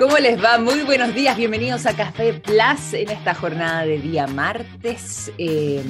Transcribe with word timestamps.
¿Cómo 0.00 0.16
les 0.16 0.42
va? 0.42 0.56
Muy 0.56 0.80
buenos 0.80 1.14
días, 1.14 1.36
bienvenidos 1.36 1.84
a 1.84 1.94
Café 1.94 2.32
Plus 2.32 2.94
en 2.94 3.10
esta 3.10 3.34
jornada 3.34 3.84
de 3.84 3.98
día 3.98 4.26
martes 4.26 5.30
8 5.36 5.36
eh, 5.36 5.82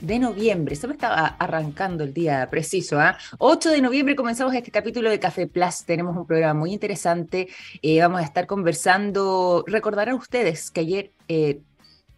de 0.00 0.18
noviembre. 0.18 0.74
Se 0.76 0.86
me 0.86 0.94
estaba 0.94 1.26
arrancando 1.38 2.04
el 2.04 2.14
día 2.14 2.48
preciso, 2.48 2.98
¿ah? 2.98 3.18
8 3.36 3.68
de 3.68 3.82
noviembre 3.82 4.16
comenzamos 4.16 4.54
este 4.54 4.70
capítulo 4.70 5.10
de 5.10 5.20
Café 5.20 5.46
Plus. 5.46 5.84
Tenemos 5.84 6.16
un 6.16 6.26
programa 6.26 6.58
muy 6.58 6.72
interesante. 6.72 7.48
Eh, 7.82 8.00
vamos 8.00 8.22
a 8.22 8.24
estar 8.24 8.46
conversando. 8.46 9.62
Recordarán 9.66 10.14
ustedes 10.14 10.70
que 10.70 10.80
ayer 10.80 11.10
eh, 11.28 11.60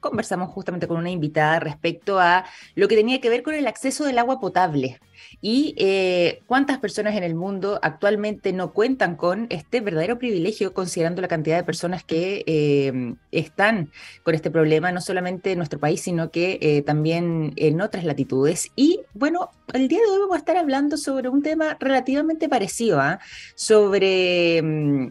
conversamos 0.05 0.51
justamente 0.51 0.87
con 0.87 0.99
una 0.99 1.11
invitada 1.11 1.59
respecto 1.61 2.21
a 2.21 2.45
lo 2.75 2.89
que 2.89 2.97
tenía 2.97 3.21
que 3.21 3.31
ver 3.31 3.43
con 3.43 3.55
el 3.55 3.67
acceso 3.67 4.05
del 4.05 4.19
agua 4.19 4.39
potable 4.39 5.01
y 5.41 5.75
eh, 5.79 6.43
cuántas 6.47 6.79
personas 6.79 7.17
en 7.17 7.23
el 7.23 7.35
mundo 7.35 7.79
actualmente 7.83 8.53
no 8.53 8.73
cuentan 8.73 9.17
con 9.17 9.47
este 9.51 9.81
verdadero 9.81 10.19
privilegio 10.19 10.75
considerando 10.75 11.23
la 11.23 11.29
cantidad 11.29 11.57
de 11.57 11.65
personas 11.65 12.05
que 12.05 12.45
eh, 12.47 13.15
están 13.33 13.91
con 14.23 14.35
este 14.35 14.51
problema, 14.51 14.93
no 14.93 15.01
solamente 15.01 15.53
en 15.53 15.59
nuestro 15.59 15.79
país, 15.79 16.03
sino 16.03 16.31
que 16.31 16.59
eh, 16.61 16.83
también 16.83 17.53
en 17.57 17.81
otras 17.81 18.05
latitudes. 18.05 18.71
Y 18.77 19.01
bueno, 19.15 19.51
el 19.73 19.89
día 19.89 20.01
de 20.01 20.07
hoy 20.11 20.19
vamos 20.19 20.37
a 20.37 20.39
estar 20.39 20.57
hablando 20.57 20.97
sobre 20.97 21.29
un 21.29 21.43
tema 21.43 21.77
relativamente 21.81 22.49
parecido, 22.49 23.01
¿ah? 23.01 23.21
sobre 23.55 24.61
mm, 24.63 25.09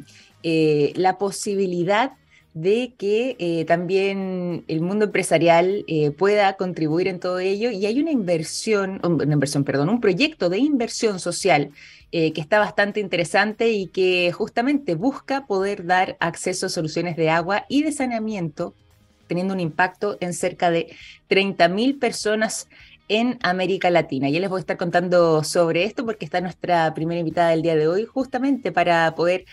la 0.96 1.18
posibilidad 1.18 2.14
de 2.54 2.94
que 2.98 3.36
eh, 3.40 3.66
también 3.66 4.64
el 4.68 4.82
mundo 4.82 5.06
empresarial 5.06 5.84
eh, 5.88 6.12
pueda 6.12 6.54
contribuir 6.54 7.08
en 7.08 7.20
todo 7.20 7.40
ello 7.40 7.72
y 7.72 7.86
hay 7.88 8.00
una 8.00 8.12
inversión, 8.12 9.00
una 9.04 9.34
inversión, 9.34 9.64
perdón, 9.64 9.90
un 9.90 10.02
proyecto 10.02 10.50
de 10.50 10.60
inversión 10.60 11.20
social 11.20 11.72
eh, 12.12 12.32
que 12.32 12.42
está 12.42 12.60
bastante 12.60 13.00
interesante 13.00 13.72
y 13.72 13.88
que 13.88 14.32
justamente 14.32 14.94
busca 14.94 15.48
poder 15.48 15.86
dar 15.86 16.16
acceso 16.20 16.68
a 16.68 16.70
soluciones 16.70 17.18
de 17.18 17.32
agua 17.32 17.66
y 17.70 17.82
de 17.82 17.92
saneamiento, 17.92 18.76
teniendo 19.28 19.56
un 19.56 19.60
impacto 19.60 20.18
en 20.20 20.34
cerca 20.34 20.70
de 20.70 20.96
30.000 21.30 21.98
personas 21.98 22.68
en 23.10 23.40
América 23.42 23.90
Latina. 23.90 24.30
Ya 24.30 24.40
les 24.40 24.50
voy 24.50 24.60
a 24.60 24.62
estar 24.62 24.78
contando 24.78 25.44
sobre 25.44 25.86
esto 25.86 26.06
porque 26.06 26.26
está 26.26 26.40
nuestra 26.40 26.94
primera 26.94 27.20
invitada 27.20 27.50
del 27.50 27.64
día 27.64 27.76
de 27.76 27.88
hoy 27.88 28.06
justamente 28.06 28.72
para 28.72 29.14
poder 29.16 29.46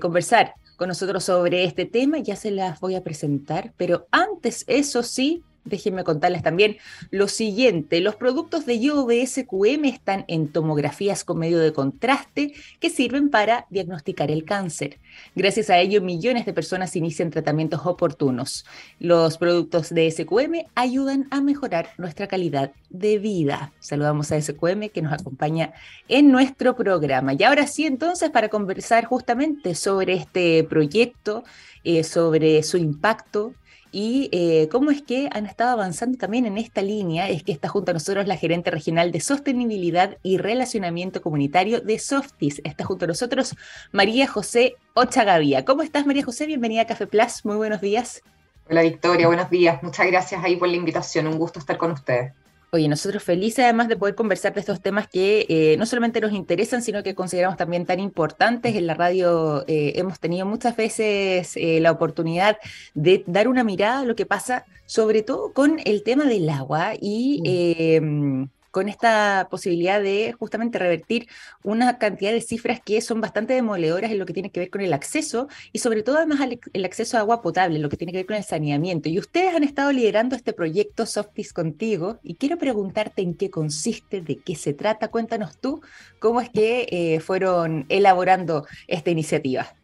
conversar 0.00 0.54
con 0.78 0.88
nosotros 0.88 1.24
sobre 1.24 1.64
este 1.64 1.86
tema, 1.86 2.20
ya 2.20 2.36
se 2.36 2.52
las 2.52 2.78
voy 2.78 2.94
a 2.94 3.02
presentar, 3.02 3.74
pero 3.76 4.06
antes, 4.12 4.64
eso 4.68 5.02
sí, 5.02 5.42
déjenme 5.64 6.04
contarles 6.04 6.42
también 6.42 6.78
lo 7.10 7.28
siguiente. 7.28 8.00
Los 8.00 8.16
productos 8.16 8.66
de 8.66 8.78
QM 8.78 9.84
están 9.84 10.24
en 10.28 10.48
tomografías 10.48 11.24
con 11.24 11.38
medio 11.38 11.58
de 11.58 11.72
contraste 11.72 12.54
que 12.80 12.90
sirven 12.90 13.30
para 13.30 13.66
diagnosticar 13.70 14.30
el 14.30 14.44
cáncer. 14.44 14.98
Gracias 15.34 15.70
a 15.70 15.78
ello, 15.78 16.00
millones 16.00 16.46
de 16.46 16.52
personas 16.52 16.96
inician 16.96 17.30
tratamientos 17.30 17.80
oportunos. 17.84 18.64
Los 18.98 19.38
productos 19.38 19.90
de 19.90 20.10
SQM 20.10 20.66
ayudan 20.74 21.28
a 21.30 21.40
mejorar 21.40 21.90
nuestra 21.98 22.26
calidad 22.26 22.72
de 22.90 23.18
vida. 23.18 23.72
Saludamos 23.80 24.32
a 24.32 24.40
SQM 24.40 24.88
que 24.88 25.02
nos 25.02 25.12
acompaña 25.12 25.72
en 26.08 26.30
nuestro 26.30 26.76
programa. 26.76 27.34
Y 27.34 27.42
ahora 27.42 27.66
sí, 27.66 27.86
entonces, 27.86 28.30
para 28.30 28.48
conversar 28.48 29.04
justamente 29.04 29.74
sobre 29.74 30.14
este 30.14 30.64
proyecto, 30.64 31.44
eh, 31.84 32.04
sobre 32.04 32.62
su 32.62 32.76
impacto, 32.76 33.54
y 33.92 34.28
eh, 34.32 34.68
cómo 34.70 34.90
es 34.90 35.02
que 35.02 35.28
han 35.32 35.46
estado 35.46 35.70
avanzando 35.70 36.18
también 36.18 36.46
en 36.46 36.58
esta 36.58 36.82
línea, 36.82 37.28
es 37.28 37.42
que 37.42 37.52
está 37.52 37.68
junto 37.68 37.90
a 37.90 37.94
nosotros 37.94 38.26
la 38.26 38.36
gerente 38.36 38.70
regional 38.70 39.12
de 39.12 39.20
sostenibilidad 39.20 40.18
y 40.22 40.38
relacionamiento 40.38 41.22
comunitario 41.22 41.80
de 41.80 41.98
Softis. 41.98 42.60
Está 42.64 42.84
junto 42.84 43.04
a 43.04 43.08
nosotros 43.08 43.54
María 43.92 44.26
José 44.26 44.76
Ochagavía. 44.94 45.64
¿Cómo 45.64 45.82
estás 45.82 46.06
María 46.06 46.24
José? 46.24 46.46
Bienvenida 46.46 46.82
a 46.82 46.86
Café 46.86 47.06
Plus, 47.06 47.44
muy 47.44 47.56
buenos 47.56 47.80
días. 47.80 48.22
Hola 48.70 48.82
Victoria, 48.82 49.26
buenos 49.26 49.48
días. 49.48 49.82
Muchas 49.82 50.06
gracias 50.06 50.44
ahí 50.44 50.56
por 50.56 50.68
la 50.68 50.76
invitación, 50.76 51.26
un 51.26 51.38
gusto 51.38 51.58
estar 51.58 51.78
con 51.78 51.92
ustedes. 51.92 52.32
Oye, 52.70 52.86
nosotros 52.86 53.22
felices 53.22 53.64
además 53.64 53.88
de 53.88 53.96
poder 53.96 54.14
conversar 54.14 54.52
de 54.52 54.60
estos 54.60 54.82
temas 54.82 55.08
que 55.08 55.46
eh, 55.48 55.76
no 55.78 55.86
solamente 55.86 56.20
nos 56.20 56.32
interesan, 56.32 56.82
sino 56.82 57.02
que 57.02 57.14
consideramos 57.14 57.56
también 57.56 57.86
tan 57.86 57.98
importantes. 57.98 58.76
En 58.76 58.86
la 58.86 58.92
radio 58.92 59.64
eh, 59.66 59.94
hemos 59.96 60.20
tenido 60.20 60.44
muchas 60.44 60.76
veces 60.76 61.56
eh, 61.56 61.80
la 61.80 61.90
oportunidad 61.90 62.58
de 62.92 63.24
dar 63.26 63.48
una 63.48 63.64
mirada 63.64 64.00
a 64.00 64.04
lo 64.04 64.14
que 64.14 64.26
pasa, 64.26 64.66
sobre 64.84 65.22
todo 65.22 65.54
con 65.54 65.80
el 65.86 66.02
tema 66.02 66.24
del 66.26 66.48
agua 66.50 66.92
y 67.00 67.98
mm 68.00 68.57
con 68.78 68.88
esta 68.88 69.48
posibilidad 69.50 70.00
de 70.00 70.36
justamente 70.38 70.78
revertir 70.78 71.26
una 71.64 71.98
cantidad 71.98 72.30
de 72.30 72.40
cifras 72.40 72.80
que 72.80 73.00
son 73.00 73.20
bastante 73.20 73.52
demoledoras 73.54 74.12
en 74.12 74.20
lo 74.20 74.24
que 74.24 74.32
tiene 74.32 74.52
que 74.52 74.60
ver 74.60 74.70
con 74.70 74.82
el 74.82 74.92
acceso 74.92 75.48
y 75.72 75.80
sobre 75.80 76.04
todo 76.04 76.18
además 76.18 76.38
el 76.72 76.84
acceso 76.84 77.16
a 77.16 77.20
agua 77.22 77.42
potable, 77.42 77.80
lo 77.80 77.88
que 77.88 77.96
tiene 77.96 78.12
que 78.12 78.18
ver 78.18 78.26
con 78.26 78.36
el 78.36 78.44
saneamiento. 78.44 79.08
Y 79.08 79.18
ustedes 79.18 79.52
han 79.52 79.64
estado 79.64 79.90
liderando 79.90 80.36
este 80.36 80.52
proyecto 80.52 81.06
Softis 81.06 81.52
contigo 81.52 82.20
y 82.22 82.36
quiero 82.36 82.56
preguntarte 82.56 83.20
en 83.20 83.34
qué 83.34 83.50
consiste, 83.50 84.20
de 84.20 84.36
qué 84.36 84.54
se 84.54 84.74
trata. 84.74 85.08
Cuéntanos 85.08 85.58
tú 85.58 85.80
cómo 86.20 86.40
es 86.40 86.48
que 86.48 86.86
eh, 86.92 87.18
fueron 87.18 87.84
elaborando 87.88 88.64
esta 88.86 89.10
iniciativa. 89.10 89.77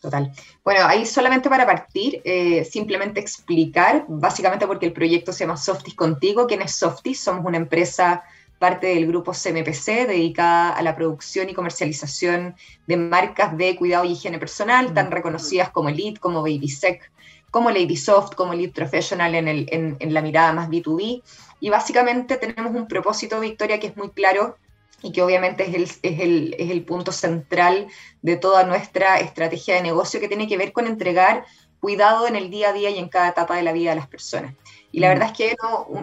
Total. 0.00 0.30
Bueno, 0.62 0.86
ahí 0.86 1.06
solamente 1.06 1.48
para 1.48 1.66
partir, 1.66 2.20
eh, 2.24 2.64
simplemente 2.64 3.18
explicar, 3.18 4.04
básicamente 4.08 4.66
porque 4.66 4.86
el 4.86 4.92
proyecto 4.92 5.32
se 5.32 5.44
llama 5.44 5.56
Softis 5.56 5.94
Contigo. 5.94 6.46
¿Quién 6.46 6.62
es 6.62 6.76
Softis? 6.76 7.20
Somos 7.20 7.44
una 7.44 7.56
empresa 7.56 8.22
parte 8.58 8.88
del 8.88 9.06
grupo 9.06 9.32
CMPC 9.32 10.06
dedicada 10.06 10.70
a 10.70 10.82
la 10.82 10.94
producción 10.94 11.48
y 11.48 11.54
comercialización 11.54 12.54
de 12.86 12.96
marcas 12.96 13.56
de 13.56 13.76
cuidado 13.76 14.04
y 14.04 14.12
higiene 14.12 14.38
personal, 14.38 14.94
tan 14.94 15.10
reconocidas 15.10 15.70
como 15.70 15.88
Elite, 15.88 16.20
como 16.20 16.42
BabySec, 16.42 17.10
como 17.50 17.70
Lady 17.70 17.96
Soft, 17.96 18.34
como 18.34 18.52
Elite 18.52 18.74
Professional 18.74 19.34
en, 19.34 19.48
el, 19.48 19.66
en, 19.70 19.96
en 19.98 20.14
la 20.14 20.22
mirada 20.22 20.52
más 20.52 20.68
B2B. 20.68 21.22
Y 21.60 21.70
básicamente 21.70 22.36
tenemos 22.36 22.74
un 22.74 22.86
propósito, 22.86 23.40
Victoria, 23.40 23.80
que 23.80 23.88
es 23.88 23.96
muy 23.96 24.10
claro 24.10 24.56
y 25.02 25.12
que 25.12 25.22
obviamente 25.22 25.64
es 25.64 25.74
el, 25.74 25.82
es, 25.82 26.20
el, 26.20 26.56
es 26.58 26.70
el, 26.70 26.84
punto 26.84 27.12
central 27.12 27.86
de 28.22 28.36
toda 28.36 28.64
nuestra 28.64 29.20
estrategia 29.20 29.74
de 29.74 29.82
negocio 29.82 30.20
que 30.20 30.28
tiene 30.28 30.48
que 30.48 30.56
ver 30.56 30.72
con 30.72 30.86
entregar 30.86 31.44
cuidado 31.80 32.26
en 32.26 32.36
el 32.36 32.50
día 32.50 32.70
a 32.70 32.72
día 32.72 32.90
y 32.90 32.98
en 32.98 33.08
cada 33.08 33.28
etapa 33.28 33.56
de 33.56 33.62
la 33.62 33.72
vida 33.72 33.90
de 33.90 33.96
las 33.96 34.08
personas. 34.08 34.54
Y 34.92 35.00
la 35.00 35.08
mm. 35.08 35.10
verdad 35.10 35.28
es 35.30 35.36
que 35.36 35.56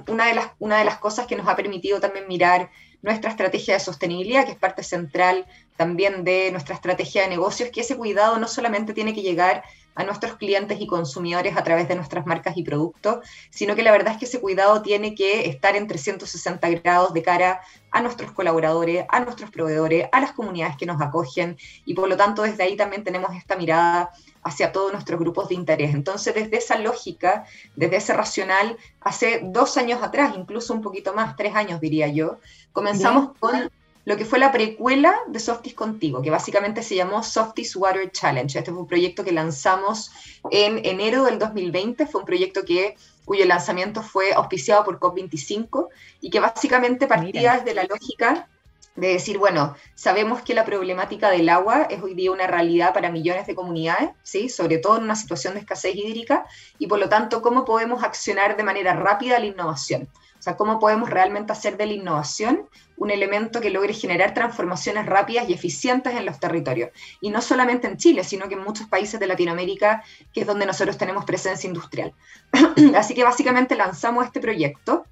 una, 0.07 0.27
de 0.27 0.35
las, 0.35 0.47
una 0.59 0.77
de 0.77 0.85
las 0.85 0.97
cosas 0.97 1.27
que 1.27 1.35
nos 1.35 1.47
ha 1.47 1.55
permitido 1.55 1.99
también 1.99 2.27
mirar 2.27 2.69
nuestra 3.01 3.31
estrategia 3.31 3.73
de 3.73 3.79
sostenibilidad, 3.79 4.45
que 4.45 4.51
es 4.51 4.57
parte 4.57 4.83
central 4.83 5.45
también 5.75 6.23
de 6.23 6.51
nuestra 6.51 6.75
estrategia 6.75 7.23
de 7.23 7.29
negocios, 7.29 7.69
que 7.69 7.81
ese 7.81 7.97
cuidado 7.97 8.37
no 8.39 8.47
solamente 8.47 8.93
tiene 8.93 9.13
que 9.13 9.21
llegar 9.21 9.63
a 9.95 10.03
nuestros 10.03 10.37
clientes 10.37 10.79
y 10.79 10.87
consumidores 10.87 11.55
a 11.57 11.63
través 11.63 11.87
de 11.87 11.95
nuestras 11.95 12.25
marcas 12.25 12.57
y 12.57 12.63
productos, 12.63 13.27
sino 13.49 13.75
que 13.75 13.83
la 13.83 13.91
verdad 13.91 14.13
es 14.13 14.19
que 14.19 14.25
ese 14.25 14.41
cuidado 14.41 14.81
tiene 14.81 15.15
que 15.15 15.47
estar 15.47 15.75
en 15.75 15.87
360 15.87 16.69
grados 16.69 17.13
de 17.13 17.21
cara 17.21 17.61
a 17.91 18.01
nuestros 18.01 18.31
colaboradores, 18.31 19.05
a 19.09 19.19
nuestros 19.19 19.51
proveedores, 19.51 20.07
a 20.11 20.19
las 20.19 20.31
comunidades 20.31 20.77
que 20.77 20.85
nos 20.85 21.01
acogen 21.01 21.57
y 21.85 21.93
por 21.93 22.09
lo 22.09 22.17
tanto 22.17 22.41
desde 22.41 22.63
ahí 22.63 22.75
también 22.75 23.03
tenemos 23.03 23.35
esta 23.35 23.55
mirada 23.55 24.11
hacia 24.43 24.71
todos 24.71 24.91
nuestros 24.91 25.19
grupos 25.19 25.49
de 25.49 25.55
interés. 25.55 25.93
Entonces, 25.93 26.33
desde 26.33 26.57
esa 26.57 26.77
lógica, 26.77 27.45
desde 27.75 27.97
ese 27.97 28.13
racional, 28.13 28.77
hace 28.99 29.41
dos 29.43 29.77
años 29.77 30.01
atrás, 30.03 30.33
incluso 30.35 30.73
un 30.73 30.81
poquito 30.81 31.13
más, 31.13 31.35
tres 31.35 31.55
años 31.55 31.79
diría 31.79 32.07
yo, 32.07 32.39
comenzamos 32.71 33.31
con 33.39 33.71
lo 34.05 34.17
que 34.17 34.25
fue 34.25 34.39
la 34.39 34.51
precuela 34.51 35.15
de 35.27 35.39
Softies 35.39 35.75
Contigo, 35.75 36.21
que 36.21 36.29
básicamente 36.29 36.83
se 36.83 36.95
llamó 36.95 37.23
Softies 37.23 37.75
Water 37.75 38.11
Challenge. 38.11 38.59
Este 38.59 38.71
fue 38.71 38.81
un 38.81 38.87
proyecto 38.87 39.23
que 39.23 39.31
lanzamos 39.31 40.11
en 40.51 40.85
enero 40.85 41.23
del 41.23 41.39
2020, 41.39 42.05
fue 42.07 42.21
un 42.21 42.27
proyecto 42.27 42.63
que 42.65 42.95
cuyo 43.25 43.45
lanzamiento 43.45 44.01
fue 44.01 44.33
auspiciado 44.33 44.83
por 44.83 44.99
COP25 44.99 45.87
y 46.19 46.29
que 46.29 46.39
básicamente 46.39 47.07
partía 47.07 47.57
desde 47.57 47.73
la 47.73 47.85
lógica 47.85 48.49
de 48.95 49.07
decir, 49.07 49.37
bueno, 49.37 49.75
sabemos 49.95 50.41
que 50.41 50.53
la 50.53 50.65
problemática 50.65 51.29
del 51.31 51.49
agua 51.49 51.87
es 51.89 52.03
hoy 52.03 52.13
día 52.13 52.31
una 52.31 52.45
realidad 52.45 52.93
para 52.93 53.09
millones 53.09 53.47
de 53.47 53.55
comunidades, 53.55 54.11
¿sí? 54.21 54.49
sobre 54.49 54.77
todo 54.77 54.97
en 54.97 55.03
una 55.03 55.15
situación 55.15 55.55
de 55.55 55.61
escasez 55.61 55.95
hídrica, 55.95 56.45
y 56.77 56.87
por 56.87 56.99
lo 56.99 57.09
tanto, 57.09 57.41
¿cómo 57.41 57.65
podemos 57.65 58.03
accionar 58.03 58.55
de 58.55 58.63
manera 58.63 58.93
rápida 58.93 59.39
la 59.39 59.47
innovación? 59.47 60.09
O 60.37 60.41
sea, 60.43 60.57
¿cómo 60.57 60.77
podemos 60.79 61.09
realmente 61.09 61.53
hacer 61.53 61.77
de 61.77 61.87
la 61.87 61.93
innovación 61.93 62.67
un 63.03 63.11
elemento 63.11 63.61
que 63.61 63.69
logre 63.69 63.93
generar 63.93 64.33
transformaciones 64.33 65.05
rápidas 65.05 65.47
y 65.49 65.53
eficientes 65.53 66.15
en 66.15 66.25
los 66.25 66.39
territorios? 66.39 66.89
Y 67.21 67.29
no 67.29 67.41
solamente 67.41 67.87
en 67.87 67.97
Chile, 67.97 68.23
sino 68.23 68.47
que 68.47 68.55
en 68.55 68.63
muchos 68.63 68.87
países 68.87 69.19
de 69.19 69.27
Latinoamérica, 69.27 70.03
que 70.33 70.41
es 70.41 70.47
donde 70.47 70.65
nosotros 70.65 70.97
tenemos 70.97 71.25
presencia 71.25 71.67
industrial. 71.67 72.13
Así 72.95 73.13
que 73.13 73.23
básicamente 73.23 73.75
lanzamos 73.75 74.25
este 74.25 74.39
proyecto 74.39 75.05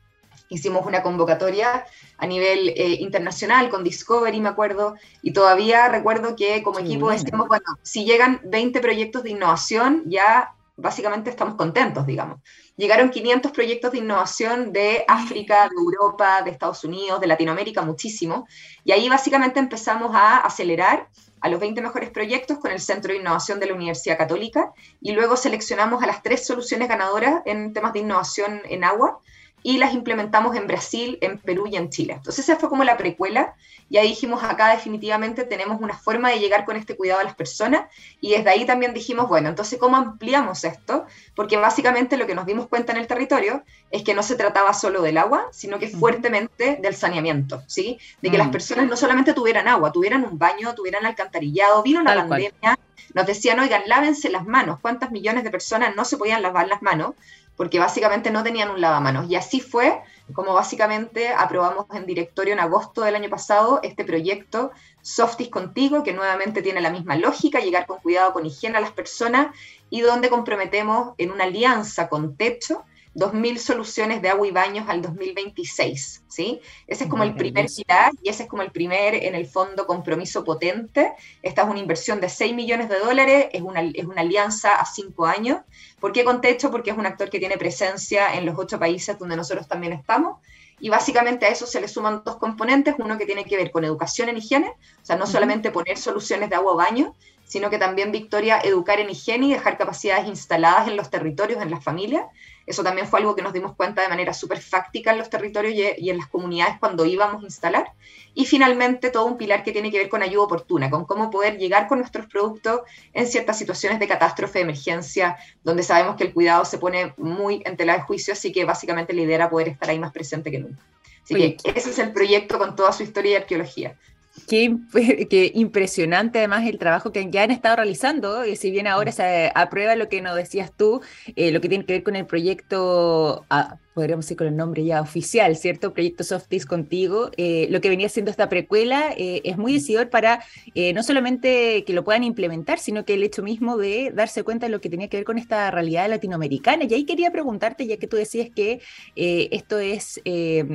hicimos 0.52 0.86
una 0.86 1.02
convocatoria 1.02 1.86
a 2.18 2.28
nivel 2.28 2.70
eh, 2.70 2.98
internacional 3.00 3.70
con 3.70 3.86
Discovery, 3.86 4.42
me 4.42 4.50
acuerdo, 4.50 4.96
y 5.22 5.32
todavía 5.32 5.88
recuerdo 5.88 6.36
que 6.36 6.62
como 6.62 6.80
equipo 6.80 7.10
decimos, 7.10 7.48
bueno, 7.48 7.66
si 7.82 8.04
llegan 8.04 8.42
20 8.44 8.82
proyectos 8.82 9.24
de 9.24 9.32
innovación, 9.32 10.04
ya 10.08 10.54
básicamente 10.82 11.30
estamos 11.30 11.56
contentos, 11.56 12.06
digamos. 12.06 12.40
Llegaron 12.76 13.10
500 13.10 13.52
proyectos 13.52 13.92
de 13.92 14.00
innovación 14.00 14.74
de 14.74 15.06
África, 15.08 15.70
de 15.70 15.76
Europa, 15.76 16.42
de 16.42 16.52
Estados 16.52 16.84
Unidos, 16.84 17.22
de 17.22 17.28
Latinoamérica, 17.28 17.82
muchísimo, 17.82 18.48
y 18.84 18.92
ahí 18.92 19.08
básicamente 19.08 19.60
empezamos 19.60 20.12
a 20.14 20.38
acelerar 20.38 21.08
a 21.42 21.50
los 21.50 21.60
20 21.60 21.82
mejores 21.82 22.10
proyectos 22.12 22.60
con 22.60 22.72
el 22.72 22.80
Centro 22.80 23.14
de 23.14 23.20
Innovación 23.20 23.60
de 23.60 23.66
la 23.68 23.74
Universidad 23.74 24.18
Católica 24.18 24.74
y 25.02 25.12
luego 25.12 25.36
seleccionamos 25.36 26.04
a 26.04 26.06
las 26.06 26.22
tres 26.22 26.46
soluciones 26.46 26.88
ganadoras 26.88 27.42
en 27.46 27.74
temas 27.74 27.94
de 27.94 28.00
innovación 28.00 28.62
en 28.66 28.84
agua 28.84 29.20
y 29.64 29.78
las 29.78 29.94
implementamos 29.94 30.56
en 30.56 30.68
Brasil, 30.68 31.18
en 31.22 31.38
Perú 31.38 31.68
y 31.68 31.76
en 31.76 31.90
Chile. 31.90 32.14
Entonces 32.14 32.48
esa 32.48 32.60
fue 32.60 32.70
como 32.70 32.84
la 32.84 32.98
precuela 32.98 33.56
y 33.90 33.98
ahí 33.98 34.10
dijimos 34.10 34.44
acá 34.44 34.72
definitivamente 34.72 35.44
tenemos 35.44 35.82
una 35.82 35.98
forma 35.98 36.30
de 36.30 36.40
llegar 36.40 36.66
con 36.66 36.78
este 36.78 36.96
cuidado 36.96 37.20
a 37.20 37.24
las 37.24 37.36
personas 37.36 37.84
y 38.22 38.32
desde 38.32 38.50
ahí 38.50 38.66
también 38.66 38.94
dijimos, 38.94 39.28
bueno, 39.28 39.50
entonces 39.50 39.78
¿cómo 39.80 39.98
ampliamos 39.98 40.64
esto? 40.64 41.06
Porque 41.36 41.58
básicamente 41.58 42.18
lo 42.18 42.26
que 42.26 42.36
nos 42.36 42.46
dimos 42.46 42.68
cuenta 42.68 42.94
en 42.94 43.00
el 43.00 43.08
territorio 43.08 43.64
es 43.92 44.04
que 44.04 44.14
no 44.14 44.24
se 44.24 44.36
trataba 44.36 44.74
solo 44.74 45.02
del 45.02 45.18
agua, 45.18 45.48
sino 45.52 45.78
que 45.78 45.90
fuertemente 45.90 46.80
del 46.82 46.96
saneamiento, 46.96 47.62
¿sí? 47.68 48.00
De 48.22 48.32
que 48.32 48.38
las 48.38 48.48
mm. 48.48 48.52
personas 48.52 48.88
no 48.88 48.96
solamente 48.96 49.34
tuvieran 49.34 49.68
agua, 49.68 49.92
tuvieran 49.92 50.24
un 50.24 50.38
baño, 50.38 50.74
tuvieran 50.74 51.06
alcantarillado, 51.06 51.84
vino 51.84 52.02
la 52.02 52.16
pandemia, 52.16 52.80
nos 53.14 53.26
decían, 53.26 53.60
oigan, 53.60 53.84
lávense 53.88 54.30
las 54.30 54.46
manos, 54.46 54.80
¿cuántas 54.80 55.12
millones 55.12 55.44
de 55.44 55.52
personas 55.52 55.96
no 55.96 56.06
se 56.06 56.18
podían 56.18 56.42
lavar 56.42 56.68
las 56.68 56.82
manos? 56.82 57.16
Porque 57.62 57.78
básicamente 57.78 58.32
no 58.32 58.42
tenían 58.42 58.72
un 58.72 58.82
lavamanos. 58.82 59.30
Y 59.30 59.36
así 59.36 59.60
fue 59.60 60.02
como 60.34 60.56
básicamente 60.56 61.30
aprobamos 61.30 61.86
en 61.94 62.08
directorio 62.08 62.54
en 62.54 62.60
agosto 62.60 63.04
del 63.04 63.14
año 63.14 63.30
pasado 63.30 63.82
este 63.84 64.04
proyecto 64.04 64.72
Softis 65.04 65.50
Contigo, 65.50 66.02
que 66.02 66.12
nuevamente 66.12 66.64
tiene 66.64 66.82
la 66.82 66.90
misma 66.90 67.18
lógica, 67.18 67.60
llegar 67.60 67.86
con 67.86 68.00
cuidado, 68.00 68.34
con 68.34 68.48
higiene 68.48 68.80
a 68.80 68.82
las 68.82 68.94
personas, 68.94 69.56
y 69.92 70.02
donde 70.02 70.32
comprometemos 70.32 71.14
en 71.20 71.30
una 71.30 71.44
alianza 71.44 72.10
con 72.10 72.36
Techo 72.36 72.84
2.000 73.14 73.58
soluciones 73.58 74.22
de 74.22 74.30
agua 74.30 74.48
y 74.48 74.52
baños 74.52 74.88
al 74.88 75.02
2026, 75.02 76.24
¿sí? 76.30 76.62
Ese 76.88 77.04
es 77.04 77.10
como 77.10 77.24
el 77.24 77.36
primer 77.36 77.68
pilar 77.68 78.12
y 78.24 78.30
ese 78.30 78.44
es 78.44 78.50
como 78.50 78.62
el 78.62 78.72
primer, 78.72 79.16
en 79.16 79.36
el 79.36 79.46
fondo, 79.48 79.86
compromiso 79.86 80.44
potente. 80.44 81.14
Esta 81.42 81.64
es 81.64 81.68
una 81.68 81.80
inversión 81.80 82.22
de 82.22 82.30
6 82.30 82.54
millones 82.54 82.88
de 82.88 83.00
dólares, 83.00 83.48
es 83.52 83.62
una, 83.62 83.82
es 83.82 84.06
una 84.06 84.22
alianza 84.22 84.76
a 84.76 84.86
5 84.86 85.26
años. 85.26 85.60
¿Por 86.00 86.14
qué 86.14 86.24
con 86.24 86.40
Techo? 86.40 86.72
Porque 86.72 86.92
es 86.92 86.98
un 86.98 87.06
actor 87.06 87.30
que 87.30 87.40
tiene 87.40 87.58
presencia 87.58 88.34
en 88.34 88.46
los 88.46 88.58
ocho 88.58 88.80
países 88.80 89.20
donde 89.20 89.36
nosotros 89.36 89.68
también 89.68 89.94
estamos. 89.94 90.40
Y 90.80 90.90
básicamente 90.90 91.46
a 91.46 91.50
eso 91.50 91.68
se 91.68 91.80
le 91.80 91.88
suman 91.88 92.24
dos 92.26 92.38
componentes, 92.38 92.96
uno 92.98 93.18
que 93.18 93.28
tiene 93.28 93.46
que 93.46 93.56
ver 93.56 93.70
con 93.70 93.84
educación 93.86 94.30
en 94.30 94.38
higiene, 94.38 94.70
o 94.70 95.06
sea, 95.06 95.16
no 95.16 95.28
solamente 95.28 95.70
poner 95.70 95.98
soluciones 95.98 96.50
de 96.50 96.56
agua 96.56 96.74
o 96.74 96.76
baño, 96.76 97.16
sino 97.52 97.70
que 97.70 97.78
también, 97.78 98.12
Victoria, 98.12 98.60
educar 98.64 99.00
en 99.00 99.10
higiene 99.10 99.48
y 99.48 99.54
dejar 99.54 99.78
capacidades 99.78 100.26
instaladas 100.26 100.88
en 100.88 100.96
los 100.96 101.10
territorios, 101.10 101.62
en 101.62 101.70
las 101.70 101.84
familias. 101.84 102.26
Eso 102.66 102.84
también 102.84 103.08
fue 103.08 103.20
algo 103.20 103.36
que 103.36 103.42
nos 103.42 103.54
dimos 103.54 103.76
cuenta 103.76 104.02
de 104.02 104.08
manera 104.08 104.34
súper 104.34 104.60
fáctica 104.62 105.12
en 105.12 105.18
los 105.18 105.30
territorios 105.30 105.74
y, 105.98 106.10
en 106.10 106.18
las 106.18 106.28
comunidades 106.28 106.76
cuando 106.80 107.06
íbamos 107.06 107.44
a 107.44 107.46
instalar. 107.46 107.94
Y 108.34 108.46
finalmente, 108.46 109.10
todo 109.10 109.26
un 109.26 109.38
pilar 109.38 109.64
que 109.64 109.72
tiene 109.72 109.92
que 109.92 109.98
ver 109.98 110.10
con 110.10 110.22
ayuda 110.22 110.44
oportuna, 110.44 110.90
con 110.90 111.06
cómo 111.06 111.30
poder 111.30 111.58
llegar 111.58 111.88
con 111.88 112.00
nuestros 112.00 112.28
productos 112.28 112.82
en 113.14 113.28
ciertas 113.28 113.58
situaciones 113.58 114.00
de 114.00 114.08
catástrofe, 114.08 114.60
de 114.60 114.64
emergencia, 114.64 115.38
donde 115.64 115.84
sabemos 115.84 116.16
que 116.16 116.26
el 116.26 116.34
cuidado 116.34 116.64
se 116.66 116.78
pone 116.78 117.14
muy 117.18 117.62
en 117.66 117.78
tela 117.78 117.94
de 117.94 118.02
juicio, 118.02 118.34
así 118.34 118.52
que 118.52 118.64
básicamente 118.64 119.14
la 119.14 119.22
idea 119.22 119.36
era 119.36 119.50
poder 119.50 119.70
estar 119.70 119.90
ahí 119.90 120.00
más 120.00 120.12
presente 120.12 120.52
que 120.52 120.60
nunca. 120.60 120.82
Así 121.24 121.36
que 121.36 121.58
ese 121.76 121.90
es 121.92 122.00
el 122.00 122.14
proyecto 122.14 122.58
con 122.58 122.76
toda 122.76 122.92
su 122.92 123.04
historia 123.04 123.32
y 123.32 123.36
arqueología. 123.36 123.98
Qué, 124.48 125.52
impresionante 125.54 126.40
además 126.40 126.66
el 126.68 126.78
trabajo 126.78 127.12
que 127.12 127.30
ya 127.30 127.44
han 127.44 127.52
estado 127.52 127.78
realizando, 127.78 128.46
y 128.46 128.56
si 128.56 128.72
bien 128.72 128.88
ahora 128.88 129.12
se 129.12 129.52
aprueba 129.56 129.96
lo 129.96 130.10
que 130.10 130.22
nos 130.22 130.36
decías 130.36 130.72
tú, 130.76 131.02
eh, 131.36 131.52
lo 131.52 131.62
que 131.62 131.70
tiene 131.70 131.86
que 131.86 131.94
ver 131.94 132.04
con 132.04 132.16
el 132.16 132.26
proyecto 132.26 133.46
ah, 133.50 133.78
podríamos 133.94 134.26
decir 134.26 134.38
con 134.38 134.48
el 134.48 134.56
nombre 134.56 134.84
ya 134.86 135.02
oficial, 135.02 135.56
¿cierto? 135.56 135.94
Proyecto 135.94 136.24
Softies 136.24 136.66
contigo. 136.66 137.32
Eh, 137.38 137.68
lo 137.70 137.82
que 137.82 137.90
venía 137.90 138.10
siendo 138.10 138.32
esta 138.32 138.48
precuela 138.50 139.14
eh, 139.18 139.42
es 139.44 139.58
muy 139.58 139.74
decidor 139.74 140.10
para 140.10 140.44
eh, 140.76 140.94
no 140.94 141.04
solamente 141.04 141.84
que 141.86 141.94
lo 141.94 142.04
puedan 142.04 142.24
implementar, 142.24 142.80
sino 142.80 143.06
que 143.06 143.16
el 143.16 143.24
hecho 143.24 143.44
mismo 143.44 143.78
de 143.78 144.12
darse 144.14 144.44
cuenta 144.44 144.68
de 144.68 144.72
lo 144.72 144.82
que 144.82 144.90
tenía 144.90 145.10
que 145.10 145.18
ver 145.18 145.26
con 145.26 145.38
esta 145.38 145.70
realidad 145.72 146.10
latinoamericana. 146.10 146.86
Y 146.86 146.94
ahí 146.94 147.06
quería 147.06 147.32
preguntarte, 147.32 147.86
ya 147.86 147.98
que 147.98 148.08
tú 148.08 148.18
decías 148.18 148.50
que 148.50 148.80
esto 149.16 149.80
es 149.80 150.22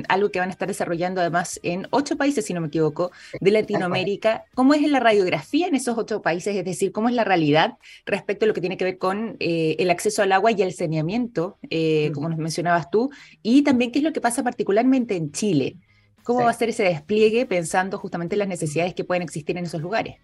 algo 0.07 0.31
que 0.31 0.39
van 0.39 0.49
a 0.49 0.51
estar 0.51 0.67
desarrollando 0.67 1.21
además 1.21 1.59
en 1.63 1.87
ocho 1.91 2.17
países, 2.17 2.45
si 2.45 2.53
no 2.53 2.61
me 2.61 2.67
equivoco, 2.67 3.11
de 3.39 3.51
Latinoamérica, 3.51 4.45
¿cómo 4.53 4.73
es 4.73 4.81
la 4.83 4.99
radiografía 4.99 5.67
en 5.67 5.75
esos 5.75 5.97
ocho 5.97 6.21
países? 6.21 6.55
Es 6.55 6.65
decir, 6.65 6.91
¿cómo 6.91 7.09
es 7.09 7.15
la 7.15 7.23
realidad 7.23 7.77
respecto 8.05 8.45
a 8.45 8.47
lo 8.47 8.53
que 8.53 8.61
tiene 8.61 8.77
que 8.77 8.85
ver 8.85 8.97
con 8.97 9.35
el 9.39 9.89
acceso 9.89 10.21
al 10.21 10.31
agua 10.31 10.51
y 10.51 10.61
el 10.61 10.73
saneamiento, 10.73 11.57
como 12.13 12.29
nos 12.29 12.37
mencionabas 12.37 12.89
tú? 12.91 13.06
Y 13.41 13.63
también 13.63 13.91
qué 13.91 13.99
es 13.99 14.03
lo 14.03 14.13
que 14.13 14.21
pasa 14.21 14.43
particularmente 14.43 15.15
en 15.15 15.31
Chile. 15.31 15.77
¿Cómo 16.23 16.43
va 16.43 16.49
a 16.49 16.53
ser 16.53 16.69
ese 16.69 16.83
despliegue 16.83 17.45
pensando 17.45 17.97
justamente 17.97 18.35
en 18.35 18.39
las 18.39 18.47
necesidades 18.49 18.93
que 18.93 19.05
pueden 19.05 19.23
existir 19.23 19.57
en 19.57 19.63
esos 19.63 19.81
lugares? 19.81 20.17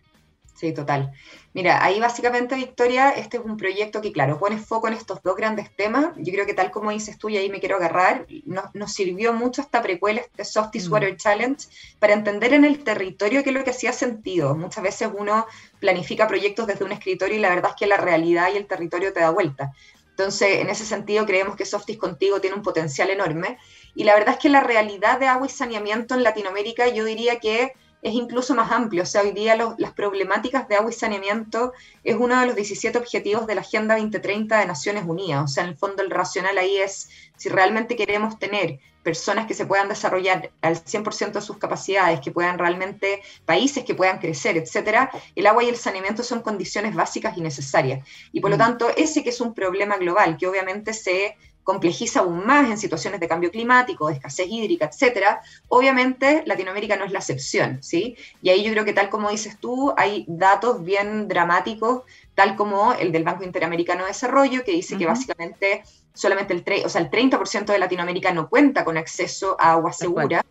Sí, 0.56 0.72
total. 0.72 1.12
Mira, 1.54 1.84
ahí 1.84 2.00
básicamente, 2.00 2.56
Victoria, 2.56 3.10
este 3.10 3.38
es 3.38 3.44
un 3.44 3.58
proyecto 3.58 4.02
que, 4.02 4.12
claro, 4.12 4.38
pone 4.38 4.58
foco 4.58 4.88
en 4.88 4.94
estos 4.94 5.22
dos 5.24 5.36
grandes 5.36 5.76
temas. 5.76 6.14
Yo 6.18 6.32
creo 6.32 6.46
que 6.46 6.54
tal 6.54 6.72
como 6.72 6.92
dices 6.92 7.18
tú, 7.18 7.30
y 7.30 7.38
ahí 7.38 7.50
me 7.50 7.60
quiero 7.60 7.78
agarrar, 7.78 8.28
nos, 8.46 8.94
sirvió 8.94 9.34
mucho 9.34 9.62
esta 9.62 9.82
precuela, 9.82 10.22
este 10.22 10.46
Softies 10.46 10.88
mm. 10.88 10.94
Water 10.94 11.18
Challenge, 11.18 11.68
para 12.00 12.14
entender 12.14 12.54
en 12.54 12.66
el 12.66 12.84
territorio 12.84 13.44
qué 13.44 13.50
es 13.50 13.56
lo 13.56 13.64
que 13.64 13.72
hacía 13.72 13.94
sentido. 13.94 14.56
Muchas 14.56 14.84
veces 14.84 15.10
uno 15.14 15.46
planifica 15.80 16.28
proyectos 16.28 16.68
desde 16.68 16.86
un 16.86 16.92
escritorio 16.92 17.38
y 17.38 17.42
la 17.42 17.50
verdad 17.50 17.72
es 17.72 17.76
que 17.76 17.88
la 17.88 17.98
realidad 17.98 18.50
y 18.54 18.58
el 18.58 18.68
territorio 18.68 19.12
te 19.12 19.22
da 19.22 19.32
vuelta. 19.32 19.72
Entonces, 20.14 20.60
en 20.60 20.70
ese 20.70 20.86
sentido, 20.86 21.26
creemos 21.26 21.56
que 21.56 21.66
Softis 21.66 21.98
Contigo 21.98 22.40
tiene 22.40 22.56
un 22.56 22.62
potencial 22.62 23.10
enorme. 23.10 23.58
Y 23.96 24.04
la 24.04 24.14
verdad 24.14 24.36
es 24.36 24.40
que 24.40 24.50
la 24.50 24.62
realidad 24.62 25.20
de 25.20 25.26
agua 25.26 25.48
y 25.48 25.50
saneamiento 25.50 26.14
en 26.14 26.22
Latinoamérica, 26.22 26.88
yo 26.90 27.04
diría 27.04 27.40
que 27.40 27.74
es 28.04 28.14
incluso 28.14 28.54
más 28.54 28.72
amplio. 28.72 29.04
O 29.04 29.06
sea, 29.06 29.22
hoy 29.22 29.32
día 29.32 29.56
las 29.78 29.94
problemáticas 29.94 30.68
de 30.68 30.76
agua 30.76 30.92
y 30.92 30.94
saneamiento 30.94 31.74
es 32.04 32.16
uno 32.18 32.40
de 32.40 32.46
los 32.46 32.56
17 32.56 32.98
objetivos 32.98 33.48
de 33.48 33.56
la 33.56 33.62
Agenda 33.62 33.96
2030 33.96 34.60
de 34.60 34.66
Naciones 34.66 35.06
Unidas. 35.08 35.44
O 35.44 35.48
sea, 35.48 35.64
en 35.64 35.70
el 35.70 35.78
fondo 35.78 36.04
el 36.04 36.12
racional 36.12 36.58
ahí 36.58 36.78
es 36.78 37.10
si 37.38 37.50
realmente 37.50 37.96
queremos 37.96 38.38
tener 38.38 38.80
personas 39.04 39.48
que 39.48 39.54
se 39.54 39.66
puedan 39.66 39.90
desarrollar 39.90 40.52
al 40.62 40.76
100% 40.78 41.34
de 41.34 41.42
sus 41.42 41.58
capacidades, 41.58 42.22
que 42.22 42.32
puedan 42.32 42.58
realmente, 42.58 43.22
países 43.46 43.84
que 43.84 43.96
puedan 43.96 44.20
crecer, 44.20 44.58
etcétera, 44.58 45.12
el 45.36 45.46
agua 45.46 45.64
y 45.64 45.70
el 45.70 45.76
saneamiento 45.76 46.24
son 46.24 46.42
condiciones 46.42 46.96
básicas 46.96 47.38
y 47.38 47.42
necesarias. 47.42 48.08
Y 48.32 48.40
por 48.40 48.50
lo 48.50 48.56
mm. 48.56 48.60
tanto, 48.60 48.90
ese 48.96 49.24
que 49.24 49.30
es 49.30 49.42
un 49.42 49.54
problema 49.54 49.98
global, 49.98 50.38
que 50.38 50.48
obviamente 50.48 50.94
se 50.94 51.38
complejiza 51.64 52.20
aún 52.20 52.46
más 52.46 52.70
en 52.70 52.78
situaciones 52.78 53.20
de 53.20 53.28
cambio 53.28 53.52
climático, 53.52 54.08
de 54.08 54.14
escasez 54.14 54.48
hídrica, 54.50 54.86
etcétera, 54.86 55.42
obviamente 55.68 56.44
Latinoamérica 56.46 56.96
no 56.96 57.06
es 57.06 57.12
la 57.12 57.20
excepción, 57.20 57.82
¿sí? 57.82 58.16
Y 58.42 58.50
ahí 58.50 58.64
yo 58.64 58.72
creo 58.72 58.86
que 58.86 58.94
tal 58.94 59.10
como 59.10 59.30
dices 59.30 59.58
tú, 59.60 59.94
hay 59.98 60.26
datos 60.28 60.84
bien 60.84 61.28
dramáticos, 61.28 62.04
tal 62.36 62.56
como 62.56 62.94
el 62.94 63.12
del 63.12 63.24
Banco 63.24 63.44
Interamericano 63.44 64.04
de 64.04 64.10
Desarrollo, 64.10 64.64
que 64.64 64.72
dice 64.72 64.98
que 64.98 65.06
básicamente 65.06 65.84
solamente 66.14 66.54
el, 66.54 66.86
o 66.86 66.90
sea, 66.90 67.02
el 67.02 67.10
30% 67.10 67.66
de 67.66 67.80
Latinoamérica 67.80 68.32
no 68.34 68.50
cuenta 68.50 68.86
con 68.86 68.98
acceso 68.98 69.56
a 69.60 69.72
agua 69.72 69.94
segura 69.94 70.44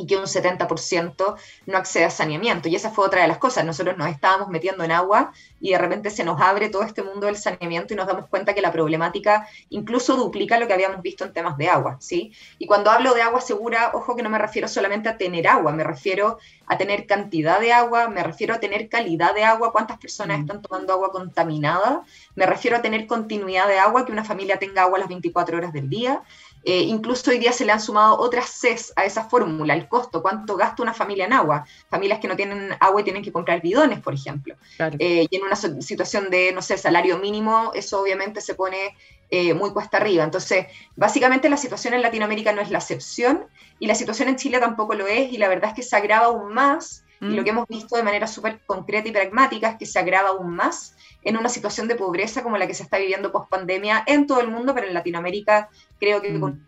y 0.00 0.06
que 0.06 0.16
un 0.16 0.24
70% 0.24 1.36
no 1.66 1.76
accede 1.76 2.06
a 2.06 2.10
saneamiento. 2.10 2.70
Y 2.70 2.74
esa 2.74 2.90
fue 2.90 3.04
otra 3.04 3.20
de 3.20 3.28
las 3.28 3.36
cosas. 3.36 3.66
Nosotros 3.66 3.98
nos 3.98 4.08
estábamos 4.08 4.48
metiendo 4.48 4.82
en 4.82 4.92
agua 4.92 5.32
y 5.60 5.72
de 5.72 5.78
repente 5.78 6.08
se 6.08 6.24
nos 6.24 6.40
abre 6.40 6.70
todo 6.70 6.84
este 6.84 7.02
mundo 7.02 7.26
del 7.26 7.36
saneamiento 7.36 7.92
y 7.92 7.98
nos 7.98 8.06
damos 8.06 8.26
cuenta 8.28 8.54
que 8.54 8.62
la 8.62 8.72
problemática 8.72 9.46
incluso 9.68 10.16
duplica 10.16 10.58
lo 10.58 10.66
que 10.66 10.72
habíamos 10.72 11.02
visto 11.02 11.24
en 11.24 11.34
temas 11.34 11.58
de 11.58 11.68
agua, 11.68 11.98
¿sí? 12.00 12.32
Y 12.58 12.66
cuando 12.66 12.90
hablo 12.90 13.12
de 13.12 13.20
agua 13.20 13.42
segura, 13.42 13.90
ojo 13.92 14.16
que 14.16 14.22
no 14.22 14.30
me 14.30 14.38
refiero 14.38 14.68
solamente 14.68 15.10
a 15.10 15.18
tener 15.18 15.46
agua, 15.46 15.72
me 15.72 15.84
refiero 15.84 16.38
a 16.66 16.78
tener 16.78 17.06
cantidad 17.06 17.60
de 17.60 17.72
agua, 17.72 18.08
me 18.08 18.22
refiero 18.22 18.54
a 18.54 18.60
tener 18.60 18.88
calidad 18.88 19.34
de 19.34 19.44
agua, 19.44 19.72
cuántas 19.72 19.98
personas 19.98 20.38
mm. 20.38 20.40
están 20.42 20.62
tomando 20.62 20.94
agua 20.94 21.12
contaminada, 21.12 22.04
me 22.36 22.46
refiero 22.46 22.78
a 22.78 22.80
tener 22.80 23.06
continuidad 23.06 23.68
de 23.68 23.78
agua, 23.78 24.06
que 24.06 24.12
una 24.12 24.24
familia 24.24 24.58
tenga 24.58 24.82
agua 24.82 24.98
las 24.98 25.08
24 25.08 25.58
horas 25.58 25.72
del 25.72 25.90
día, 25.90 26.22
eh, 26.62 26.82
incluso 26.82 27.30
hoy 27.30 27.38
día 27.38 27.52
se 27.52 27.64
le 27.64 27.72
han 27.72 27.80
sumado 27.80 28.18
otras 28.18 28.50
CES 28.60 28.92
a 28.96 29.04
esa 29.04 29.24
fórmula, 29.24 29.74
el 29.74 29.88
costo, 29.88 30.20
cuánto 30.22 30.56
gasta 30.56 30.82
una 30.82 30.92
familia 30.92 31.24
en 31.24 31.32
agua. 31.32 31.64
Familias 31.88 32.20
que 32.20 32.28
no 32.28 32.36
tienen 32.36 32.70
agua 32.80 33.00
y 33.00 33.04
tienen 33.04 33.22
que 33.22 33.32
comprar 33.32 33.62
bidones, 33.62 34.00
por 34.00 34.14
ejemplo. 34.14 34.56
Eh, 34.98 35.26
y 35.30 35.36
en 35.36 35.42
una 35.42 35.56
situación 35.56 36.28
de, 36.30 36.52
no 36.52 36.60
sé, 36.60 36.76
salario 36.76 37.18
mínimo, 37.18 37.72
eso 37.74 38.00
obviamente 38.00 38.40
se 38.40 38.54
pone 38.54 38.94
eh, 39.30 39.54
muy 39.54 39.70
cuesta 39.70 39.96
arriba. 39.96 40.22
Entonces, 40.24 40.66
básicamente 40.96 41.48
la 41.48 41.56
situación 41.56 41.94
en 41.94 42.02
Latinoamérica 42.02 42.52
no 42.52 42.60
es 42.60 42.70
la 42.70 42.78
excepción 42.78 43.46
y 43.78 43.86
la 43.86 43.94
situación 43.94 44.28
en 44.28 44.36
Chile 44.36 44.58
tampoco 44.58 44.94
lo 44.94 45.06
es 45.06 45.32
y 45.32 45.38
la 45.38 45.48
verdad 45.48 45.70
es 45.70 45.76
que 45.76 45.82
se 45.82 45.96
agrava 45.96 46.26
aún 46.26 46.52
más. 46.52 47.04
Y 47.22 47.34
lo 47.34 47.42
mm. 47.42 47.44
que 47.44 47.50
hemos 47.50 47.68
visto 47.68 47.96
de 47.96 48.02
manera 48.02 48.26
súper 48.26 48.60
concreta 48.64 49.08
y 49.08 49.12
pragmática 49.12 49.70
es 49.70 49.76
que 49.76 49.84
se 49.84 49.98
agrava 49.98 50.30
aún 50.30 50.56
más 50.56 50.96
en 51.22 51.36
una 51.36 51.48
situación 51.48 51.86
de 51.86 51.94
pobreza 51.94 52.42
como 52.42 52.56
la 52.56 52.66
que 52.66 52.74
se 52.74 52.82
está 52.82 52.98
viviendo 52.98 53.30
post 53.30 53.50
pandemia 53.50 54.02
en 54.06 54.26
todo 54.26 54.40
el 54.40 54.48
mundo, 54.48 54.74
pero 54.74 54.86
en 54.86 54.94
Latinoamérica 54.94 55.68
creo 56.00 56.20
que 56.22 56.32
mm. 56.32 56.40
con 56.40 56.66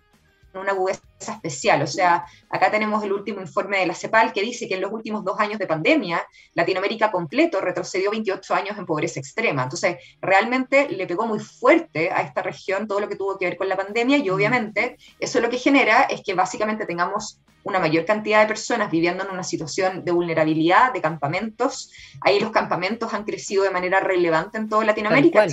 una 0.55 0.73
agudeza 0.73 1.03
especial. 1.31 1.83
O 1.83 1.87
sea, 1.87 2.25
acá 2.51 2.71
tenemos 2.71 3.05
el 3.05 3.13
último 3.13 3.41
informe 3.41 3.79
de 3.79 3.87
la 3.87 3.95
CEPAL 3.95 4.33
que 4.33 4.43
dice 4.43 4.67
que 4.67 4.75
en 4.75 4.81
los 4.81 4.93
últimos 4.93 5.25
dos 5.25 5.39
años 5.39 5.61
de 5.61 5.69
pandemia, 5.69 6.27
Latinoamérica 6.55 7.13
completo 7.13 7.61
retrocedió 7.61 8.11
28 8.11 8.55
años 8.55 8.77
en 8.77 8.87
pobreza 8.87 9.21
extrema. 9.21 9.63
Entonces, 9.63 9.99
realmente 10.21 10.89
le 10.89 11.07
pegó 11.07 11.27
muy 11.27 11.39
fuerte 11.39 12.11
a 12.11 12.23
esta 12.23 12.43
región 12.43 12.89
todo 12.89 12.99
lo 12.99 13.09
que 13.09 13.17
tuvo 13.17 13.39
que 13.39 13.45
ver 13.45 13.57
con 13.57 13.69
la 13.69 13.77
pandemia 13.77 14.19
y 14.19 14.29
obviamente 14.31 14.97
eso 15.21 15.41
lo 15.41 15.49
que 15.49 15.59
genera 15.59 16.03
es 16.03 16.23
que 16.23 16.35
básicamente 16.35 16.87
tengamos 16.87 17.39
una 17.65 17.79
mayor 17.79 18.05
cantidad 18.05 18.41
de 18.41 18.49
personas 18.49 18.91
viviendo 18.91 19.25
en 19.25 19.31
una 19.31 19.45
situación 19.45 20.05
de 20.05 20.13
vulnerabilidad, 20.13 20.93
de 20.93 21.01
campamentos. 21.01 21.91
Ahí 22.21 22.41
los 22.41 22.51
campamentos 22.51 23.15
han 23.15 23.25
crecido 23.25 23.63
de 23.63 23.71
manera 23.71 24.01
relevante 24.01 24.59
en 24.59 24.69
toda 24.69 24.85
Latinoamérica, 24.85 25.47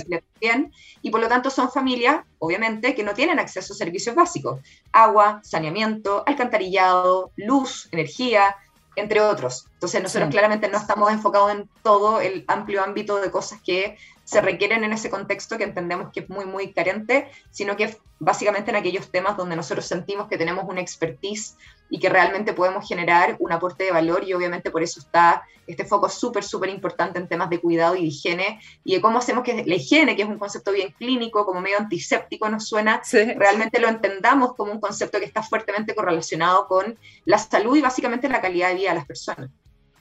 y 1.02 1.10
por 1.10 1.20
lo 1.20 1.28
tanto 1.28 1.50
son 1.50 1.70
familias, 1.70 2.24
obviamente, 2.38 2.94
que 2.94 3.04
no 3.04 3.14
tienen 3.14 3.38
acceso 3.38 3.72
a 3.72 3.76
servicios 3.76 4.14
básicos, 4.14 4.60
agua, 4.92 5.40
saneamiento, 5.60 6.22
alcantarillado, 6.26 7.32
luz, 7.36 7.88
energía, 7.92 8.56
entre 8.96 9.20
otros. 9.20 9.66
Entonces 9.74 10.02
nosotros 10.02 10.30
claramente 10.30 10.68
no 10.68 10.78
estamos 10.78 11.12
enfocados 11.12 11.52
en 11.52 11.68
todo 11.82 12.20
el 12.20 12.44
amplio 12.48 12.82
ámbito 12.82 13.20
de 13.20 13.30
cosas 13.30 13.60
que 13.64 13.96
se 14.24 14.40
requieren 14.40 14.84
en 14.84 14.92
ese 14.92 15.10
contexto 15.10 15.58
que 15.58 15.64
entendemos 15.64 16.12
que 16.12 16.20
es 16.20 16.30
muy, 16.30 16.46
muy 16.46 16.72
carente, 16.72 17.30
sino 17.50 17.76
que 17.76 17.96
básicamente 18.18 18.70
en 18.70 18.76
aquellos 18.76 19.10
temas 19.10 19.36
donde 19.36 19.56
nosotros 19.56 19.86
sentimos 19.86 20.28
que 20.28 20.38
tenemos 20.38 20.64
una 20.68 20.80
expertise 20.80 21.56
y 21.90 21.98
que 21.98 22.08
realmente 22.08 22.52
podemos 22.52 22.86
generar 22.86 23.36
un 23.40 23.52
aporte 23.52 23.84
de 23.84 23.90
valor 23.90 24.24
y 24.24 24.32
obviamente 24.32 24.70
por 24.70 24.82
eso 24.82 25.00
está 25.00 25.42
este 25.66 25.84
foco 25.84 26.08
súper, 26.08 26.42
súper 26.42 26.70
importante 26.70 27.18
en 27.18 27.28
temas 27.28 27.50
de 27.50 27.60
cuidado 27.60 27.94
y 27.96 28.02
de 28.02 28.06
higiene 28.06 28.60
y 28.84 28.94
de 28.94 29.00
cómo 29.00 29.18
hacemos 29.18 29.44
que 29.44 29.64
la 29.64 29.74
higiene, 29.74 30.16
que 30.16 30.22
es 30.22 30.28
un 30.28 30.38
concepto 30.38 30.72
bien 30.72 30.92
clínico, 30.98 31.44
como 31.44 31.60
medio 31.60 31.78
antiséptico 31.78 32.48
nos 32.48 32.66
suena, 32.66 33.02
realmente 33.12 33.80
lo 33.80 33.88
entendamos 33.88 34.54
como 34.54 34.72
un 34.72 34.80
concepto 34.80 35.18
que 35.18 35.26
está 35.26 35.42
fuertemente 35.42 35.94
correlacionado 35.94 36.66
con 36.66 36.98
la 37.24 37.38
salud 37.38 37.76
y 37.76 37.82
básicamente 37.82 38.28
la 38.28 38.40
calidad 38.40 38.68
de 38.68 38.74
vida 38.76 38.90
de 38.90 38.96
las 38.96 39.06
personas. 39.06 39.50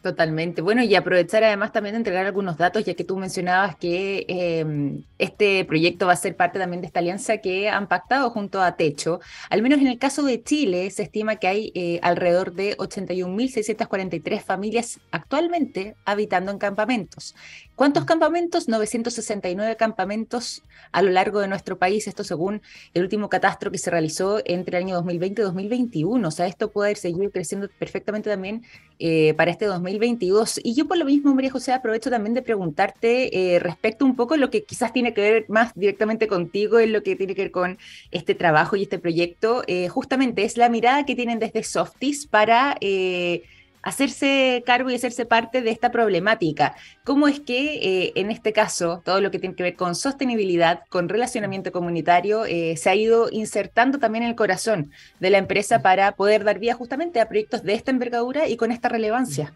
Totalmente. 0.02 0.62
Bueno, 0.62 0.82
y 0.82 0.96
aprovechar 0.96 1.44
además 1.44 1.74
también 1.74 1.94
de 1.94 1.98
entregar 1.98 2.26
algunos 2.26 2.56
datos, 2.58 2.86
ya 2.86 2.94
que 2.94 3.04
tú 3.04 3.18
mencionabas 3.18 3.76
que 3.76 4.26
em, 4.30 5.04
este 5.18 5.66
proyecto 5.66 6.08
va 6.08 6.14
a 6.14 6.16
ser 6.16 6.38
parte 6.38 6.58
también 6.58 6.80
de 6.80 6.88
esta 6.88 7.02
alianza 7.02 7.40
que 7.40 7.68
han 7.68 7.90
pactado 7.90 8.30
junto 8.30 8.62
a 8.62 8.78
Techo. 8.78 9.20
Al 9.50 9.62
menos 9.62 9.80
en 9.80 9.88
el 9.88 10.00
caso 10.00 10.24
de 10.24 10.42
Chile, 10.42 10.90
se 10.92 11.04
estima 11.04 11.36
que 11.36 11.48
hay 11.48 11.72
eh, 11.76 12.00
alrededor 12.02 12.54
de 12.54 12.78
81.643 12.78 14.42
familias 14.42 15.02
actualmente 15.12 15.96
habitando 16.06 16.52
en 16.52 16.60
campamentos. 16.60 17.36
¿Cuántos 17.76 18.06
campamentos? 18.06 18.70
969 18.70 19.76
campamentos 19.76 20.64
a 20.94 21.02
lo 21.02 21.12
largo 21.12 21.42
de 21.42 21.50
nuestro 21.50 21.78
país, 21.78 22.08
esto 22.08 22.24
según 22.24 22.62
el 22.94 23.04
último 23.04 23.30
catastro 23.30 23.70
que 23.70 23.78
se 23.78 23.92
realizó 23.92 24.42
entre 24.46 24.78
el 24.78 24.86
año 24.86 24.96
2020 24.96 25.42
y 25.42 25.46
2021. 25.46 26.26
O 26.26 26.32
sea, 26.32 26.48
esto 26.48 26.72
puede 26.72 26.96
seguir 26.96 27.32
creciendo 27.32 27.68
perfectamente 27.80 28.30
también 28.30 28.64
eh, 29.00 29.34
para 29.36 29.50
este 29.50 29.66
2022. 29.66 30.60
Y 30.64 30.76
yo 30.76 30.86
por 30.88 30.98
lo 30.98 31.06
mismo, 31.06 31.34
María 31.34 31.52
José, 31.52 31.72
aprovecho 31.72 32.10
también 32.10 32.34
de 32.34 32.42
preguntarte 32.42 33.56
eh, 33.56 33.60
respecto 33.60 34.04
un 34.04 34.18
poco 34.18 34.36
lo 34.36 34.50
que 34.50 34.66
quizás 34.66 34.92
tiene 34.92 35.14
que 35.14 35.22
ver 35.22 35.46
más 35.48 35.74
directamente 35.74 36.28
contigo, 36.28 36.80
en 36.80 36.92
lo 36.92 37.02
que 37.02 37.16
tiene 37.16 37.34
que 37.34 37.44
ver 37.44 37.52
con 37.52 37.78
este 38.12 38.36
trabajo 38.36 38.76
y 38.76 38.84
este 38.84 39.00
proyecto. 39.00 39.64
Eh, 39.68 39.88
justamente 39.88 40.44
es 40.44 40.58
la 40.58 40.68
mirada 40.68 41.06
que 41.06 41.16
tienen 41.16 41.40
desde 41.40 41.64
Softies 41.64 42.28
para 42.28 42.78
hacerse 43.82 44.64
cargo 44.66 44.90
y 44.90 44.96
hacerse 44.96 45.26
parte 45.26 45.62
de 45.62 45.72
esta 45.72 45.92
problemática. 45.92 46.76
¿Cómo 47.04 47.28
es 47.28 47.40
que 47.40 47.76
eh, 47.76 48.12
en 48.16 48.32
este 48.32 48.54
caso 48.54 49.02
todo 49.04 49.22
lo 49.22 49.32
que 49.32 49.40
tiene 49.40 49.56
que 49.56 49.64
ver 49.64 49.76
con 49.76 49.96
sostenibilidad, 49.96 50.82
con 50.90 51.10
relacionamiento 51.10 51.72
comunitario, 51.72 52.46
eh, 52.46 52.76
se 52.78 52.90
ha 52.90 52.96
ido 52.96 53.30
insertando 53.32 54.00
también 54.00 54.24
en 54.24 54.30
el 54.30 54.36
corazón 54.36 54.92
de 55.20 55.30
la 55.30 55.38
empresa 55.38 55.82
para 55.82 56.14
poder 56.14 56.44
dar 56.44 56.60
vía 56.60 56.74
justamente 56.74 57.20
a 57.20 57.28
proyectos 57.28 57.64
de 57.64 57.74
esta 57.74 57.92
envergadura 57.92 58.48
y 58.48 58.58
con 58.58 58.72
esta 58.72 58.90
relevancia? 58.90 59.54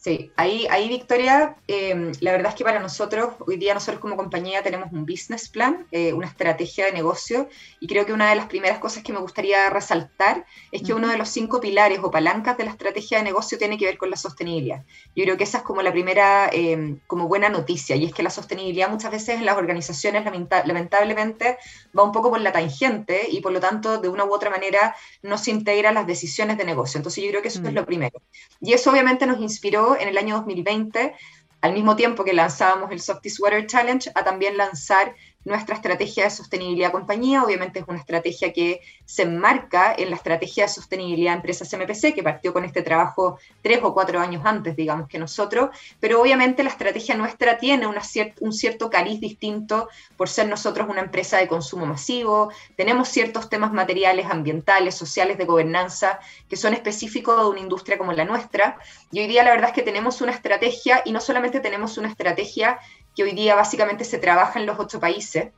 Sí, 0.00 0.32
ahí, 0.36 0.66
ahí 0.70 0.88
Victoria, 0.88 1.56
em, 1.66 2.12
la 2.20 2.32
verdad 2.32 2.52
es 2.52 2.54
que 2.54 2.64
para 2.64 2.80
nosotros, 2.80 3.34
hoy 3.46 3.58
día 3.58 3.74
nosotros 3.74 4.00
como 4.00 4.16
compañía 4.16 4.62
tenemos 4.62 4.90
un 4.92 5.04
business 5.04 5.50
plan, 5.50 5.86
eh, 5.90 6.14
una 6.14 6.26
estrategia 6.26 6.86
de 6.86 6.92
negocio, 6.92 7.50
y 7.80 7.86
creo 7.86 8.06
que 8.06 8.14
una 8.14 8.30
de 8.30 8.36
las 8.36 8.46
primeras 8.46 8.78
cosas 8.78 9.02
que 9.02 9.12
me 9.12 9.18
gustaría 9.18 9.68
resaltar 9.68 10.46
es 10.72 10.82
que 10.82 10.94
uno 10.94 11.08
de 11.08 11.18
los 11.18 11.28
cinco 11.28 11.60
pilares 11.60 11.98
o 12.02 12.10
palancas 12.10 12.56
de 12.56 12.64
la 12.64 12.70
estrategia 12.70 13.18
de 13.18 13.24
negocio 13.24 13.58
tiene 13.58 13.76
que 13.76 13.84
ver 13.84 13.98
con 13.98 14.08
la 14.08 14.16
sostenibilidad. 14.16 14.84
Yo 15.14 15.24
creo 15.24 15.36
que 15.36 15.44
esa 15.44 15.58
es 15.58 15.64
como 15.64 15.82
la 15.82 15.92
primera, 15.92 16.48
em, 16.50 17.00
como 17.06 17.28
buena 17.28 17.50
noticia, 17.50 17.94
y 17.94 18.06
es 18.06 18.14
que 18.14 18.22
la 18.22 18.30
sostenibilidad 18.30 18.88
muchas 18.88 19.10
veces 19.10 19.38
en 19.38 19.44
las 19.44 19.58
organizaciones 19.58 20.24
lamentablemente 20.64 21.58
va 21.96 22.04
un 22.04 22.12
poco 22.12 22.30
por 22.30 22.40
la 22.40 22.52
tangente 22.52 23.28
y 23.30 23.42
por 23.42 23.52
lo 23.52 23.60
tanto 23.60 23.98
de 23.98 24.08
una 24.08 24.24
u 24.24 24.32
otra 24.32 24.48
manera 24.48 24.96
no 25.22 25.36
se 25.36 25.50
integra 25.50 25.92
las 25.92 26.06
decisiones 26.06 26.56
de 26.56 26.64
negocio. 26.64 26.96
Entonces 26.96 27.22
yo 27.22 27.28
creo 27.28 27.42
que 27.42 27.48
eso 27.48 27.60
es 27.62 27.70
mm. 27.70 27.74
lo 27.74 27.84
primero. 27.84 28.22
Y 28.62 28.72
eso 28.72 28.90
obviamente 28.90 29.26
nos 29.26 29.40
inspiró 29.40 29.89
en 29.96 30.08
el 30.08 30.18
año 30.18 30.36
2020, 30.36 31.14
al 31.60 31.72
mismo 31.72 31.96
tiempo 31.96 32.24
que 32.24 32.32
lanzábamos 32.32 32.90
el 32.90 33.00
Softies 33.00 33.40
Water 33.40 33.66
Challenge, 33.66 34.10
a 34.14 34.24
también 34.24 34.56
lanzar 34.56 35.14
nuestra 35.44 35.74
estrategia 35.74 36.24
de 36.24 36.30
sostenibilidad 36.30 36.92
compañía. 36.92 37.42
Obviamente 37.42 37.80
es 37.80 37.84
una 37.88 37.98
estrategia 37.98 38.52
que 38.52 38.80
se 39.04 39.22
enmarca 39.22 39.94
en 39.96 40.10
la 40.10 40.16
estrategia 40.16 40.64
de 40.64 40.68
sostenibilidad 40.68 41.32
de 41.32 41.36
empresas 41.36 41.72
MPC, 41.72 42.14
que 42.14 42.22
partió 42.22 42.52
con 42.52 42.64
este 42.64 42.82
trabajo 42.82 43.38
tres 43.62 43.80
o 43.82 43.94
cuatro 43.94 44.20
años 44.20 44.42
antes, 44.44 44.76
digamos, 44.76 45.08
que 45.08 45.18
nosotros, 45.18 45.70
pero 45.98 46.20
obviamente 46.20 46.62
la 46.62 46.70
estrategia 46.70 47.14
nuestra 47.14 47.58
tiene 47.58 47.86
un 47.86 48.52
cierto 48.52 48.90
cariz 48.90 49.20
distinto 49.20 49.88
por 50.16 50.28
ser 50.28 50.48
nosotros 50.48 50.88
una 50.88 51.00
empresa 51.00 51.38
de 51.38 51.48
consumo 51.48 51.86
masivo, 51.86 52.52
tenemos 52.76 53.08
ciertos 53.08 53.48
temas 53.48 53.72
materiales, 53.72 54.26
ambientales, 54.26 54.94
sociales, 54.94 55.38
de 55.38 55.44
gobernanza, 55.44 56.20
que 56.48 56.56
son 56.56 56.74
específicos 56.74 57.36
de 57.38 57.48
una 57.48 57.60
industria 57.60 57.98
como 57.98 58.12
la 58.12 58.24
nuestra, 58.24 58.78
y 59.10 59.20
hoy 59.20 59.26
día 59.26 59.42
la 59.42 59.50
verdad 59.50 59.70
es 59.70 59.74
que 59.74 59.82
tenemos 59.82 60.20
una 60.20 60.32
estrategia, 60.32 61.02
y 61.04 61.12
no 61.12 61.20
solamente 61.20 61.60
tenemos 61.60 61.98
una 61.98 62.08
estrategia 62.08 62.78
que 63.14 63.22
hoy 63.22 63.32
día 63.32 63.54
básicamente 63.54 64.04
se 64.04 64.18
trabaja 64.18 64.58
en 64.58 64.66
los 64.66 64.78
ocho 64.78 65.00
países, 65.00 65.48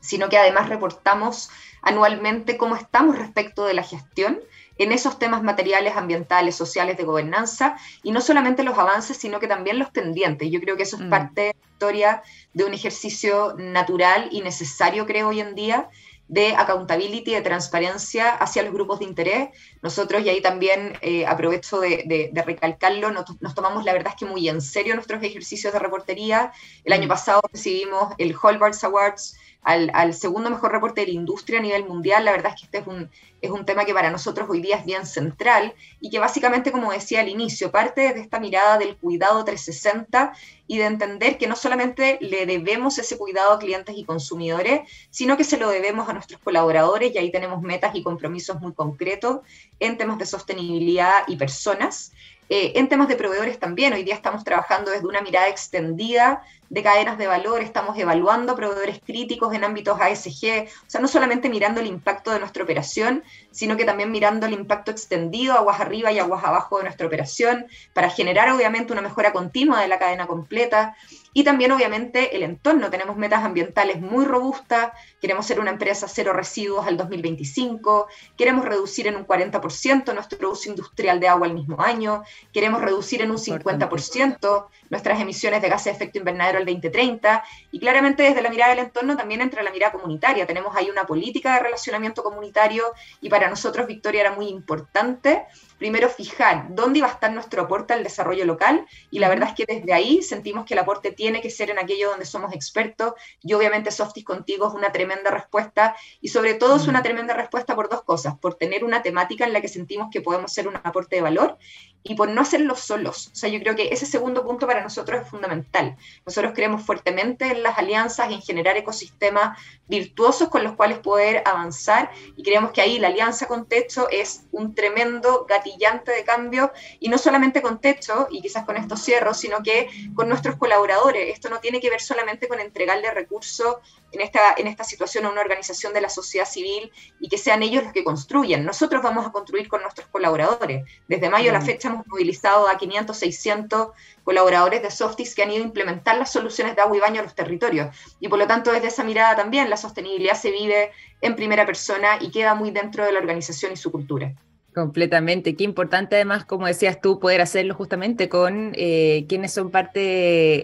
sino 0.00 0.28
que 0.28 0.38
además 0.38 0.68
reportamos 0.68 1.50
anualmente 1.82 2.56
cómo 2.56 2.76
estamos 2.76 3.18
respecto 3.18 3.64
de 3.64 3.74
la 3.74 3.82
gestión 3.82 4.40
en 4.78 4.92
esos 4.92 5.18
temas 5.18 5.42
materiales, 5.42 5.96
ambientales, 5.96 6.56
sociales, 6.56 6.96
de 6.96 7.04
gobernanza, 7.04 7.76
y 8.02 8.12
no 8.12 8.20
solamente 8.20 8.62
los 8.62 8.78
avances, 8.78 9.16
sino 9.16 9.38
que 9.38 9.46
también 9.46 9.78
los 9.78 9.90
pendientes. 9.90 10.50
Yo 10.50 10.60
creo 10.60 10.76
que 10.76 10.84
eso 10.84 10.96
es 10.96 11.02
mm. 11.02 11.10
parte 11.10 11.40
de 11.40 11.54
la 11.54 11.70
historia 11.70 12.22
de 12.54 12.64
un 12.64 12.74
ejercicio 12.74 13.54
natural 13.58 14.28
y 14.32 14.40
necesario, 14.40 15.06
creo, 15.06 15.28
hoy 15.28 15.40
en 15.40 15.54
día, 15.54 15.88
de 16.32 16.54
accountability, 16.54 17.34
de 17.34 17.42
transparencia 17.42 18.30
hacia 18.30 18.62
los 18.62 18.72
grupos 18.72 19.00
de 19.00 19.04
interés. 19.04 19.50
Nosotros, 19.82 20.24
y 20.24 20.30
ahí 20.30 20.40
también 20.40 20.94
eh, 21.02 21.26
aprovecho 21.26 21.78
de, 21.78 22.32
recalcarlo, 22.46 23.10
nos, 23.10 23.54
tomamos 23.54 23.84
la 23.84 23.92
verdad 23.92 24.14
es 24.14 24.18
que 24.18 24.24
muy 24.24 24.48
en 24.48 24.62
serio 24.62 24.94
nuestros 24.94 25.22
ejercicios 25.22 25.74
de 25.74 25.78
reportería. 25.78 26.50
El 26.84 26.94
año 26.94 27.04
mm. 27.04 27.08
pasado 27.08 27.42
recibimos 27.52 28.14
el 28.16 28.34
Hallmarks 28.34 28.82
Awards 28.82 29.36
al, 29.62 30.12
segundo 30.14 30.50
mejor 30.50 30.72
reporte 30.72 31.02
de 31.02 31.06
la 31.06 31.12
industria 31.12 31.60
a 31.60 31.62
nivel 31.62 31.86
mundial. 31.86 32.24
La 32.24 32.32
verdad 32.32 32.52
es 32.54 32.60
que 32.60 32.64
este 32.66 32.78
es 32.78 32.86
un, 32.86 33.10
es 33.40 33.50
un 33.50 33.64
tema 33.64 33.84
que 33.84 33.94
para 33.94 34.10
nosotros 34.10 34.48
hoy 34.50 34.60
día 34.60 34.76
es 34.76 34.84
bien 34.84 35.06
central 35.06 35.74
y 36.00 36.10
que 36.10 36.18
básicamente, 36.18 36.72
como 36.72 36.92
decía 36.92 37.20
al 37.20 37.28
inicio, 37.28 37.70
parte 37.70 38.12
de 38.12 38.20
esta 38.20 38.40
mirada 38.40 38.78
del 38.78 38.96
cuidado 38.96 39.44
360 39.44 40.32
y 40.66 40.78
de 40.78 40.86
entender 40.86 41.38
que 41.38 41.46
no 41.46 41.54
solamente 41.54 42.18
le 42.20 42.44
debemos 42.44 42.98
ese 42.98 43.16
cuidado 43.16 43.52
a 43.52 43.58
clientes 43.58 43.96
y 43.96 44.04
consumidores, 44.04 44.80
sino 45.10 45.36
que 45.36 45.44
se 45.44 45.58
lo 45.58 45.68
debemos 45.68 46.08
a 46.08 46.12
nuestros 46.12 46.40
colaboradores 46.40 47.14
y 47.14 47.18
ahí 47.18 47.30
tenemos 47.30 47.62
metas 47.62 47.94
y 47.94 48.02
compromisos 48.02 48.60
muy 48.60 48.72
concretos 48.72 49.40
en 49.78 49.96
temas 49.96 50.18
de 50.18 50.26
sostenibilidad 50.26 51.22
y 51.28 51.36
personas. 51.36 52.12
Eh, 52.54 52.78
en 52.78 52.86
temas 52.86 53.08
de 53.08 53.16
proveedores 53.16 53.58
también, 53.58 53.94
hoy 53.94 54.02
día 54.02 54.14
estamos 54.14 54.44
trabajando 54.44 54.90
desde 54.90 55.06
una 55.06 55.22
mirada 55.22 55.48
extendida 55.48 56.42
de 56.68 56.82
cadenas 56.82 57.16
de 57.16 57.26
valor, 57.26 57.62
estamos 57.62 57.96
evaluando 57.96 58.54
proveedores 58.54 59.00
críticos 59.02 59.54
en 59.54 59.64
ámbitos 59.64 59.98
ASG, 59.98 60.68
o 60.86 60.90
sea, 60.90 61.00
no 61.00 61.08
solamente 61.08 61.48
mirando 61.48 61.80
el 61.80 61.86
impacto 61.86 62.30
de 62.30 62.40
nuestra 62.40 62.62
operación, 62.62 63.24
sino 63.52 63.78
que 63.78 63.86
también 63.86 64.10
mirando 64.10 64.44
el 64.44 64.52
impacto 64.52 64.90
extendido, 64.90 65.54
aguas 65.54 65.80
arriba 65.80 66.12
y 66.12 66.18
aguas 66.18 66.44
abajo 66.44 66.76
de 66.76 66.84
nuestra 66.84 67.06
operación, 67.06 67.68
para 67.94 68.10
generar 68.10 68.50
obviamente 68.50 68.92
una 68.92 69.00
mejora 69.00 69.32
continua 69.32 69.80
de 69.80 69.88
la 69.88 69.98
cadena 69.98 70.26
completa. 70.26 70.94
Y 71.34 71.44
también, 71.44 71.72
obviamente, 71.72 72.36
el 72.36 72.42
entorno. 72.42 72.90
Tenemos 72.90 73.16
metas 73.16 73.44
ambientales 73.44 74.00
muy 74.00 74.24
robustas. 74.24 74.92
Queremos 75.20 75.46
ser 75.46 75.60
una 75.60 75.70
empresa 75.70 76.06
cero 76.08 76.32
residuos 76.32 76.86
al 76.86 76.96
2025. 76.96 78.06
Queremos 78.36 78.64
reducir 78.64 79.06
en 79.06 79.16
un 79.16 79.26
40% 79.26 80.14
nuestro 80.14 80.50
uso 80.50 80.68
industrial 80.68 81.20
de 81.20 81.28
agua 81.28 81.46
el 81.46 81.54
mismo 81.54 81.80
año. 81.80 82.22
Queremos 82.52 82.82
reducir 82.82 83.22
en 83.22 83.30
un 83.30 83.38
50% 83.38 84.66
nuestras 84.90 85.20
emisiones 85.20 85.62
de 85.62 85.68
gases 85.68 85.84
de 85.84 85.90
efecto 85.92 86.18
invernadero 86.18 86.58
al 86.58 86.66
2030 86.66 87.42
y 87.70 87.78
claramente 87.78 88.22
desde 88.24 88.42
la 88.42 88.50
mirada 88.50 88.74
del 88.74 88.84
entorno 88.84 89.16
también 89.16 89.40
entra 89.40 89.62
la 89.62 89.70
mirada 89.70 89.92
comunitaria. 89.92 90.46
Tenemos 90.46 90.76
ahí 90.76 90.90
una 90.90 91.06
política 91.06 91.54
de 91.54 91.60
relacionamiento 91.60 92.22
comunitario 92.22 92.84
y 93.20 93.30
para 93.30 93.48
nosotros 93.48 93.86
Victoria 93.86 94.20
era 94.20 94.32
muy 94.32 94.48
importante 94.48 95.46
primero 95.82 96.08
fijar 96.08 96.66
dónde 96.70 97.00
iba 97.00 97.08
a 97.08 97.10
estar 97.10 97.32
nuestro 97.32 97.62
aporte 97.62 97.92
al 97.92 98.04
desarrollo 98.04 98.44
local 98.44 98.86
y 99.10 99.18
la 99.18 99.28
verdad 99.28 99.48
es 99.48 99.54
que 99.56 99.64
desde 99.66 99.92
ahí 99.92 100.22
sentimos 100.22 100.64
que 100.64 100.74
el 100.74 100.80
aporte 100.80 101.10
tiene 101.22 101.40
que 101.40 101.50
ser 101.50 101.70
en 101.70 101.78
aquello 101.78 102.10
donde 102.10 102.24
somos 102.24 102.52
expertos 102.52 103.12
y 103.40 103.52
obviamente 103.52 103.92
Softis 103.92 104.24
contigo 104.24 104.66
es 104.66 104.74
una 104.74 104.90
tremenda 104.90 105.30
respuesta 105.30 105.94
y 106.20 106.30
sobre 106.30 106.54
todo 106.54 106.74
es 106.74 106.88
una 106.88 107.00
tremenda 107.00 107.32
respuesta 107.32 107.76
por 107.76 107.88
dos 107.88 108.02
cosas, 108.02 108.36
por 108.40 108.56
tener 108.56 108.82
una 108.82 109.02
temática 109.02 109.44
en 109.44 109.52
la 109.52 109.60
que 109.60 109.68
sentimos 109.68 110.08
que 110.10 110.20
podemos 110.20 110.52
ser 110.52 110.66
un 110.66 110.74
aporte 110.74 111.14
de 111.14 111.22
valor 111.22 111.58
y 112.02 112.14
por 112.14 112.28
no 112.28 112.40
hacerlo 112.40 112.74
solos. 112.76 113.30
O 113.32 113.36
sea, 113.36 113.48
yo 113.48 113.60
creo 113.60 113.76
que 113.76 113.88
ese 113.92 114.06
segundo 114.06 114.44
punto 114.44 114.66
para 114.66 114.82
nosotros 114.82 115.22
es 115.22 115.28
fundamental. 115.28 115.96
Nosotros 116.26 116.52
creemos 116.54 116.82
fuertemente 116.82 117.46
en 117.46 117.62
las 117.62 117.78
alianzas, 117.78 118.30
en 118.30 118.42
generar 118.42 118.76
ecosistemas 118.76 119.58
virtuosos 119.88 120.48
con 120.48 120.64
los 120.64 120.74
cuales 120.74 120.98
poder 120.98 121.42
avanzar 121.44 122.10
y 122.36 122.42
creemos 122.42 122.72
que 122.72 122.80
ahí 122.80 122.98
la 122.98 123.08
alianza 123.08 123.46
con 123.46 123.66
Techo 123.66 124.08
es 124.10 124.46
un 124.50 124.74
tremendo 124.74 125.46
gatillante 125.48 126.12
de 126.12 126.24
cambio 126.24 126.72
y 126.98 127.08
no 127.08 127.18
solamente 127.18 127.62
con 127.62 127.80
Techo, 127.80 128.28
y 128.30 128.40
quizás 128.40 128.64
con 128.64 128.76
estos 128.76 129.02
cierros, 129.02 129.36
sino 129.38 129.62
que 129.62 129.88
con 130.14 130.28
nuestros 130.28 130.56
colaboradores. 130.56 131.32
Esto 131.32 131.50
no 131.50 131.60
tiene 131.60 131.80
que 131.80 131.90
ver 131.90 132.00
solamente 132.00 132.48
con 132.48 132.60
entregarle 132.60 133.10
recursos 133.10 133.76
en 134.12 134.20
esta, 134.20 134.54
en 134.56 134.66
esta 134.66 134.84
situación 134.84 135.24
a 135.24 135.30
una 135.30 135.40
organización 135.40 135.92
de 135.92 136.00
la 136.00 136.08
sociedad 136.08 136.46
civil 136.46 136.92
y 137.20 137.28
que 137.28 137.38
sean 137.38 137.62
ellos 137.62 137.84
los 137.84 137.92
que 137.92 138.04
construyan. 138.04 138.64
Nosotros 138.64 139.02
vamos 139.02 139.26
a 139.26 139.32
construir 139.32 139.68
con 139.68 139.82
nuestros 139.82 140.06
colaboradores. 140.08 140.84
Desde 141.08 141.30
mayo 141.30 141.50
a 141.50 141.54
la 141.54 141.60
mm. 141.60 141.66
fecha 141.66 141.88
hemos 141.88 142.06
movilizado 142.06 142.68
a 142.68 142.76
500, 142.76 143.16
600 143.16 143.88
colaboradores 144.24 144.82
de 144.82 144.90
Softis 144.90 145.34
que 145.34 145.42
han 145.42 145.50
ido 145.50 145.62
a 145.62 145.66
implementar 145.66 146.16
las 146.18 146.30
soluciones 146.30 146.76
de 146.76 146.82
agua 146.82 146.96
y 146.96 147.00
baño 147.00 147.20
a 147.20 147.24
los 147.24 147.34
territorios. 147.34 147.94
Y 148.20 148.28
por 148.28 148.38
lo 148.38 148.46
tanto, 148.46 148.70
desde 148.72 148.88
esa 148.88 149.04
mirada 149.04 149.36
también 149.36 149.70
la 149.70 149.76
sostenibilidad 149.76 150.34
se 150.34 150.50
vive 150.50 150.92
en 151.20 151.34
primera 151.36 151.66
persona 151.66 152.18
y 152.20 152.30
queda 152.30 152.54
muy 152.54 152.70
dentro 152.70 153.04
de 153.04 153.12
la 153.12 153.18
organización 153.18 153.72
y 153.72 153.76
su 153.76 153.90
cultura. 153.90 154.34
Completamente. 154.74 155.54
Qué 155.54 155.64
importante 155.64 156.16
además, 156.16 156.44
como 156.44 156.66
decías 156.66 157.00
tú, 157.00 157.20
poder 157.20 157.42
hacerlo 157.42 157.74
justamente 157.74 158.28
con 158.28 158.72
eh, 158.74 159.26
quienes 159.28 159.52
son 159.52 159.70
parte 159.70 160.00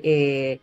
eh, 0.03 0.61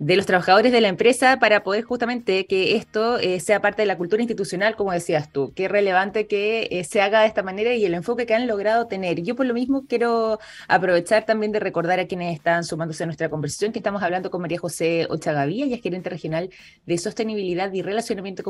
de 0.00 0.16
los 0.16 0.26
trabajadores 0.26 0.72
de 0.72 0.80
la 0.80 0.88
empresa 0.88 1.38
para 1.38 1.62
poder 1.62 1.84
justamente 1.84 2.46
que 2.46 2.76
esto 2.76 3.18
eh, 3.18 3.38
sea 3.38 3.60
parte 3.60 3.82
de 3.82 3.86
la 3.86 3.96
cultura 3.96 4.22
institucional, 4.22 4.74
como 4.74 4.90
decías 4.92 5.30
tú. 5.30 5.52
Qué 5.54 5.68
relevante 5.68 6.26
que 6.26 6.68
eh, 6.70 6.84
se 6.84 7.00
haga 7.00 7.20
de 7.20 7.28
esta 7.28 7.44
manera 7.44 7.74
y 7.74 7.84
el 7.84 7.94
enfoque 7.94 8.26
que 8.26 8.34
han 8.34 8.48
logrado 8.48 8.86
tener. 8.88 9.22
Yo 9.22 9.36
por 9.36 9.46
lo 9.46 9.54
mismo 9.54 9.84
quiero 9.88 10.40
aprovechar 10.66 11.24
también 11.26 11.52
de 11.52 11.60
recordar 11.60 12.00
a 12.00 12.06
quienes 12.06 12.34
están 12.34 12.64
sumándose 12.64 13.04
a 13.04 13.06
nuestra 13.06 13.28
conversación 13.28 13.72
que 13.72 13.78
estamos 13.78 14.02
hablando 14.02 14.30
con 14.30 14.42
María 14.42 14.58
José 14.58 15.06
Ochagavía, 15.08 15.66
y 15.66 15.74
es 15.74 15.80
gerente 15.80 16.10
regional 16.10 16.50
de 16.86 16.98
sostenibilidad 16.98 17.72
y 17.72 17.82
relacionamiento 17.82 18.42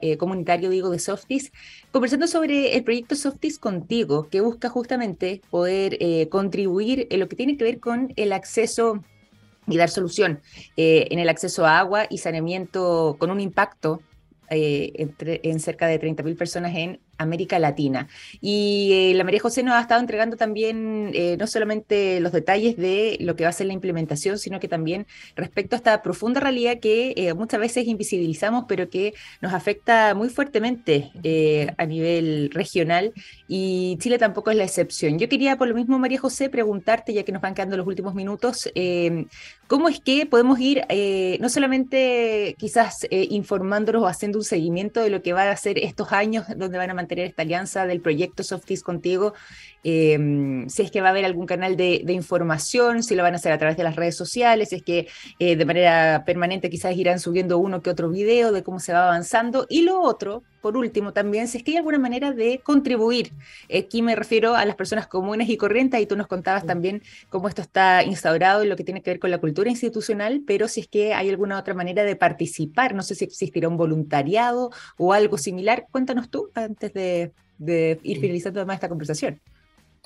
eh, 0.00 0.16
comunitario, 0.16 0.70
digo, 0.70 0.90
de 0.90 0.98
Softis, 0.98 1.52
conversando 1.92 2.26
sobre 2.26 2.76
el 2.76 2.82
proyecto 2.82 3.14
Softis 3.14 3.58
contigo, 3.58 4.28
que 4.28 4.40
busca 4.40 4.68
justamente 4.68 5.42
poder 5.50 5.98
contribuir 6.28 7.06
en 7.10 7.20
lo 7.20 7.28
que 7.28 7.36
tiene 7.36 7.56
que 7.56 7.64
ver 7.64 7.80
con 7.80 8.12
el 8.16 8.32
acceso 8.32 9.02
y 9.68 9.76
dar 9.76 9.90
solución 9.90 10.40
eh, 10.76 11.08
en 11.10 11.18
el 11.18 11.28
acceso 11.28 11.66
a 11.66 11.78
agua 11.78 12.06
y 12.10 12.18
saneamiento 12.18 13.16
con 13.18 13.30
un 13.30 13.40
impacto 13.40 14.02
eh, 14.50 14.92
entre, 14.94 15.40
en 15.44 15.60
cerca 15.60 15.86
de 15.86 16.00
30.000 16.00 16.36
personas 16.36 16.74
en 16.74 17.00
América 17.18 17.58
Latina. 17.58 18.08
Y 18.40 18.90
eh, 18.92 19.14
la 19.14 19.24
María 19.24 19.40
José 19.40 19.62
nos 19.62 19.74
ha 19.74 19.80
estado 19.80 20.00
entregando 20.00 20.36
también 20.36 21.10
eh, 21.12 21.36
no 21.38 21.46
solamente 21.46 22.20
los 22.20 22.32
detalles 22.32 22.76
de 22.76 23.18
lo 23.20 23.36
que 23.36 23.44
va 23.44 23.50
a 23.50 23.52
ser 23.52 23.66
la 23.66 23.72
implementación, 23.72 24.38
sino 24.38 24.60
que 24.60 24.68
también 24.68 25.06
respecto 25.34 25.76
a 25.76 25.78
esta 25.78 26.02
profunda 26.02 26.40
realidad 26.40 26.78
que 26.80 27.12
eh, 27.16 27.34
muchas 27.34 27.60
veces 27.60 27.86
invisibilizamos, 27.86 28.64
pero 28.68 28.88
que 28.88 29.14
nos 29.40 29.52
afecta 29.52 30.14
muy 30.14 30.28
fuertemente 30.28 31.10
a 31.76 31.86
nivel 31.86 32.50
regional 32.52 33.12
y 33.48 33.96
Chile 34.00 34.18
tampoco 34.18 34.50
es 34.50 34.56
la 34.56 34.64
excepción. 34.64 35.18
Yo 35.18 35.28
quería, 35.28 35.56
por 35.56 35.68
lo 35.68 35.74
mismo, 35.74 35.98
María 35.98 36.20
José, 36.20 36.48
preguntarte, 36.48 37.12
ya 37.12 37.24
que 37.24 37.32
nos 37.32 37.42
van 37.42 37.54
quedando 37.54 37.76
los 37.76 37.86
últimos 37.86 38.14
minutos, 38.14 38.70
¿cómo 39.68 39.88
es 39.88 40.00
que 40.00 40.26
podemos 40.26 40.58
ir 40.60 40.82
no 41.40 41.48
solamente 41.48 42.54
quizás 42.58 43.06
informándonos 43.10 44.02
o 44.02 44.06
haciendo 44.06 44.38
un 44.38 44.44
seguimiento 44.44 45.00
de 45.00 45.10
lo 45.10 45.22
que 45.22 45.32
va 45.32 45.50
a 45.50 45.56
ser 45.56 45.78
estos 45.78 46.12
años 46.12 46.46
donde 46.56 46.78
van 46.78 46.90
a 46.90 46.94
mantener 46.94 47.08
tener 47.08 47.26
esta 47.26 47.42
alianza 47.42 47.86
del 47.86 48.00
proyecto 48.00 48.44
Softis 48.44 48.82
contigo, 48.82 49.34
em, 49.84 50.68
si 50.68 50.82
es 50.82 50.90
que 50.90 51.00
va 51.00 51.08
a 51.08 51.10
haber 51.10 51.24
algún 51.24 51.46
canal 51.46 51.76
de, 51.76 52.02
información, 52.08 53.02
si 53.02 53.14
lo 53.14 53.22
van 53.22 53.34
a 53.34 53.36
hacer 53.36 53.52
a 53.52 53.58
través 53.58 53.76
de 53.76 53.84
las 53.84 53.96
redes 53.96 54.16
sociales, 54.16 54.70
si 54.70 54.76
es 54.76 54.82
que 54.82 55.08
eh, 55.38 55.56
de 55.56 55.64
manera 55.64 56.24
permanente 56.26 56.70
quizás 56.70 56.96
irán 56.96 57.20
subiendo 57.20 57.58
uno 57.58 57.82
que 57.82 57.90
otro 57.90 58.08
video 58.08 58.52
de 58.52 58.62
cómo 58.62 58.80
se 58.80 58.92
va 58.92 59.04
avanzando. 59.04 59.66
Y 59.68 59.82
lo 59.82 60.00
otro, 60.00 60.42
por 60.60 60.76
último, 60.76 61.12
también, 61.12 61.48
si 61.48 61.58
es 61.58 61.64
que 61.64 61.72
hay 61.72 61.76
alguna 61.78 61.98
manera 61.98 62.32
de 62.32 62.60
contribuir. 62.62 63.32
Aquí 63.72 64.02
me 64.02 64.16
refiero 64.16 64.54
a 64.54 64.64
las 64.64 64.76
personas 64.76 65.06
comunes 65.06 65.48
y 65.48 65.56
corrientes, 65.56 66.00
y 66.00 66.06
tú 66.06 66.16
nos 66.16 66.26
contabas 66.26 66.66
también 66.66 67.02
cómo 67.28 67.48
esto 67.48 67.62
está 67.62 68.02
instaurado 68.02 68.62
en 68.62 68.68
lo 68.68 68.76
que 68.76 68.84
tiene 68.84 69.02
que 69.02 69.10
ver 69.10 69.18
con 69.20 69.30
la 69.30 69.38
cultura 69.38 69.70
institucional, 69.70 70.42
pero 70.46 70.68
si 70.68 70.80
es 70.80 70.88
que 70.88 71.14
hay 71.14 71.28
alguna 71.28 71.58
otra 71.58 71.74
manera 71.74 72.04
de 72.04 72.16
participar, 72.16 72.94
no 72.94 73.02
sé 73.02 73.14
si 73.14 73.24
existirá 73.24 73.68
un 73.68 73.76
voluntariado 73.76 74.70
o 74.96 75.12
algo 75.12 75.38
similar, 75.38 75.86
cuéntanos 75.90 76.30
tú 76.30 76.50
antes 76.54 76.92
de, 76.92 77.32
ir 78.02 78.20
finalizando 78.20 78.60
además 78.60 78.76
esta 78.76 78.88
conversación. 78.88 79.40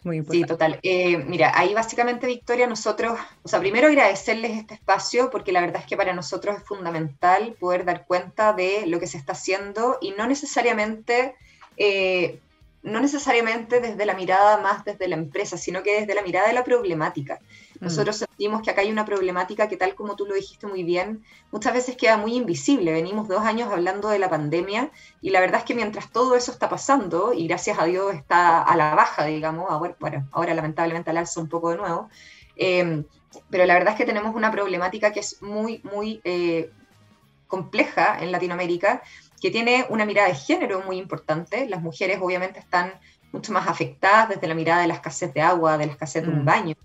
Muy 0.04 0.16
importante. 0.16 0.46
Sí, 0.46 0.48
total. 0.48 0.80
Eh, 0.82 1.16
mira, 1.18 1.52
ahí 1.54 1.74
básicamente, 1.74 2.26
Victoria, 2.26 2.66
nosotros, 2.66 3.18
o 3.42 3.48
sea, 3.48 3.60
primero 3.60 3.86
agradecerles 3.86 4.52
este 4.52 4.74
espacio, 4.74 5.30
porque 5.30 5.52
la 5.52 5.60
verdad 5.60 5.82
es 5.82 5.86
que 5.86 5.96
para 5.96 6.12
nosotros 6.12 6.56
es 6.56 6.64
fundamental 6.64 7.54
poder 7.60 7.84
dar 7.84 8.04
cuenta 8.06 8.52
de 8.52 8.86
lo 8.86 8.98
que 8.98 9.06
se 9.06 9.16
está 9.16 9.32
haciendo 9.32 9.98
y 10.00 10.10
no 10.12 10.26
necesariamente, 10.26 11.36
eh, 11.76 12.40
no 12.82 13.00
necesariamente 13.00 13.80
desde 13.80 14.04
la 14.04 14.14
mirada 14.14 14.58
más 14.58 14.84
desde 14.84 15.06
la 15.06 15.14
empresa, 15.14 15.56
sino 15.56 15.84
que 15.84 16.00
desde 16.00 16.14
la 16.14 16.22
mirada 16.22 16.48
de 16.48 16.54
la 16.54 16.64
problemática. 16.64 17.38
Mm. 17.82 17.86
Nosotros 17.86 18.16
sentimos 18.16 18.62
que 18.62 18.70
acá 18.70 18.82
hay 18.82 18.92
una 18.92 19.04
problemática 19.04 19.68
que, 19.68 19.76
tal 19.76 19.96
como 19.96 20.14
tú 20.14 20.24
lo 20.24 20.36
dijiste 20.36 20.68
muy 20.68 20.84
bien, 20.84 21.24
muchas 21.50 21.74
veces 21.74 21.96
queda 21.96 22.16
muy 22.16 22.36
invisible. 22.36 22.92
Venimos 22.92 23.26
dos 23.26 23.42
años 23.42 23.72
hablando 23.72 24.08
de 24.08 24.20
la 24.20 24.30
pandemia 24.30 24.92
y 25.20 25.30
la 25.30 25.40
verdad 25.40 25.58
es 25.58 25.64
que 25.64 25.74
mientras 25.74 26.12
todo 26.12 26.36
eso 26.36 26.52
está 26.52 26.68
pasando, 26.68 27.32
y 27.32 27.48
gracias 27.48 27.80
a 27.80 27.84
Dios 27.84 28.14
está 28.14 28.62
a 28.62 28.76
la 28.76 28.94
baja, 28.94 29.24
digamos, 29.24 29.68
ahora, 29.68 29.96
bueno, 29.98 30.28
ahora 30.30 30.54
lamentablemente 30.54 31.10
al 31.10 31.16
alza 31.16 31.40
un 31.40 31.48
poco 31.48 31.70
de 31.70 31.76
nuevo, 31.76 32.08
em, 32.54 33.04
pero 33.50 33.66
la 33.66 33.74
verdad 33.74 33.94
es 33.94 33.98
que 33.98 34.04
tenemos 34.04 34.32
una 34.36 34.52
problemática 34.52 35.12
que 35.12 35.20
es 35.20 35.42
muy, 35.42 35.80
muy 35.82 36.20
eh, 36.22 36.70
compleja 37.48 38.22
en 38.22 38.30
Latinoamérica, 38.30 39.02
que 39.40 39.50
tiene 39.50 39.86
una 39.88 40.06
mirada 40.06 40.28
de 40.28 40.36
género 40.36 40.82
muy 40.82 40.98
importante. 40.98 41.68
Las 41.68 41.82
mujeres 41.82 42.18
obviamente 42.22 42.60
están 42.60 42.92
mucho 43.32 43.52
más 43.52 43.66
afectadas 43.66 44.28
desde 44.28 44.46
la 44.46 44.54
mirada 44.54 44.82
de 44.82 44.86
la 44.86 44.94
escasez 44.94 45.34
de 45.34 45.40
agua, 45.40 45.78
de 45.78 45.86
la 45.86 45.92
escasez 45.92 46.22
de 46.22 46.28
un 46.28 46.42
mm. 46.42 46.44
baño, 46.44 46.76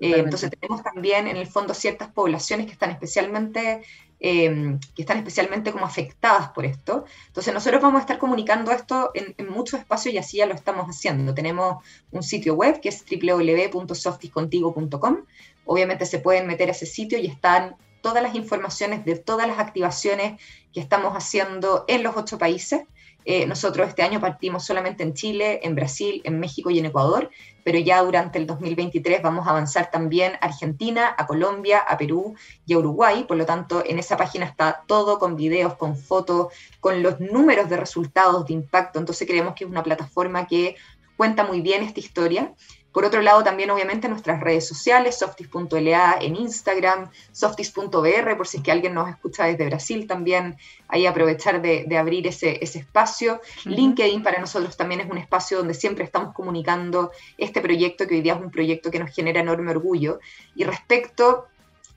eh, 0.00 0.18
entonces 0.18 0.50
tenemos 0.50 0.82
también 0.82 1.28
en 1.28 1.36
el 1.36 1.46
fondo 1.46 1.74
ciertas 1.74 2.08
poblaciones 2.08 2.66
que 2.66 2.72
están 2.72 2.90
especialmente 2.90 3.82
em, 4.18 4.80
que 4.94 5.02
están 5.02 5.18
especialmente 5.18 5.70
como 5.72 5.84
afectadas 5.86 6.50
por 6.50 6.64
esto. 6.64 7.04
Entonces 7.28 7.54
nosotros 7.54 7.80
vamos 7.82 7.98
a 7.98 8.00
estar 8.02 8.18
comunicando 8.18 8.72
esto 8.72 9.10
en, 9.14 9.34
muchos 9.48 9.78
espacios 9.80 10.14
y 10.14 10.18
así 10.18 10.38
ya 10.38 10.46
lo 10.46 10.54
estamos 10.54 10.86
haciendo. 10.86 11.34
Tenemos 11.34 11.84
un 12.10 12.22
sitio 12.22 12.54
web 12.54 12.80
que 12.80 12.88
es 12.90 13.04
www.softiscontigo.com. 13.04 15.24
Obviamente 15.64 16.06
se 16.06 16.18
pueden 16.18 16.46
meter 16.46 16.68
a 16.68 16.72
ese 16.72 16.86
sitio 16.86 17.18
y 17.18 17.26
están 17.26 17.76
todas 18.00 18.22
las 18.22 18.34
informaciones 18.34 19.04
de 19.04 19.16
todas 19.16 19.46
las 19.46 19.58
activaciones 19.58 20.40
que 20.72 20.80
estamos 20.80 21.14
haciendo 21.14 21.84
en 21.88 22.02
los 22.02 22.16
ocho 22.16 22.38
países. 22.38 22.82
Eh, 23.24 23.46
nosotros 23.46 23.88
este 23.88 24.02
año 24.02 24.20
partimos 24.20 24.64
solamente 24.64 25.02
en 25.02 25.14
Chile, 25.14 25.60
en 25.62 25.74
Brasil, 25.74 26.22
en 26.24 26.40
México 26.40 26.70
y 26.70 26.78
en 26.78 26.86
Ecuador, 26.86 27.30
pero 27.64 27.78
ya 27.78 28.02
durante 28.02 28.38
el 28.38 28.46
2023 28.46 29.22
vamos 29.22 29.46
a 29.46 29.50
avanzar 29.50 29.90
también 29.90 30.32
a 30.34 30.46
Argentina, 30.46 31.14
a 31.16 31.26
Colombia, 31.26 31.78
a 31.78 31.98
Perú 31.98 32.34
y 32.66 32.72
a 32.72 32.78
Uruguay. 32.78 33.24
Por 33.28 33.36
lo 33.36 33.44
tanto, 33.44 33.82
en 33.84 33.98
esa 33.98 34.16
página 34.16 34.46
está 34.46 34.82
todo 34.86 35.18
con 35.18 35.36
videos, 35.36 35.74
con 35.74 35.96
fotos, 35.96 36.52
con 36.80 37.02
los 37.02 37.20
números 37.20 37.68
de 37.68 37.76
resultados 37.76 38.46
de 38.46 38.54
impacto. 38.54 38.98
Entonces 38.98 39.28
creemos 39.28 39.54
que 39.54 39.64
es 39.64 39.70
una 39.70 39.82
plataforma 39.82 40.46
que 40.46 40.76
cuenta 41.16 41.44
muy 41.44 41.60
bien 41.60 41.82
esta 41.82 42.00
historia. 42.00 42.54
Por 42.92 43.04
otro 43.04 43.22
lado, 43.22 43.44
también 43.44 43.70
obviamente 43.70 44.08
nuestras 44.08 44.40
redes 44.40 44.66
sociales, 44.66 45.18
softis.la 45.18 46.18
en 46.20 46.36
Instagram, 46.36 47.10
softis.br, 47.32 48.36
por 48.36 48.48
si 48.48 48.56
es 48.56 48.62
que 48.62 48.72
alguien 48.72 48.94
nos 48.94 49.08
escucha 49.08 49.44
desde 49.44 49.66
Brasil 49.66 50.06
también, 50.06 50.56
ahí 50.88 51.06
aprovechar 51.06 51.62
de, 51.62 51.86
abrir 51.96 52.26
ese, 52.26 52.58
espacio. 52.62 53.40
LinkedIn 53.64 54.22
para 54.22 54.40
nosotros 54.40 54.76
también 54.76 55.02
es 55.02 55.10
un 55.10 55.18
espacio 55.18 55.58
donde 55.58 55.74
siempre 55.74 56.04
estamos 56.04 56.34
comunicando 56.34 57.12
este 57.38 57.60
proyecto, 57.60 58.06
que 58.06 58.16
hoy 58.16 58.22
día 58.22 58.34
es 58.34 58.40
un 58.40 58.50
proyecto 58.50 58.90
que 58.90 58.98
nos 58.98 59.14
genera 59.14 59.40
enorme 59.40 59.70
orgullo. 59.70 60.18
Y 60.56 60.64
respecto 60.64 61.46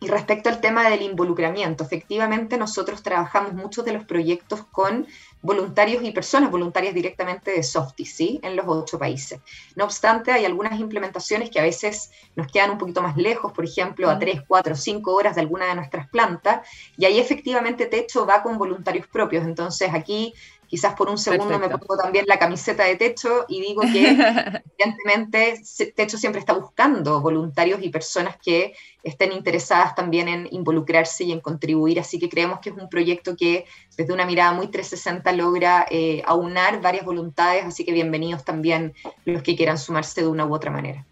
Y 0.03 0.07
respecto 0.07 0.49
al 0.49 0.59
tema 0.59 0.89
del 0.89 1.01
involucramiento, 1.01 1.85
efectivamente 1.85 2.57
nosotros 2.57 3.01
trabajamos 3.01 3.53
muchos 3.53 3.85
de 3.85 3.93
los 3.93 4.03
proyectos 4.03 4.65
con 4.69 5.07
voluntarios 5.41 6.03
y 6.03 6.11
personas 6.11 6.51
voluntarias 6.51 6.93
directamente 6.93 7.51
de 7.51 7.63
Softies, 7.63 8.13
¿sí? 8.13 8.39
En 8.43 8.57
los 8.57 8.65
ocho 8.67 8.99
países. 8.99 9.39
No 9.75 9.85
obstante, 9.85 10.33
hay 10.33 10.43
algunas 10.43 10.77
implementaciones 10.77 11.49
que 11.49 11.59
a 11.59 11.63
veces 11.63 12.11
nos 12.35 12.51
quedan 12.51 12.71
un 12.71 12.77
poquito 12.77 13.01
más 13.01 13.15
lejos, 13.15 13.53
por 13.53 13.63
ejemplo, 13.63 14.09
a 14.09 14.19
tres, 14.19 14.41
cuatro, 14.45 14.75
cinco 14.75 15.13
horas 15.13 15.35
de 15.35 15.41
alguna 15.41 15.67
de 15.67 15.75
nuestras 15.75 16.09
plantas, 16.09 16.67
y 16.97 17.05
ahí 17.05 17.17
efectivamente 17.17 17.85
Techo 17.85 18.25
va 18.25 18.43
con 18.43 18.57
voluntarios 18.57 19.07
propios. 19.07 19.45
Entonces 19.45 19.93
aquí 19.93 20.33
Quizás 20.73 20.95
por 20.95 21.07
un 21.07 21.19
segundo 21.19 21.59
me 21.59 21.69
pongo 21.69 21.95
también 22.01 22.25
la 22.27 22.39
camiseta 22.39 22.86
de 22.86 22.95
techo 22.95 23.45
y 23.47 23.62
digo 23.62 23.81
que 23.81 24.07
evidentemente 24.79 25.62
Techo 25.95 26.17
siempre 26.17 26.39
está 26.39 26.53
buscando 26.53 27.21
voluntarios 27.21 27.83
y 27.83 27.89
personas 27.89 28.38
que 28.43 28.73
estén 29.03 29.33
interesadas 29.33 29.93
también 29.93 30.27
en 30.27 30.47
involucrarse 30.49 31.25
y 31.25 31.31
en 31.31 31.41
contribuir. 31.41 31.99
Así 31.99 32.17
que 32.17 32.27
creemos 32.27 32.57
que 32.59 32.71
es 32.71 32.75
un 32.75 32.89
proyecto 32.89 33.36
que 33.36 33.65
desde 33.95 34.13
una 34.13 34.25
mirada 34.25 34.51
muy 34.51 34.67
360 34.67 35.31
logra 35.33 35.86
eh, 35.91 36.23
aunar 36.25 36.81
varias 36.81 37.05
voluntades. 37.05 37.65
Así 37.65 37.86
que 37.86 37.91
bienvenidos 37.91 38.43
también 38.43 38.95
los 39.25 39.43
que 39.43 39.55
quieran 39.55 39.77
sumarse 39.77 40.21
de 40.21 40.27
una 40.27 40.47
u 40.47 40.55
otra 40.55 40.71
manera. 40.71 41.05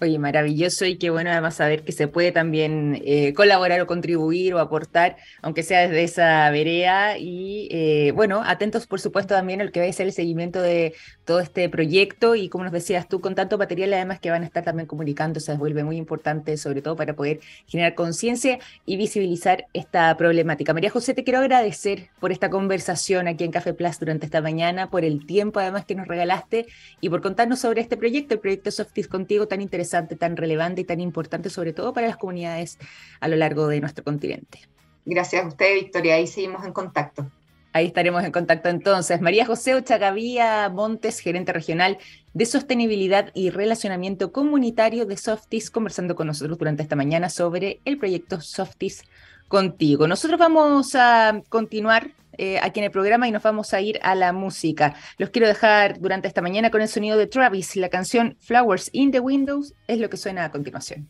Oye, 0.00 0.18
maravilloso 0.18 0.84
y 0.86 0.98
qué 0.98 1.10
bueno 1.10 1.30
además 1.30 1.54
saber 1.54 1.84
que 1.84 1.92
se 1.92 2.08
puede 2.08 2.32
también 2.32 3.00
eh, 3.04 3.32
colaborar 3.32 3.80
o 3.80 3.86
contribuir 3.86 4.52
o 4.52 4.58
aportar, 4.58 5.16
aunque 5.40 5.62
sea 5.62 5.82
desde 5.82 6.02
esa 6.02 6.50
vereda. 6.50 7.16
Y 7.16 7.68
eh, 7.70 8.10
bueno, 8.12 8.42
atentos 8.44 8.88
por 8.88 9.00
supuesto 9.00 9.34
también 9.34 9.60
al 9.60 9.70
que 9.70 9.80
va 9.80 9.86
a 9.86 9.92
ser 9.92 10.06
el 10.06 10.12
seguimiento 10.12 10.60
de 10.60 10.94
todo 11.24 11.40
este 11.40 11.68
proyecto 11.68 12.34
y 12.34 12.48
como 12.48 12.64
nos 12.64 12.72
decías 12.72 13.08
tú, 13.08 13.20
con 13.20 13.34
tanto 13.34 13.58
material 13.58 13.92
además 13.94 14.20
que 14.20 14.30
van 14.30 14.42
a 14.42 14.46
estar 14.46 14.64
también 14.64 14.86
comunicando, 14.86 15.40
se 15.40 15.56
vuelve 15.56 15.84
muy 15.84 15.96
importante 15.96 16.56
sobre 16.56 16.82
todo 16.82 16.96
para 16.96 17.14
poder 17.14 17.40
generar 17.66 17.94
conciencia 17.94 18.58
y 18.86 18.96
visibilizar 18.96 19.66
esta 19.72 20.16
problemática. 20.16 20.74
María 20.74 20.90
José, 20.90 21.14
te 21.14 21.24
quiero 21.24 21.40
agradecer 21.40 22.10
por 22.20 22.32
esta 22.32 22.50
conversación 22.50 23.28
aquí 23.28 23.44
en 23.44 23.52
Café 23.52 23.74
Plus 23.74 23.98
durante 23.98 24.26
esta 24.26 24.40
mañana, 24.40 24.90
por 24.90 25.04
el 25.04 25.26
tiempo 25.26 25.60
además 25.60 25.84
que 25.84 25.94
nos 25.94 26.08
regalaste 26.08 26.66
y 27.00 27.08
por 27.08 27.22
contarnos 27.22 27.60
sobre 27.60 27.80
este 27.80 27.96
proyecto, 27.96 28.34
el 28.34 28.40
proyecto 28.40 28.70
Softies 28.70 29.08
contigo 29.08 29.48
tan 29.48 29.60
interesante 29.60 30.16
tan 30.16 30.36
relevante 30.36 30.82
y 30.82 30.84
tan 30.84 31.00
importante, 31.00 31.50
sobre 31.50 31.72
todo 31.72 31.92
para 31.92 32.06
las 32.06 32.16
comunidades 32.16 32.78
a 33.20 33.28
lo 33.28 33.36
largo 33.36 33.68
de 33.68 33.80
nuestro 33.80 34.04
continente. 34.04 34.60
Gracias 35.04 35.44
a 35.44 35.48
usted, 35.48 35.74
Victoria. 35.74 36.14
Ahí 36.14 36.26
seguimos 36.26 36.64
en 36.64 36.72
contacto. 36.72 37.30
Ahí 37.74 37.86
estaremos 37.86 38.22
en 38.22 38.30
contacto 38.30 38.68
entonces. 38.68 39.20
María 39.20 39.44
José 39.44 39.74
Ochagavía 39.74 40.68
Montes, 40.68 41.18
gerente 41.18 41.52
regional 41.52 41.98
de 42.32 42.46
sostenibilidad 42.46 43.32
y 43.34 43.50
relacionamiento 43.50 44.30
comunitario 44.30 45.06
de 45.06 45.16
Softies, 45.16 45.72
conversando 45.72 46.14
con 46.14 46.28
nosotros 46.28 46.56
durante 46.56 46.84
esta 46.84 46.94
mañana 46.94 47.28
sobre 47.28 47.80
el 47.84 47.98
proyecto 47.98 48.40
Softies 48.40 49.02
contigo. 49.48 50.06
Nosotros 50.06 50.38
vamos 50.38 50.94
a 50.94 51.42
continuar 51.48 52.12
eh, 52.38 52.60
aquí 52.62 52.78
en 52.78 52.84
el 52.84 52.92
programa 52.92 53.26
y 53.26 53.32
nos 53.32 53.42
vamos 53.42 53.74
a 53.74 53.80
ir 53.80 53.98
a 54.04 54.14
la 54.14 54.32
música. 54.32 54.94
Los 55.18 55.30
quiero 55.30 55.48
dejar 55.48 55.98
durante 55.98 56.28
esta 56.28 56.42
mañana 56.42 56.70
con 56.70 56.80
el 56.80 56.86
sonido 56.86 57.18
de 57.18 57.26
Travis. 57.26 57.74
La 57.74 57.88
canción 57.88 58.36
Flowers 58.38 58.88
in 58.92 59.10
the 59.10 59.18
Windows 59.18 59.74
es 59.88 59.98
lo 59.98 60.08
que 60.08 60.16
suena 60.16 60.44
a 60.44 60.52
continuación. 60.52 61.08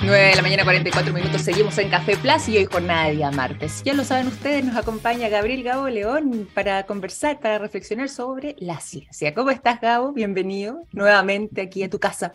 9 0.00 0.28
de 0.30 0.36
la 0.36 0.42
mañana, 0.42 0.62
44 0.62 1.12
minutos, 1.12 1.42
seguimos 1.42 1.76
en 1.78 1.90
Café 1.90 2.16
Plus 2.16 2.48
y 2.48 2.56
hoy 2.56 2.66
jornada 2.66 3.08
de 3.08 3.16
día 3.16 3.30
martes. 3.32 3.82
Ya 3.84 3.94
lo 3.94 4.04
saben 4.04 4.28
ustedes, 4.28 4.64
nos 4.64 4.76
acompaña 4.76 5.28
Gabriel 5.28 5.64
Gabo 5.64 5.88
León 5.88 6.48
para 6.54 6.84
conversar, 6.84 7.40
para 7.40 7.58
reflexionar 7.58 8.08
sobre 8.08 8.54
la 8.60 8.78
ciencia. 8.80 9.34
¿Cómo 9.34 9.50
estás, 9.50 9.80
Gabo? 9.80 10.12
Bienvenido 10.12 10.82
nuevamente 10.92 11.60
aquí 11.60 11.82
a 11.82 11.90
tu 11.90 11.98
casa. 11.98 12.32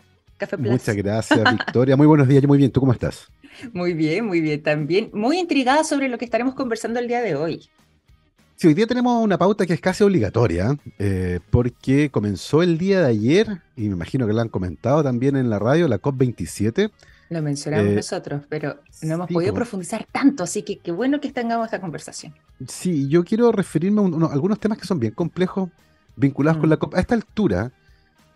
Muchas 0.58 0.94
gracias, 0.94 1.40
Victoria. 1.50 1.96
Muy 1.96 2.06
buenos 2.06 2.28
días, 2.28 2.44
muy 2.44 2.58
bien. 2.58 2.70
¿Tú 2.70 2.80
cómo 2.80 2.92
estás? 2.92 3.28
Muy 3.72 3.94
bien, 3.94 4.26
muy 4.26 4.42
bien 4.42 4.62
también. 4.62 5.10
Muy 5.14 5.38
intrigada 5.38 5.84
sobre 5.84 6.08
lo 6.08 6.18
que 6.18 6.26
estaremos 6.26 6.54
conversando 6.54 7.00
el 7.00 7.08
día 7.08 7.22
de 7.22 7.34
hoy. 7.34 7.70
Sí, 8.56 8.68
hoy 8.68 8.74
día 8.74 8.86
tenemos 8.86 9.24
una 9.24 9.38
pauta 9.38 9.64
que 9.64 9.72
es 9.72 9.80
casi 9.80 10.04
obligatoria, 10.04 10.76
eh, 10.98 11.40
porque 11.50 12.10
comenzó 12.10 12.62
el 12.62 12.78
día 12.78 13.00
de 13.00 13.06
ayer, 13.06 13.62
y 13.74 13.88
me 13.88 13.94
imagino 13.94 14.26
que 14.26 14.32
lo 14.32 14.40
han 14.40 14.48
comentado 14.48 15.02
también 15.02 15.34
en 15.36 15.50
la 15.50 15.58
radio, 15.58 15.88
la 15.88 16.00
COP27. 16.00 16.90
Lo 17.30 17.42
mencionamos 17.42 17.92
eh, 17.92 17.96
nosotros, 17.96 18.42
pero 18.48 18.80
no 19.02 19.14
hemos 19.14 19.28
podido 19.28 19.54
profundizar 19.54 20.06
tanto, 20.10 20.44
así 20.44 20.62
que 20.62 20.78
qué 20.78 20.92
bueno 20.92 21.20
que 21.20 21.32
tengamos 21.32 21.66
esta 21.66 21.80
conversación. 21.80 22.34
Sí, 22.68 23.08
yo 23.08 23.24
quiero 23.24 23.50
referirme 23.50 24.00
a, 24.00 24.32
algunos 24.32 24.60
temas 24.60 24.78
que 24.78 24.86
son 24.86 25.00
bien 25.00 25.12
complejos, 25.12 25.70
vinculados 26.16 26.60
con 26.60 26.68
la 26.68 26.76
mm. 26.76 26.78
COP. 26.78 26.94
A 26.94 27.00
esta 27.00 27.14
altura, 27.14 27.72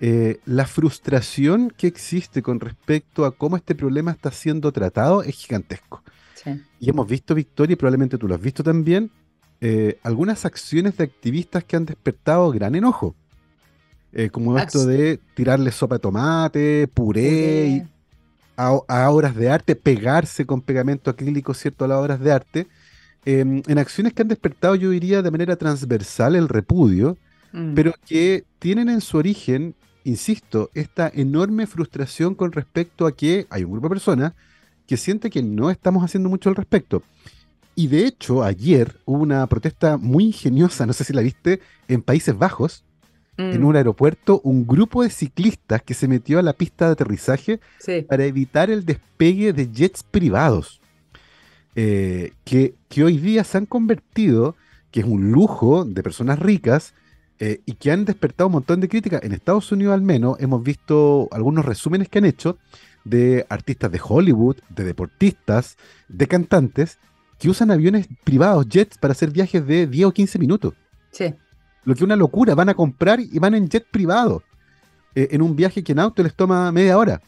eh, 0.01 0.41
la 0.47 0.67
frustración 0.67 1.73
que 1.77 1.87
existe 1.87 2.43
con 2.43 2.61
respecto 2.61 3.25
a 3.25 3.37
cómo 3.37 3.57
este 3.57 3.75
problema 3.75 4.13
está 4.13 4.31
siendo 4.31 4.73
tratado 4.73 5.23
es 5.23 5.35
gigantesco. 5.35 6.03
Y 6.81 6.89
hemos 6.89 7.07
visto, 7.07 7.35
Victoria, 7.35 7.75
y 7.75 7.77
probablemente 7.77 8.17
tú 8.17 8.27
lo 8.27 8.35
has 8.35 8.41
visto 8.41 8.63
también, 8.63 9.11
eh, 9.61 9.99
algunas 10.03 10.45
acciones 10.45 10.97
de 10.97 11.05
activistas 11.05 11.65
que 11.65 11.77
han 11.77 11.85
despertado 11.85 12.51
gran 12.53 12.75
enojo. 12.75 13.15
Eh, 14.13 14.31
como 14.31 14.57
esto 14.57 14.87
de 14.87 15.21
tirarle 15.35 15.71
sopa 15.71 15.97
de 15.97 15.99
tomate, 15.99 16.89
puré, 16.89 17.87
a, 18.59 19.11
obras 19.11 19.35
de 19.37 19.49
arte, 19.51 19.77
pegarse 19.77 20.45
con 20.45 20.61
pegamento 20.61 21.11
acrílico, 21.11 21.55
¿cierto?, 21.55 21.85
a 21.85 21.89
las 21.89 21.99
obras 21.99 22.21
de 22.21 22.33
arte, 22.33 22.67
em, 23.25 23.63
en 23.67 23.79
acciones 23.79 24.13
que 24.13 24.23
han 24.23 24.29
despertado, 24.29 24.75
yo 24.75 24.91
diría, 24.91 25.23
de 25.23 25.31
manera 25.31 25.57
transversal 25.57 26.35
el 26.37 26.49
repudio, 26.49 27.17
mm. 27.53 27.75
pero 27.75 27.95
que 28.07 28.45
tienen 28.59 28.89
en 28.89 29.01
su 29.01 29.17
origen 29.17 29.75
insisto, 30.09 30.71
esta 30.75 31.11
enorme 31.15 31.67
frustración 31.67 32.35
con 32.35 32.53
respecto 32.53 33.07
a 33.07 33.13
que 33.13 33.47
hay 33.51 33.65
un 33.65 33.73
grupo 33.73 33.89
de 33.89 33.95
personas 33.95 34.33
que 34.87 34.97
siente 34.97 35.31
que 35.31 35.43
no 35.43 35.71
estamos 35.71 36.03
haciendo 36.03 36.29
mucho 36.29 36.49
al 36.49 36.57
respecto. 36.57 37.03
Y 37.75 37.87
de 37.89 38.07
hecho, 38.07 38.43
ayer 38.43 38.97
hubo 39.05 39.23
una 39.23 39.47
protesta 39.47 39.99
muy 39.99 40.25
ingeniosa, 40.25 40.87
no 40.87 40.93
sé 40.93 41.05
si 41.05 41.13
la 41.13 41.21
viste, 41.21 41.61
en 41.87 42.03
Países 42.03 42.37
Bajos, 42.37 42.85
en 43.39 43.63
mm. 43.63 43.65
un 43.65 43.77
aeropuerto, 43.77 44.41
un 44.43 44.67
grupo 44.67 45.03
de 45.03 45.11
ciclistas 45.11 45.83
que 45.83 45.95
se 45.95 46.09
metió 46.09 46.39
a 46.39 46.43
la 46.43 46.53
pista 46.53 46.87
de 46.87 46.93
aterrizaje 46.93 47.61
para 48.09 48.25
evitar 48.25 48.69
el 48.69 48.85
despegue 48.85 49.53
de 49.53 49.71
jets 49.73 50.03
privados, 50.03 50.81
eh, 51.77 52.33
que, 52.45 52.75
que 52.89 53.05
hoy 53.05 53.19
día 53.19 53.45
se 53.45 53.57
han 53.57 53.67
convertido, 53.67 54.57
que 54.91 55.01
es 55.01 55.07
un 55.07 55.31
lujo 55.31 55.85
de 55.85 56.03
personas 56.03 56.39
ricas, 56.39 56.95
eh, 57.41 57.61
y 57.65 57.75
que 57.75 57.93
han 57.93 58.05
despertado 58.05 58.49
un 58.49 58.55
montón 58.55 58.81
de 58.81 58.89
críticas. 58.89 59.23
En 59.23 59.33
Estados 59.33 59.71
Unidos 59.71 59.95
al 59.95 60.03
menos 60.03 60.37
hemos 60.41 60.61
visto 60.63 61.29
algunos 61.31 61.65
resúmenes 61.65 62.09
que 62.09 62.19
han 62.19 62.25
hecho 62.25 62.59
de 63.05 63.47
artistas 63.49 63.93
de 63.93 64.01
Hollywood, 64.03 64.57
de 64.69 64.83
deportistas, 64.83 65.77
de 66.09 66.27
cantantes, 66.27 66.99
que 67.39 67.49
usan 67.49 67.71
aviones 67.71 68.09
privados, 68.25 68.69
jets, 68.69 68.99
para 68.99 69.13
hacer 69.13 69.31
viajes 69.31 69.65
de 69.65 69.87
10 69.87 70.07
o 70.07 70.13
15 70.13 70.39
minutos. 70.41 70.75
Sí. 71.13 71.33
Lo 71.89 71.95
que 71.95 72.01
es 72.01 72.05
una 72.05 72.17
locura, 72.17 72.55
van 72.55 72.69
a 72.69 72.75
comprar 72.75 73.19
y 73.19 73.39
van 73.39 73.55
en 73.55 73.67
jet 73.67 73.87
privado, 73.91 74.43
eh, 75.15 75.29
en 75.31 75.41
un 75.41 75.57
viaje 75.57 75.83
que 75.83 75.93
en 75.93 76.01
auto 76.01 76.23
les 76.23 76.35
toma 76.35 76.71
media 76.71 76.99
hora. 76.99 77.23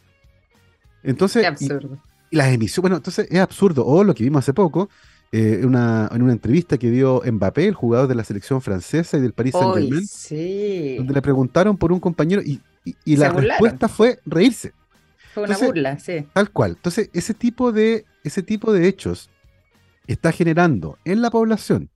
Entonces, 1.03 1.46
absurdo. 1.46 1.96
Y, 2.31 2.37
las 2.37 2.49
emisiones, 2.49 2.83
bueno, 2.83 2.96
entonces 2.96 3.27
es 3.31 3.40
absurdo. 3.40 3.87
O 3.87 4.05
lo 4.05 4.14
que 4.14 4.23
vimos 4.23 4.40
hace 4.40 4.53
poco, 4.53 4.90
eh, 5.33 5.62
una, 5.64 6.11
en 6.12 6.20
una 6.20 6.33
entrevista 6.33 6.77
que 6.77 6.90
dio 6.90 7.23
Mbappé, 7.25 7.68
el 7.68 7.75
jugador 7.75 8.07
de 8.07 8.14
la 8.14 8.23
selección 8.23 8.61
francesa 8.61 9.16
y 9.16 9.23
del 9.23 9.33
Paris 9.33 9.55
Saint-Germain, 9.55 10.96
donde 10.99 11.14
le 11.14 11.23
preguntaron 11.23 11.79
por 11.79 11.90
un 11.90 11.99
compañero 11.99 12.42
y, 12.42 12.61
la 13.16 13.31
respuesta 13.31 13.88
fue 13.88 14.18
reírse. 14.27 14.75
Fue 15.33 15.44
una 15.44 15.57
burla, 15.57 15.99
sí. 15.99 16.27
Tal 16.35 16.51
cual. 16.51 16.73
Entonces, 16.73 17.09
ese 17.14 17.33
tipo, 17.33 17.73
de, 17.73 18.05
ese 18.25 18.42
tipo 18.42 18.75
de 18.75 18.88
hechos 18.88 19.31
está 20.07 20.33
generando 20.33 20.99
en 21.07 21.23
la 21.23 21.31
población 21.31 21.88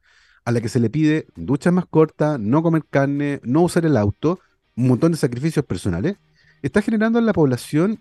a 0.45 0.53
la 0.53 0.61
que 0.61 0.69
se 0.69 0.81
le 0.81 0.91
pide 0.91 1.27
duchas 1.37 1.73
más 1.73 1.87
cortas, 1.87 2.39
no 2.39 2.63
comer 2.63 2.85
carne, 2.89 3.41
no 3.43 3.63
usar 3.63 3.87
el 3.87 3.97
auto, 3.97 4.41
un 4.77 4.89
montón 4.89 5.13
de 5.13 5.19
sacrificios 5.19 5.65
personales, 5.65 6.17
está 6.63 6.83
generando 6.83 7.19
en 7.19 7.27
la 7.27 7.33
población, 7.33 8.01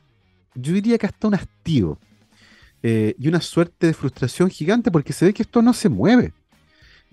yo 0.55 0.73
diría 0.73 0.97
que 0.97 1.05
hasta 1.05 1.27
un 1.27 1.35
hastío. 1.35 1.99
Eh, 2.85 3.15
y 3.17 3.29
una 3.29 3.39
suerte 3.39 3.87
de 3.87 3.93
frustración 3.93 4.49
gigante 4.49 4.91
porque 4.91 5.13
se 5.13 5.25
ve 5.25 5.33
que 5.33 5.43
esto 5.43 5.61
no 5.61 5.73
se 5.73 5.87
mueve. 5.87 6.33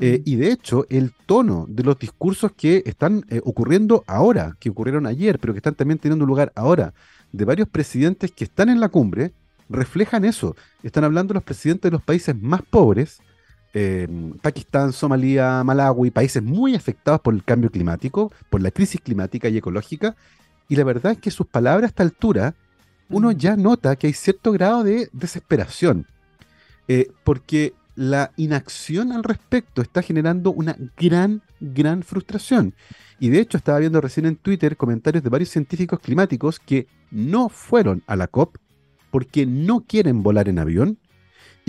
Eh, 0.00 0.22
y 0.24 0.36
de 0.36 0.50
hecho, 0.50 0.86
el 0.88 1.12
tono 1.26 1.66
de 1.68 1.84
los 1.84 1.98
discursos 1.98 2.52
que 2.56 2.82
están 2.86 3.24
eh, 3.28 3.40
ocurriendo 3.44 4.02
ahora, 4.06 4.56
que 4.58 4.70
ocurrieron 4.70 5.06
ayer, 5.06 5.38
pero 5.38 5.52
que 5.52 5.58
están 5.58 5.74
también 5.74 5.98
teniendo 5.98 6.26
lugar 6.26 6.52
ahora, 6.56 6.94
de 7.30 7.44
varios 7.44 7.68
presidentes 7.68 8.32
que 8.32 8.44
están 8.44 8.68
en 8.68 8.80
la 8.80 8.88
cumbre, 8.88 9.32
reflejan 9.68 10.24
eso. 10.24 10.56
Están 10.82 11.04
hablando 11.04 11.34
los 11.34 11.44
presidentes 11.44 11.90
de 11.90 11.92
los 11.92 12.02
países 12.02 12.34
más 12.34 12.62
pobres, 12.62 13.20
Pakistán, 14.42 14.92
Somalia, 14.92 15.62
Malawi, 15.62 16.11
países 16.11 16.42
muy 16.42 16.74
afectados 16.74 17.20
por 17.20 17.35
el 17.35 17.44
cambio 17.44 17.70
climático, 17.70 18.33
por 18.48 18.61
la 18.61 18.70
crisis 18.70 19.00
climática 19.00 19.48
y 19.48 19.59
ecológica, 19.59 20.16
y 20.68 20.76
la 20.76 20.85
verdad 20.85 21.12
es 21.12 21.18
que 21.18 21.30
sus 21.30 21.46
palabras 21.46 21.85
a 21.85 21.90
esta 21.90 22.02
altura 22.02 22.54
uno 23.11 23.33
ya 23.33 23.56
nota 23.56 23.96
que 23.96 24.06
hay 24.06 24.12
cierto 24.12 24.52
grado 24.52 24.85
de 24.85 25.09
desesperación. 25.12 26.06
Eh, 26.88 27.11
porque 27.24 27.74
la 27.94 28.33
inacción 28.37 29.12
al 29.12 29.24
respecto 29.24 29.83
está 29.83 30.00
generando 30.00 30.52
una 30.52 30.76
gran, 30.96 31.42
gran 31.61 32.02
frustración. 32.02 32.74
Y 33.18 33.28
de 33.28 33.40
hecho 33.40 33.59
estaba 33.59 33.78
viendo 33.78 34.00
recién 34.00 34.26
en 34.26 34.37
Twitter 34.37 34.76
comentarios 34.76 35.22
de 35.22 35.30
varios 35.30 35.50
científicos 35.50 36.00
climáticos 36.00 36.59
que 36.59 36.87
no 37.11 37.48
fueron 37.48 38.02
a 38.06 38.16
la 38.16 38.28
COP 38.28 38.56
porque 39.11 39.44
no 39.44 39.80
quieren 39.80 40.22
volar 40.22 40.48
en 40.48 40.59
avión 40.59 40.98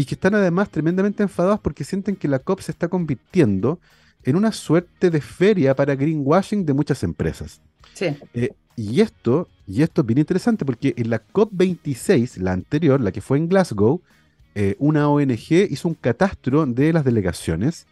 y 0.02 0.06
que 0.06 0.16
están 0.16 0.34
además 0.34 0.72
tremendamente 0.72 1.22
enfadados 1.22 1.60
porque 1.60 1.84
sienten 1.84 2.16
que 2.16 2.28
la 2.28 2.40
COP 2.40 2.62
se 2.62 2.72
está 2.72 2.88
convirtiendo 2.88 3.80
en 4.24 4.36
una 4.36 4.52
suerte 4.52 5.12
de 5.12 5.22
feria 5.22 5.76
para 5.76 5.94
greenwashing 5.94 6.66
de 6.66 6.74
muchas 6.74 7.04
empresas. 7.04 7.62
Sí. 7.94 8.08
Eh, 8.34 8.50
y 8.76 9.02
esto, 9.02 9.48
y 9.68 9.84
esto 9.84 10.02
es 10.02 10.08
bien 10.08 10.18
interesante 10.18 10.66
porque 10.66 10.96
en 10.98 11.12
la 11.12 11.22
COP26, 11.24 12.38
la 12.38 12.52
anterior, 12.52 13.00
la 13.00 13.12
que 13.12 13.22
fue 13.22 13.38
en 13.38 13.48
Glasgow, 13.48 14.02
eh, 14.56 14.76
una 14.80 15.08
ONG 15.08 15.70
hizo 15.70 15.88
un 15.88 15.94
catastro 15.94 16.66
de 16.66 16.94
las 16.94 17.06
delegaciones 17.06 17.86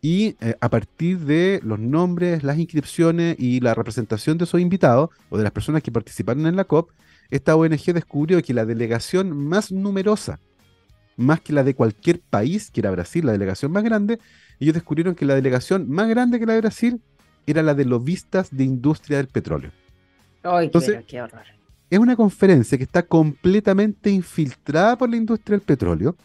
y 0.00 0.36
eh, 0.40 0.54
a 0.60 0.68
partir 0.68 1.18
de 1.18 1.60
los 1.64 1.80
nombres, 1.80 2.44
las 2.44 2.60
inscripciones 2.60 3.34
y 3.40 3.58
la 3.58 3.74
representación 3.74 4.38
de 4.38 4.44
esos 4.44 4.60
invitados 4.60 5.10
o 5.30 5.36
de 5.36 5.42
las 5.42 5.52
personas 5.52 5.82
que 5.82 5.90
participaron 5.90 6.46
en 6.46 6.54
la 6.54 6.62
COP, 6.62 6.90
esta 7.28 7.56
ONG 7.56 7.92
descubrió 7.92 8.40
que 8.40 8.54
la 8.54 8.64
delegación 8.64 9.36
más 9.36 9.72
numerosa, 9.72 10.38
más 11.16 11.40
que 11.40 11.52
la 11.52 11.64
de 11.64 11.74
cualquier 11.74 12.20
país, 12.20 12.70
que 12.70 12.80
era 12.80 12.90
Brasil, 12.90 13.24
la 13.26 13.32
delegación 13.32 13.72
más 13.72 13.82
grande, 13.84 14.18
ellos 14.58 14.74
descubrieron 14.74 15.14
que 15.14 15.24
la 15.24 15.34
delegación 15.34 15.90
más 15.90 16.08
grande 16.08 16.38
que 16.38 16.46
la 16.46 16.54
de 16.54 16.60
Brasil 16.60 17.00
era 17.46 17.62
la 17.62 17.74
de 17.74 17.84
lobistas 17.84 18.48
de 18.50 18.64
industria 18.64 19.16
del 19.18 19.28
petróleo. 19.28 19.70
Ay, 20.42 20.66
Entonces, 20.66 21.04
qué 21.06 21.20
horror. 21.20 21.42
Es 21.88 21.98
una 21.98 22.14
conferencia 22.16 22.78
que 22.78 22.84
está 22.84 23.02
completamente 23.02 24.10
infiltrada 24.10 24.96
por 24.96 25.10
la 25.10 25.16
industria 25.16 25.56
del 25.58 25.66
petróleo, 25.66 26.16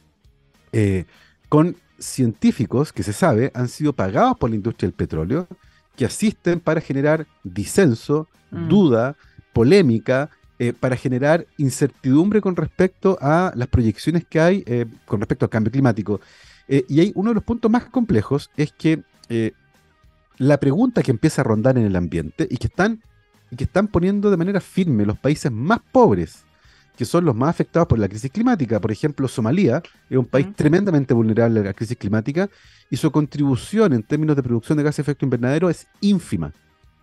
eh, 0.71 1.05
con 1.49 1.75
científicos 1.97 2.91
que 2.93 3.03
se 3.03 3.13
sabe 3.13 3.51
han 3.53 3.67
sido 3.69 3.93
pagados 3.93 4.37
por 4.37 4.49
la 4.49 4.55
industria 4.57 4.87
del 4.87 4.95
petróleo, 4.95 5.47
que 5.95 6.05
asisten 6.05 6.59
para 6.59 6.81
generar 6.81 7.25
disenso, 7.43 8.27
Mm. 8.51 8.67
duda, 8.67 9.15
polémica, 9.53 10.29
eh, 10.57 10.71
para 10.71 10.95
generar 10.95 11.45
incertidumbre 11.57 12.39
con 12.39 12.55
respecto 12.55 13.17
a 13.19 13.51
las 13.55 13.67
proyecciones 13.67 14.23
que 14.25 14.39
hay 14.39 14.63
eh, 14.65 14.85
con 15.05 15.19
respecto 15.19 15.43
al 15.43 15.49
cambio 15.49 15.69
climático. 15.69 16.21
Eh, 16.69 16.85
y 16.87 17.01
hay 17.01 17.11
uno 17.13 17.31
de 17.31 17.35
los 17.35 17.43
puntos 17.43 17.69
más 17.69 17.85
complejos 17.85 18.49
es 18.55 18.71
que 18.71 19.03
la 20.37 20.57
pregunta 20.57 21.03
que 21.03 21.11
empieza 21.11 21.41
a 21.41 21.43
rondar 21.43 21.77
en 21.77 21.85
el 21.85 21.95
ambiente 21.95 22.47
y 22.49 22.57
que 22.57 22.67
están 22.67 23.01
y 23.51 23.57
que 23.57 23.65
están 23.65 23.87
poniendo 23.87 24.31
de 24.31 24.37
manera 24.37 24.61
firme 24.61 25.05
los 25.05 25.17
países 25.17 25.51
más 25.51 25.79
pobres, 25.91 26.45
que 26.95 27.03
son 27.03 27.25
los 27.25 27.35
más 27.35 27.49
afectados 27.49 27.87
por 27.87 27.99
la 27.99 28.07
crisis 28.07 28.31
climática. 28.31 28.79
Por 28.79 28.93
ejemplo, 28.93 29.27
Somalia 29.27 29.83
es 30.09 30.17
un 30.17 30.25
país 30.25 30.47
tremendamente 30.55 31.13
vulnerable 31.13 31.59
a 31.59 31.63
la 31.63 31.73
crisis 31.73 31.97
climática 31.97 32.49
y 32.89 32.95
su 32.95 33.11
contribución 33.11 33.91
en 33.91 34.03
términos 34.03 34.37
de 34.37 34.43
producción 34.43 34.77
de 34.77 34.85
gases 34.85 34.97
de 34.97 35.11
efecto 35.11 35.25
invernadero 35.25 35.69
es 35.69 35.85
ínfima. 35.99 36.53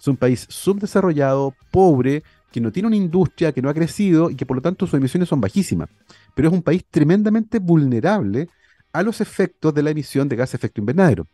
Es 0.01 0.09
un 0.09 0.17
país 0.17 0.47
subdesarrollado, 0.49 1.55
pobre, 1.71 2.23
que 2.53 2.61
no 2.61 2.71
tiene 2.71 2.87
una 2.87 2.97
industria, 2.97 3.53
que 3.53 3.63
no 3.63 3.69
ha 3.69 3.75
crecido 3.75 4.31
y 4.31 4.37
que 4.37 4.47
por 4.47 4.57
lo 4.57 4.63
tanto 4.63 4.87
sus 4.87 4.99
emisiones 4.99 5.29
son 5.29 5.41
bajísimas. 5.41 5.89
Pero 6.35 6.49
es 6.49 6.55
un 6.55 6.63
país 6.63 6.85
tremendamente 6.91 7.59
vulnerable 7.59 8.49
a 8.93 9.03
los 9.03 9.21
efectos 9.21 9.75
de 9.75 9.83
la 9.83 9.91
emisión 9.91 10.29
de 10.29 10.37
gases 10.37 10.53
de 10.53 10.57
efecto 10.59 10.81
invernadero. 10.81 11.27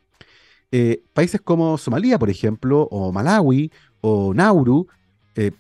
Eh, 0.71 1.03
países 1.13 1.41
como 1.41 1.77
Somalia, 1.79 2.19
por 2.19 2.31
ejemplo, 2.31 2.83
o 2.91 3.11
Malawi, 3.13 3.71
o 4.01 4.33
Nauru, 4.35 4.87
eh, 5.35 5.53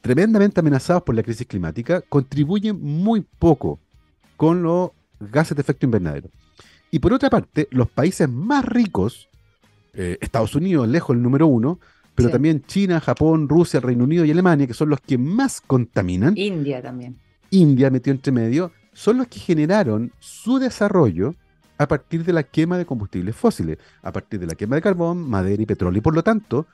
tremendamente 0.00 0.60
amenazados 0.60 1.02
por 1.02 1.14
la 1.14 1.22
crisis 1.22 1.46
climática, 1.46 2.02
contribuyen 2.08 2.80
muy 2.80 3.20
poco 3.38 3.78
con 4.36 4.62
los 4.62 4.90
gases 5.18 5.56
de 5.56 5.62
efecto 5.62 5.86
invernadero. 5.86 6.30
Y 6.90 6.98
por 6.98 7.12
otra 7.12 7.30
parte, 7.30 7.68
los 7.70 7.88
países 7.88 8.28
más 8.28 8.64
ricos, 8.64 9.28
eh, 9.94 10.18
Estados 10.20 10.54
Unidos, 10.54 10.88
lejos 10.88 11.14
el 11.16 11.22
número 11.22 11.46
uno, 11.46 11.78
pero 12.14 12.28
Sí. 12.28 12.32
también 12.32 12.62
China, 12.66 13.00
Japón, 13.00 13.48
Rusia, 13.48 13.78
el 13.78 13.84
Reino 13.84 14.04
Unido 14.04 14.24
y 14.24 14.30
Alemania, 14.30 14.66
que 14.66 14.74
son 14.74 14.88
los 14.90 15.00
que 15.00 15.16
más 15.18 15.60
contaminan, 15.60 16.36
India 16.36 16.82
también. 16.82 17.16
India 17.50 17.90
metió 17.90 18.12
entre 18.12 18.32
medio, 18.32 18.72
son 18.92 19.18
los 19.18 19.26
que 19.28 19.40
generaron 19.40 20.12
su 20.18 20.58
desarrollo 20.58 21.34
a 21.78 21.88
partir 21.88 22.24
de 22.24 22.32
la 22.32 22.42
quema 22.42 22.76
de 22.76 22.84
combustibles 22.84 23.34
fósiles, 23.34 23.78
a 24.02 24.12
partir 24.12 24.38
de 24.40 24.46
la 24.46 24.54
quema 24.54 24.76
de 24.76 24.82
carbón, 24.82 25.28
madera 25.28 25.62
y 25.62 25.66
petróleo. 25.66 25.98
Y 25.98 26.02
por 26.02 26.14
lo 26.14 26.22
tanto, 26.22 26.66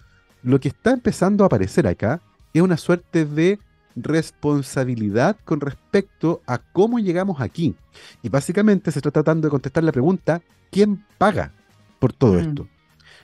lo 0.42 0.58
que 0.58 0.68
está 0.68 0.90
empezando 0.92 1.44
a 1.44 1.46
aparecer 1.46 1.86
acá 1.86 2.20
es 2.52 2.60
una 2.62 2.76
suerte 2.76 3.24
de 3.24 3.58
responsabilidad 3.94 5.36
con 5.44 5.60
respecto 5.60 6.42
a 6.46 6.58
cómo 6.58 6.98
llegamos 6.98 7.40
aquí. 7.40 7.74
Y 8.22 8.28
básicamente 8.28 8.90
se 8.90 8.98
está 8.98 9.10
tratando 9.10 9.46
de 9.46 9.50
contestar 9.50 9.84
la 9.84 9.92
pregunta, 9.92 10.42
¿quién 10.70 11.04
paga 11.18 11.52
por 11.98 12.12
todo 12.12 12.34
Mm. 12.34 12.38
esto? 12.38 12.68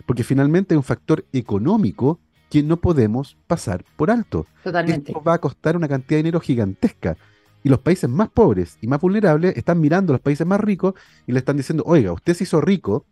Porque 0.07 0.24
finalmente 0.24 0.74
hay 0.74 0.76
un 0.76 0.85
factor 0.85 1.24
económico 1.33 2.18
que 2.50 2.62
no 2.62 2.76
podemos 2.76 3.37
pasar 3.46 3.85
por 3.96 4.11
alto. 4.11 4.46
Totalmente. 4.62 5.12
Esto 5.12 5.22
va 5.22 5.35
a 5.35 5.40
costar 5.40 5.76
una 5.76 5.88
cantidad 5.88 6.18
de 6.18 6.22
dinero 6.24 6.40
gigantesca. 6.40 7.16
Y 7.64 7.68
los 7.68 7.78
países 7.78 8.11
más 8.11 8.28
pobres 8.28 8.76
y 8.81 8.87
más 8.87 9.00
vulnerables 9.00 9.57
están 9.57 9.81
mirando 9.81 10.12
a 10.12 10.14
los 10.14 10.20
países 10.20 10.46
más 10.46 10.61
ricos 10.61 10.94
y 11.26 11.33
le 11.33 11.38
están 11.38 11.57
diciendo, 11.57 11.85
oiga, 11.87 12.12
usted 12.12 12.35
se 12.35 12.44
hizo 12.44 12.61
rico 12.61 13.07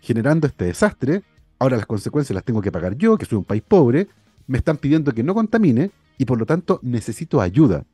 generando 0.00 0.46
este 0.46 0.66
desastre, 0.66 1.22
ahora 1.58 1.78
las 1.78 1.86
consecuencias 1.86 2.34
las 2.34 2.44
tengo 2.44 2.60
que 2.60 2.70
pagar 2.70 2.94
yo, 2.96 3.16
que 3.16 3.24
soy 3.24 3.38
un 3.38 3.44
país 3.44 3.62
pobre, 3.66 4.08
me 4.46 4.58
están 4.58 4.76
pidiendo 4.76 5.12
que 5.12 5.22
no 5.22 5.34
contamine 5.34 5.90
y 6.18 6.26
por 6.26 6.38
lo 6.38 6.46
tanto 6.46 6.78
necesito 6.82 7.40
ayuda. 7.40 7.84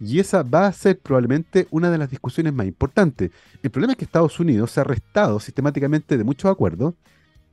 Y 0.00 0.18
esa 0.18 0.42
va 0.42 0.66
a 0.66 0.72
ser 0.72 0.98
probablemente 0.98 1.68
una 1.70 1.90
de 1.90 1.98
las 1.98 2.10
discusiones 2.10 2.52
más 2.52 2.66
importantes. 2.66 3.30
El 3.62 3.70
problema 3.70 3.92
es 3.92 3.98
que 3.98 4.04
Estados 4.04 4.38
Unidos 4.40 4.70
se 4.72 4.80
ha 4.80 4.84
restado 4.84 5.38
sistemáticamente 5.40 6.18
de 6.18 6.24
muchos 6.24 6.50
acuerdos. 6.50 6.94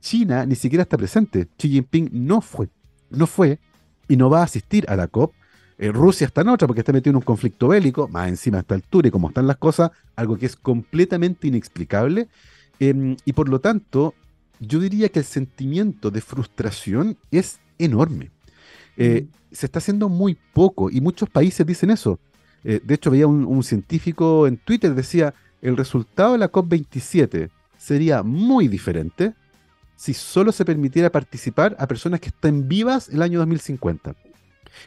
China 0.00 0.46
ni 0.46 0.54
siquiera 0.54 0.82
está 0.82 0.96
presente. 0.96 1.48
Xi 1.56 1.68
Jinping 1.68 2.10
no 2.12 2.40
fue, 2.40 2.68
no 3.10 3.26
fue 3.26 3.58
y 4.08 4.16
no 4.16 4.30
va 4.30 4.40
a 4.40 4.44
asistir 4.44 4.84
a 4.88 4.96
la 4.96 5.06
COP. 5.06 5.32
Eh, 5.78 5.92
Rusia 5.92 6.26
está 6.26 6.42
en 6.42 6.48
otra 6.48 6.66
porque 6.66 6.80
está 6.80 6.92
metido 6.92 7.12
en 7.12 7.16
un 7.16 7.22
conflicto 7.22 7.68
bélico, 7.68 8.08
más 8.08 8.28
encima 8.28 8.58
a 8.58 8.60
esta 8.60 8.74
altura 8.74 9.08
y 9.08 9.10
como 9.10 9.28
están 9.28 9.46
las 9.46 9.56
cosas, 9.56 9.90
algo 10.16 10.36
que 10.36 10.46
es 10.46 10.56
completamente 10.56 11.48
inexplicable. 11.48 12.28
Em, 12.78 13.16
y 13.24 13.32
por 13.32 13.48
lo 13.48 13.60
tanto, 13.60 14.14
yo 14.58 14.78
diría 14.78 15.08
que 15.08 15.20
el 15.20 15.24
sentimiento 15.24 16.10
de 16.10 16.20
frustración 16.20 17.16
es 17.30 17.60
enorme. 17.78 18.30
Eh, 18.96 19.26
Se 19.52 19.66
está 19.66 19.80
haciendo 19.80 20.08
muy 20.08 20.38
poco 20.52 20.90
y 20.90 21.00
muchos 21.00 21.28
países 21.28 21.66
dicen 21.66 21.90
eso. 21.90 22.20
Eh, 22.62 22.80
de 22.84 22.94
hecho, 22.94 23.10
veía 23.10 23.26
un, 23.26 23.44
un 23.44 23.64
científico 23.64 24.46
en 24.46 24.58
Twitter, 24.58 24.94
decía, 24.94 25.34
el 25.60 25.76
resultado 25.76 26.32
de 26.32 26.38
la 26.38 26.52
COP27 26.52 27.50
sería 27.76 28.22
muy 28.22 28.68
diferente 28.68 29.34
si 30.00 30.14
solo 30.14 30.50
se 30.50 30.64
permitiera 30.64 31.10
participar 31.12 31.76
a 31.78 31.86
personas 31.86 32.20
que 32.20 32.28
estén 32.30 32.66
vivas 32.68 33.10
el 33.10 33.20
año 33.20 33.38
2050. 33.38 34.14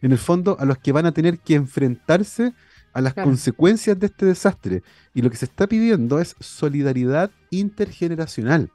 En 0.02 0.12
el 0.12 0.17
fondo, 0.17 0.58
a 0.60 0.65
los 0.65 0.80
que 0.80 0.91
van 0.91 1.06
a 1.06 1.12
tener 1.12 1.38
que 1.38 1.54
enfrentarse 1.54 2.52
a 2.93 2.99
las 2.99 3.13
Claro. 3.13 3.30
consecuencias 3.30 3.99
de 3.99 4.08
este 4.08 4.26
desastre. 4.26 4.82
Y 5.13 5.21
lo 5.21 5.30
que 5.30 5.38
se 5.38 5.45
está 5.45 5.67
pidiendo 5.67 6.19
es 6.19 6.36
solidaridad 6.39 7.30
intergeneracional. 7.52 8.71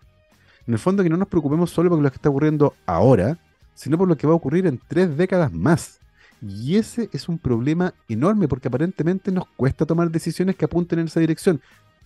En 0.64 0.74
el 0.74 0.79
fondo, 0.79 1.03
que 1.03 1.09
no 1.09 1.16
nos 1.16 1.27
preocupemos 1.27 1.72
solo 1.72 1.90
por 1.90 1.98
lo 1.98 2.09
que 2.09 2.14
está 2.14 2.29
ocurriendo 2.29 2.72
ahora, 2.87 3.37
sino 3.74 3.98
por 3.98 4.07
lo 4.07 4.16
que 4.16 4.29
va 4.29 4.33
a 4.33 4.37
ocurrir 4.37 4.64
en 4.68 4.81
tres 4.87 5.16
décadas 5.16 5.53
más. 5.53 5.98
Y 6.40 6.77
ese 6.77 7.11
es 7.12 7.29
un 7.29 7.38
problema 7.40 7.94
enorme 8.09 8.46
porque 8.46 8.68
aparentemente 8.68 9.33
nos 9.33 9.48
cuesta 9.57 9.85
tomar 9.87 10.09
decisiones 10.09 10.55
que 10.55 10.66
apunten 10.66 11.01
en 11.01 11.07
esa 11.07 11.18
dirección. 11.18 11.61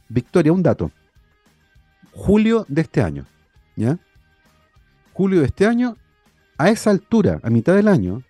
Victoria, 0.08 0.54
un 0.54 0.62
dato. 0.62 0.90
Julio 2.12 2.64
de 2.68 2.80
este 2.80 3.02
año, 3.02 3.26
¿ya? 3.76 3.98
Julio 5.12 5.40
de 5.40 5.46
este 5.46 5.66
año, 5.66 5.96
a 6.58 6.70
esa 6.70 6.90
altura, 6.90 7.40
a 7.42 7.50
mitad 7.50 7.74
del 7.74 7.88
año, 7.88 8.22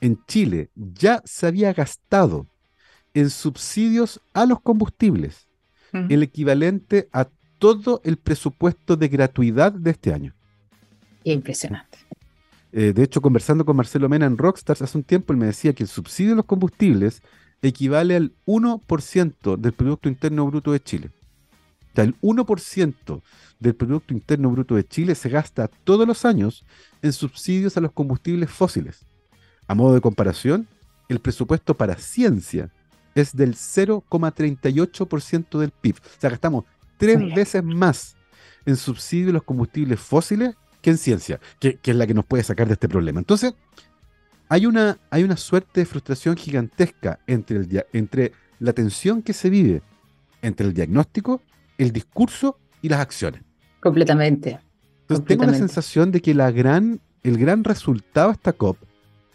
en 0.00 0.22
Chile 0.26 0.70
ya 0.74 1.22
se 1.24 1.46
había 1.46 1.72
gastado 1.72 2.46
en 3.14 3.30
subsidios 3.30 4.20
a 4.32 4.44
los 4.46 4.60
combustibles 4.60 5.48
el 6.08 6.24
equivalente 6.24 7.08
a 7.12 7.28
todo 7.58 8.00
el 8.04 8.16
presupuesto 8.16 8.96
de 8.96 9.08
gratuidad 9.08 9.72
de 9.72 9.92
este 9.92 10.12
año. 10.12 10.34
Impresionante. 11.22 11.98
Eh, 12.72 12.92
de 12.92 13.02
hecho, 13.04 13.22
conversando 13.22 13.64
con 13.64 13.76
Marcelo 13.76 14.08
Mena 14.08 14.26
en 14.26 14.36
Rockstars 14.36 14.82
hace 14.82 14.98
un 14.98 15.04
tiempo, 15.04 15.32
él 15.32 15.38
me 15.38 15.46
decía 15.46 15.72
que 15.72 15.84
el 15.84 15.88
subsidio 15.88 16.30
de 16.30 16.36
los 16.36 16.46
combustibles 16.46 17.22
equivale 17.62 18.16
al 18.16 18.32
1% 18.46 19.56
del 19.56 19.72
Producto 19.72 20.08
Interno 20.08 20.46
Bruto 20.46 20.72
de 20.72 20.80
Chile. 20.82 21.10
O 21.94 21.94
sea, 21.94 22.04
el 22.04 22.20
1% 22.20 23.22
del 23.60 23.74
Producto 23.76 24.12
Interno 24.12 24.50
Bruto 24.50 24.74
de 24.74 24.84
Chile 24.84 25.14
se 25.14 25.28
gasta 25.28 25.68
todos 25.68 26.08
los 26.08 26.24
años 26.24 26.64
en 27.02 27.12
subsidios 27.12 27.76
a 27.76 27.80
los 27.80 27.92
combustibles 27.92 28.50
fósiles. 28.50 29.06
A 29.68 29.76
modo 29.76 29.94
de 29.94 30.00
comparación, 30.00 30.66
el 31.08 31.20
presupuesto 31.20 31.76
para 31.76 31.96
ciencia 31.96 32.72
es 33.14 33.36
del 33.36 33.54
0,38% 33.54 35.60
del 35.60 35.70
PIB. 35.70 35.96
O 35.96 36.20
sea, 36.20 36.30
gastamos 36.30 36.64
tres 36.96 37.32
veces 37.32 37.62
más 37.62 38.16
en 38.66 38.76
subsidio 38.76 39.30
a 39.30 39.34
los 39.34 39.44
combustibles 39.44 40.00
fósiles 40.00 40.56
que 40.82 40.90
en 40.90 40.98
ciencia, 40.98 41.38
que, 41.60 41.76
que 41.76 41.92
es 41.92 41.96
la 41.96 42.08
que 42.08 42.14
nos 42.14 42.26
puede 42.26 42.42
sacar 42.42 42.66
de 42.66 42.72
este 42.72 42.88
problema. 42.88 43.20
Entonces, 43.20 43.54
hay 44.48 44.66
una, 44.66 44.98
hay 45.10 45.22
una 45.22 45.36
suerte 45.36 45.80
de 45.80 45.86
frustración 45.86 46.36
gigantesca 46.36 47.20
entre, 47.28 47.58
el 47.58 47.84
entre 47.92 48.32
la 48.58 48.72
tensión 48.72 49.22
que 49.22 49.32
se 49.32 49.48
vive 49.48 49.80
entre 50.42 50.66
el 50.66 50.74
diagnóstico 50.74 51.40
el 51.78 51.92
discurso 51.92 52.58
y 52.82 52.88
las 52.88 53.00
acciones. 53.00 53.42
Completamente. 53.80 54.58
Entonces 55.02 55.26
tengo 55.26 55.44
la 55.44 55.54
sensación 55.54 56.10
de 56.10 56.22
que 56.22 56.34
la 56.34 56.50
gran, 56.50 57.00
el 57.22 57.36
gran 57.36 57.64
resultado 57.64 58.28
de 58.28 58.34
esta 58.34 58.52
COP 58.52 58.78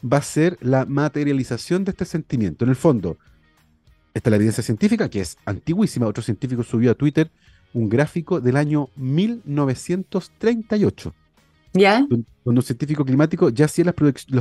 va 0.03 0.17
a 0.17 0.21
ser 0.21 0.57
la 0.61 0.85
materialización 0.85 1.83
de 1.83 1.91
este 1.91 2.05
sentimiento. 2.05 2.65
En 2.65 2.69
el 2.69 2.75
fondo, 2.75 3.17
está 4.13 4.29
la 4.29 4.35
evidencia 4.37 4.63
científica, 4.63 5.09
que 5.09 5.21
es 5.21 5.37
antiguísima. 5.45 6.05
Otro 6.07 6.23
científico 6.23 6.63
subió 6.63 6.91
a 6.91 6.95
Twitter 6.95 7.31
un 7.73 7.89
gráfico 7.89 8.41
del 8.41 8.57
año 8.57 8.89
1938. 8.95 11.13
¿Ya? 11.73 12.03
Donde 12.09 12.25
un 12.43 12.61
científico 12.63 13.05
climático 13.05 13.49
ya 13.49 13.65
hacía 13.65 13.85
las, 13.85 13.93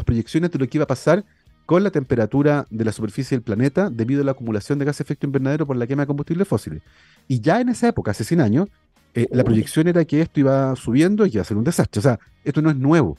proyecciones 0.04 0.50
de 0.50 0.58
lo 0.58 0.66
que 0.66 0.78
iba 0.78 0.84
a 0.84 0.88
pasar 0.88 1.26
con 1.68 1.84
la 1.84 1.90
temperatura 1.90 2.66
de 2.70 2.82
la 2.82 2.92
superficie 2.92 3.36
del 3.36 3.42
planeta 3.42 3.90
debido 3.90 4.22
a 4.22 4.24
la 4.24 4.30
acumulación 4.30 4.78
de 4.78 4.86
gas 4.86 4.96
de 4.96 5.02
efecto 5.02 5.26
invernadero 5.26 5.66
por 5.66 5.76
la 5.76 5.86
quema 5.86 6.04
de 6.04 6.06
combustibles 6.06 6.48
fósiles. 6.48 6.80
Y 7.28 7.40
ya 7.40 7.60
en 7.60 7.68
esa 7.68 7.88
época, 7.88 8.12
hace 8.12 8.24
100 8.24 8.40
años, 8.40 8.70
eh, 9.12 9.28
la 9.32 9.44
proyección 9.44 9.86
era 9.86 10.02
que 10.06 10.22
esto 10.22 10.40
iba 10.40 10.74
subiendo 10.76 11.26
y 11.26 11.32
iba 11.34 11.42
a 11.42 11.44
ser 11.44 11.58
un 11.58 11.64
desastre. 11.64 11.98
O 11.98 12.02
sea, 12.02 12.18
esto 12.42 12.62
no 12.62 12.70
es 12.70 12.76
nuevo. 12.76 13.18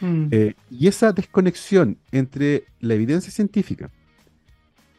Mm. 0.00 0.28
Eh, 0.30 0.54
y 0.70 0.86
esa 0.86 1.10
desconexión 1.10 1.98
entre 2.12 2.62
la 2.78 2.94
evidencia 2.94 3.32
científica, 3.32 3.90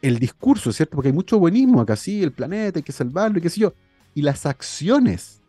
el 0.02 0.18
discurso, 0.18 0.70
¿cierto? 0.70 0.94
Porque 0.94 1.08
hay 1.08 1.14
mucho 1.14 1.38
buenismo 1.38 1.80
acá, 1.80 1.96
sí, 1.96 2.22
el 2.22 2.32
planeta 2.32 2.78
hay 2.78 2.82
que 2.82 2.92
salvarlo 2.92 3.38
y 3.38 3.40
qué 3.40 3.48
sé 3.48 3.60
yo, 3.60 3.72
y 4.14 4.20
las 4.20 4.44
acciones 4.44 5.40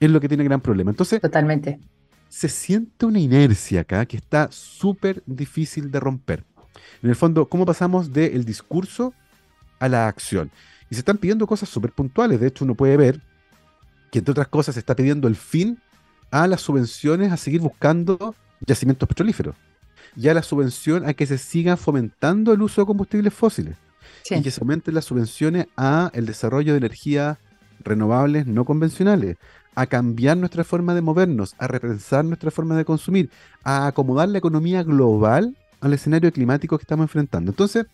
es 0.00 0.10
lo 0.10 0.20
que 0.20 0.28
tiene 0.28 0.44
gran 0.44 0.60
problema. 0.60 0.90
Entonces, 0.90 1.18
totalmente. 1.22 1.80
Se 2.28 2.50
siente 2.50 3.06
una 3.06 3.20
inercia 3.20 3.80
acá 3.80 4.04
que 4.04 4.18
está 4.18 4.48
súper 4.52 5.22
difícil 5.24 5.90
de 5.90 5.98
romper. 5.98 6.44
En 7.02 7.10
el 7.10 7.16
fondo, 7.16 7.48
¿cómo 7.48 7.66
pasamos 7.66 8.12
del 8.12 8.44
discurso 8.44 9.14
a 9.78 9.88
la 9.88 10.08
acción? 10.08 10.50
Y 10.90 10.94
se 10.94 11.00
están 11.00 11.18
pidiendo 11.18 11.46
cosas 11.46 11.68
súper 11.68 11.92
puntuales. 11.92 12.40
De 12.40 12.48
hecho, 12.48 12.64
uno 12.64 12.74
puede 12.74 12.96
ver 12.96 13.20
que, 14.10 14.18
entre 14.20 14.32
otras 14.32 14.48
cosas, 14.48 14.74
se 14.74 14.80
está 14.80 14.94
pidiendo 14.94 15.28
el 15.28 15.36
fin 15.36 15.78
a 16.30 16.46
las 16.46 16.60
subvenciones 16.60 17.32
a 17.32 17.36
seguir 17.36 17.60
buscando 17.60 18.34
yacimientos 18.66 19.08
petrolíferos. 19.08 19.54
Y 20.16 20.28
a 20.28 20.34
la 20.34 20.42
subvención 20.42 21.06
a 21.06 21.14
que 21.14 21.26
se 21.26 21.38
siga 21.38 21.76
fomentando 21.76 22.52
el 22.52 22.62
uso 22.62 22.82
de 22.82 22.86
combustibles 22.86 23.34
fósiles. 23.34 23.76
Y 24.30 24.42
que 24.42 24.50
se 24.50 24.60
aumenten 24.60 24.94
las 24.94 25.04
subvenciones 25.04 25.66
a 25.76 26.10
el 26.14 26.26
desarrollo 26.26 26.72
de 26.72 26.78
energías 26.78 27.38
renovables 27.80 28.46
no 28.46 28.64
convencionales, 28.64 29.36
a 29.74 29.86
cambiar 29.86 30.36
nuestra 30.36 30.64
forma 30.64 30.94
de 30.94 31.02
movernos, 31.02 31.54
a 31.58 31.66
repensar 31.66 32.24
nuestra 32.24 32.50
forma 32.50 32.76
de 32.76 32.84
consumir, 32.84 33.30
a 33.62 33.86
acomodar 33.86 34.28
la 34.28 34.38
economía 34.38 34.82
global 34.82 35.56
al 35.84 35.92
escenario 35.92 36.32
climático 36.32 36.78
que 36.78 36.82
estamos 36.82 37.04
enfrentando. 37.04 37.50
Entonces, 37.52 37.86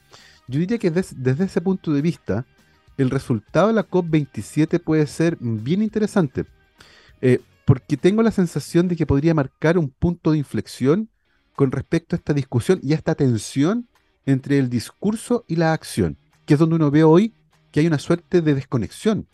yo 0.46 0.60
diría 0.60 0.78
que 0.78 0.90
desde 0.90 1.44
ese 1.44 1.60
punto 1.60 1.92
de 1.92 2.02
vista, 2.02 2.46
el 2.96 3.10
resultado 3.10 3.68
de 3.68 3.74
la 3.74 3.88
COP27 3.88 4.80
puede 4.80 5.06
ser 5.06 5.36
bien 5.40 5.82
interesante, 5.82 6.44
eh, 7.20 7.40
porque 7.64 7.96
tengo 7.96 8.22
la 8.22 8.30
sensación 8.30 8.88
de 8.88 8.96
que 8.96 9.06
podría 9.06 9.34
marcar 9.34 9.76
un 9.78 9.90
punto 9.90 10.32
de 10.32 10.38
inflexión 10.38 11.08
con 11.56 11.72
respecto 11.72 12.14
a 12.14 12.18
esta 12.18 12.32
discusión 12.32 12.80
y 12.82 12.92
a 12.92 12.96
esta 12.96 13.14
tensión 13.14 13.88
entre 14.24 14.58
el 14.58 14.70
discurso 14.70 15.44
y 15.48 15.56
la 15.56 15.72
acción, 15.72 16.16
que 16.46 16.54
es 16.54 16.60
donde 16.60 16.76
uno 16.76 16.90
ve 16.90 17.04
hoy 17.04 17.34
que 17.72 17.80
hay 17.80 17.86
una 17.86 17.98
suerte 17.98 18.40
de 18.40 18.54
desconexión. 18.54 19.26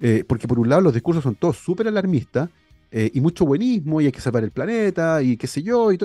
Eh, 0.00 0.24
porque 0.26 0.46
por 0.46 0.60
un 0.60 0.68
lado 0.68 0.80
los 0.80 0.94
discursos 0.94 1.24
son 1.24 1.34
todos 1.34 1.56
súper 1.56 1.88
alarmistas 1.88 2.50
eh, 2.92 3.10
y 3.12 3.20
mucho 3.20 3.44
buenismo 3.44 4.00
y 4.00 4.06
hay 4.06 4.12
que 4.12 4.20
salvar 4.20 4.44
el 4.44 4.52
planeta 4.52 5.22
y 5.22 5.36
qué 5.36 5.48
sé 5.48 5.62
yo, 5.62 5.90
y 5.92 5.98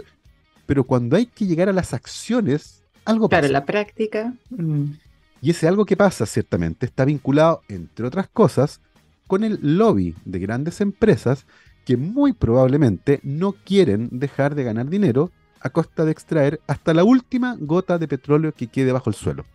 pero 0.65 0.83
cuando 0.83 1.15
hay 1.15 1.25
que 1.25 1.45
llegar 1.45 1.69
a 1.69 1.73
las 1.73 1.93
acciones, 1.93 2.83
algo 3.05 3.29
pasa. 3.29 3.41
Claro, 3.41 3.53
la 3.53 3.65
práctica. 3.65 4.33
Mm. 4.49 4.93
Y 5.41 5.49
ese 5.49 5.67
algo 5.67 5.85
que 5.85 5.97
pasa, 5.97 6.25
ciertamente, 6.25 6.85
está 6.85 7.03
vinculado, 7.03 7.61
entre 7.67 8.05
otras 8.05 8.29
cosas, 8.29 8.79
con 9.27 9.43
el 9.43 9.59
lobby 9.61 10.15
de 10.25 10.39
grandes 10.39 10.79
empresas 10.79 11.45
que 11.85 11.97
muy 11.97 12.33
probablemente 12.33 13.19
no 13.23 13.51
quieren 13.51 14.07
dejar 14.11 14.55
de 14.55 14.63
ganar 14.63 14.87
dinero 14.87 15.31
a 15.59 15.69
costa 15.69 16.05
de 16.05 16.11
extraer 16.11 16.61
hasta 16.67 16.93
la 16.93 17.03
última 17.03 17.55
gota 17.59 17.97
de 17.97 18.07
petróleo 18.07 18.53
que 18.53 18.67
quede 18.67 18.91
bajo 18.91 19.09
el 19.09 19.15
suelo. 19.15 19.45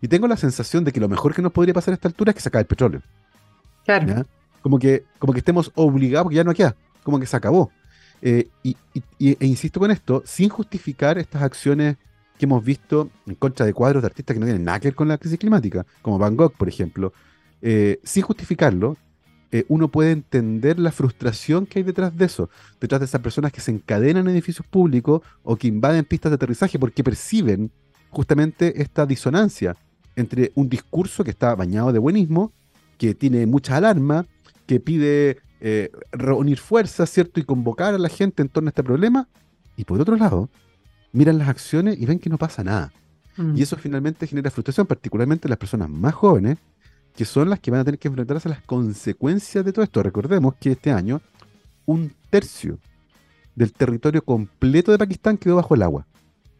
Y 0.00 0.08
tengo 0.08 0.26
la 0.26 0.36
sensación 0.36 0.84
de 0.84 0.92
que 0.92 1.00
lo 1.00 1.08
mejor 1.08 1.34
que 1.34 1.42
nos 1.42 1.52
podría 1.52 1.74
pasar 1.74 1.92
a 1.92 1.94
esta 1.94 2.08
altura 2.08 2.30
es 2.30 2.36
que 2.36 2.42
se 2.42 2.48
acabe 2.48 2.62
el 2.62 2.66
petróleo. 2.66 3.02
Claro. 3.84 4.26
Como 4.60 4.78
que, 4.78 5.04
como 5.18 5.32
que 5.32 5.40
estemos 5.40 5.72
obligados, 5.74 6.24
porque 6.24 6.36
ya 6.36 6.44
no 6.44 6.54
queda, 6.54 6.76
como 7.02 7.18
que 7.18 7.26
se 7.26 7.36
acabó. 7.36 7.70
Eh, 8.22 8.48
y, 8.62 8.76
e 9.18 9.46
insisto 9.46 9.80
con 9.80 9.90
esto, 9.90 10.22
sin 10.24 10.48
justificar 10.48 11.18
estas 11.18 11.42
acciones 11.42 11.96
que 12.38 12.46
hemos 12.46 12.64
visto 12.64 13.10
en 13.26 13.34
contra 13.34 13.66
de 13.66 13.74
cuadros 13.74 14.02
de 14.02 14.06
artistas 14.06 14.34
que 14.34 14.40
no 14.40 14.46
tienen 14.46 14.64
nada 14.64 14.78
que 14.78 14.88
ver 14.88 14.94
con 14.94 15.08
la 15.08 15.18
crisis 15.18 15.38
climática, 15.38 15.84
como 16.00 16.18
Van 16.18 16.36
Gogh, 16.36 16.52
por 16.56 16.68
ejemplo, 16.68 17.12
eh, 17.60 18.00
sin 18.04 18.22
justificarlo, 18.22 18.96
eh, 19.50 19.64
uno 19.68 19.88
puede 19.88 20.12
entender 20.12 20.78
la 20.78 20.92
frustración 20.92 21.66
que 21.66 21.80
hay 21.80 21.82
detrás 21.82 22.16
de 22.16 22.24
eso, 22.24 22.48
detrás 22.80 23.00
de 23.00 23.04
esas 23.04 23.20
personas 23.20 23.52
que 23.52 23.60
se 23.60 23.70
encadenan 23.70 24.26
en 24.26 24.34
edificios 24.34 24.66
públicos 24.66 25.20
o 25.42 25.56
que 25.56 25.68
invaden 25.68 26.04
pistas 26.04 26.30
de 26.30 26.36
aterrizaje 26.36 26.78
porque 26.78 27.04
perciben 27.04 27.70
justamente 28.08 28.80
esta 28.80 29.04
disonancia 29.04 29.76
entre 30.16 30.52
un 30.54 30.68
discurso 30.68 31.22
que 31.22 31.30
está 31.30 31.54
bañado 31.54 31.92
de 31.92 31.98
buenismo, 31.98 32.52
que 32.98 33.14
tiene 33.14 33.46
mucha 33.46 33.76
alarma, 33.76 34.26
que 34.66 34.80
pide 34.80 35.38
eh, 35.64 35.92
reunir 36.10 36.58
fuerzas, 36.58 37.08
¿cierto? 37.08 37.38
Y 37.38 37.44
convocar 37.44 37.94
a 37.94 37.98
la 37.98 38.08
gente 38.08 38.42
en 38.42 38.48
torno 38.48 38.66
a 38.66 38.70
este 38.70 38.82
problema. 38.82 39.28
Y 39.76 39.84
por 39.84 40.00
otro 40.00 40.16
lado, 40.16 40.50
miran 41.12 41.38
las 41.38 41.48
acciones 41.48 42.00
y 42.00 42.04
ven 42.04 42.18
que 42.18 42.28
no 42.28 42.36
pasa 42.36 42.64
nada. 42.64 42.92
Mm. 43.36 43.56
Y 43.56 43.62
eso 43.62 43.76
finalmente 43.76 44.26
genera 44.26 44.50
frustración, 44.50 44.88
particularmente 44.88 45.46
en 45.46 45.50
las 45.50 45.58
personas 45.58 45.88
más 45.88 46.14
jóvenes, 46.14 46.58
que 47.14 47.24
son 47.24 47.48
las 47.48 47.60
que 47.60 47.70
van 47.70 47.78
a 47.78 47.84
tener 47.84 48.00
que 48.00 48.08
enfrentarse 48.08 48.48
a 48.48 48.50
las 48.50 48.62
consecuencias 48.62 49.64
de 49.64 49.72
todo 49.72 49.84
esto. 49.84 50.02
Recordemos 50.02 50.56
que 50.56 50.72
este 50.72 50.90
año 50.90 51.22
un 51.86 52.12
tercio 52.28 52.80
del 53.54 53.72
territorio 53.72 54.24
completo 54.24 54.90
de 54.90 54.98
Pakistán 54.98 55.38
quedó 55.38 55.54
bajo 55.54 55.76
el 55.76 55.82
agua. 55.82 56.08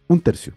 Un 0.07 0.21
tercio. 0.21 0.53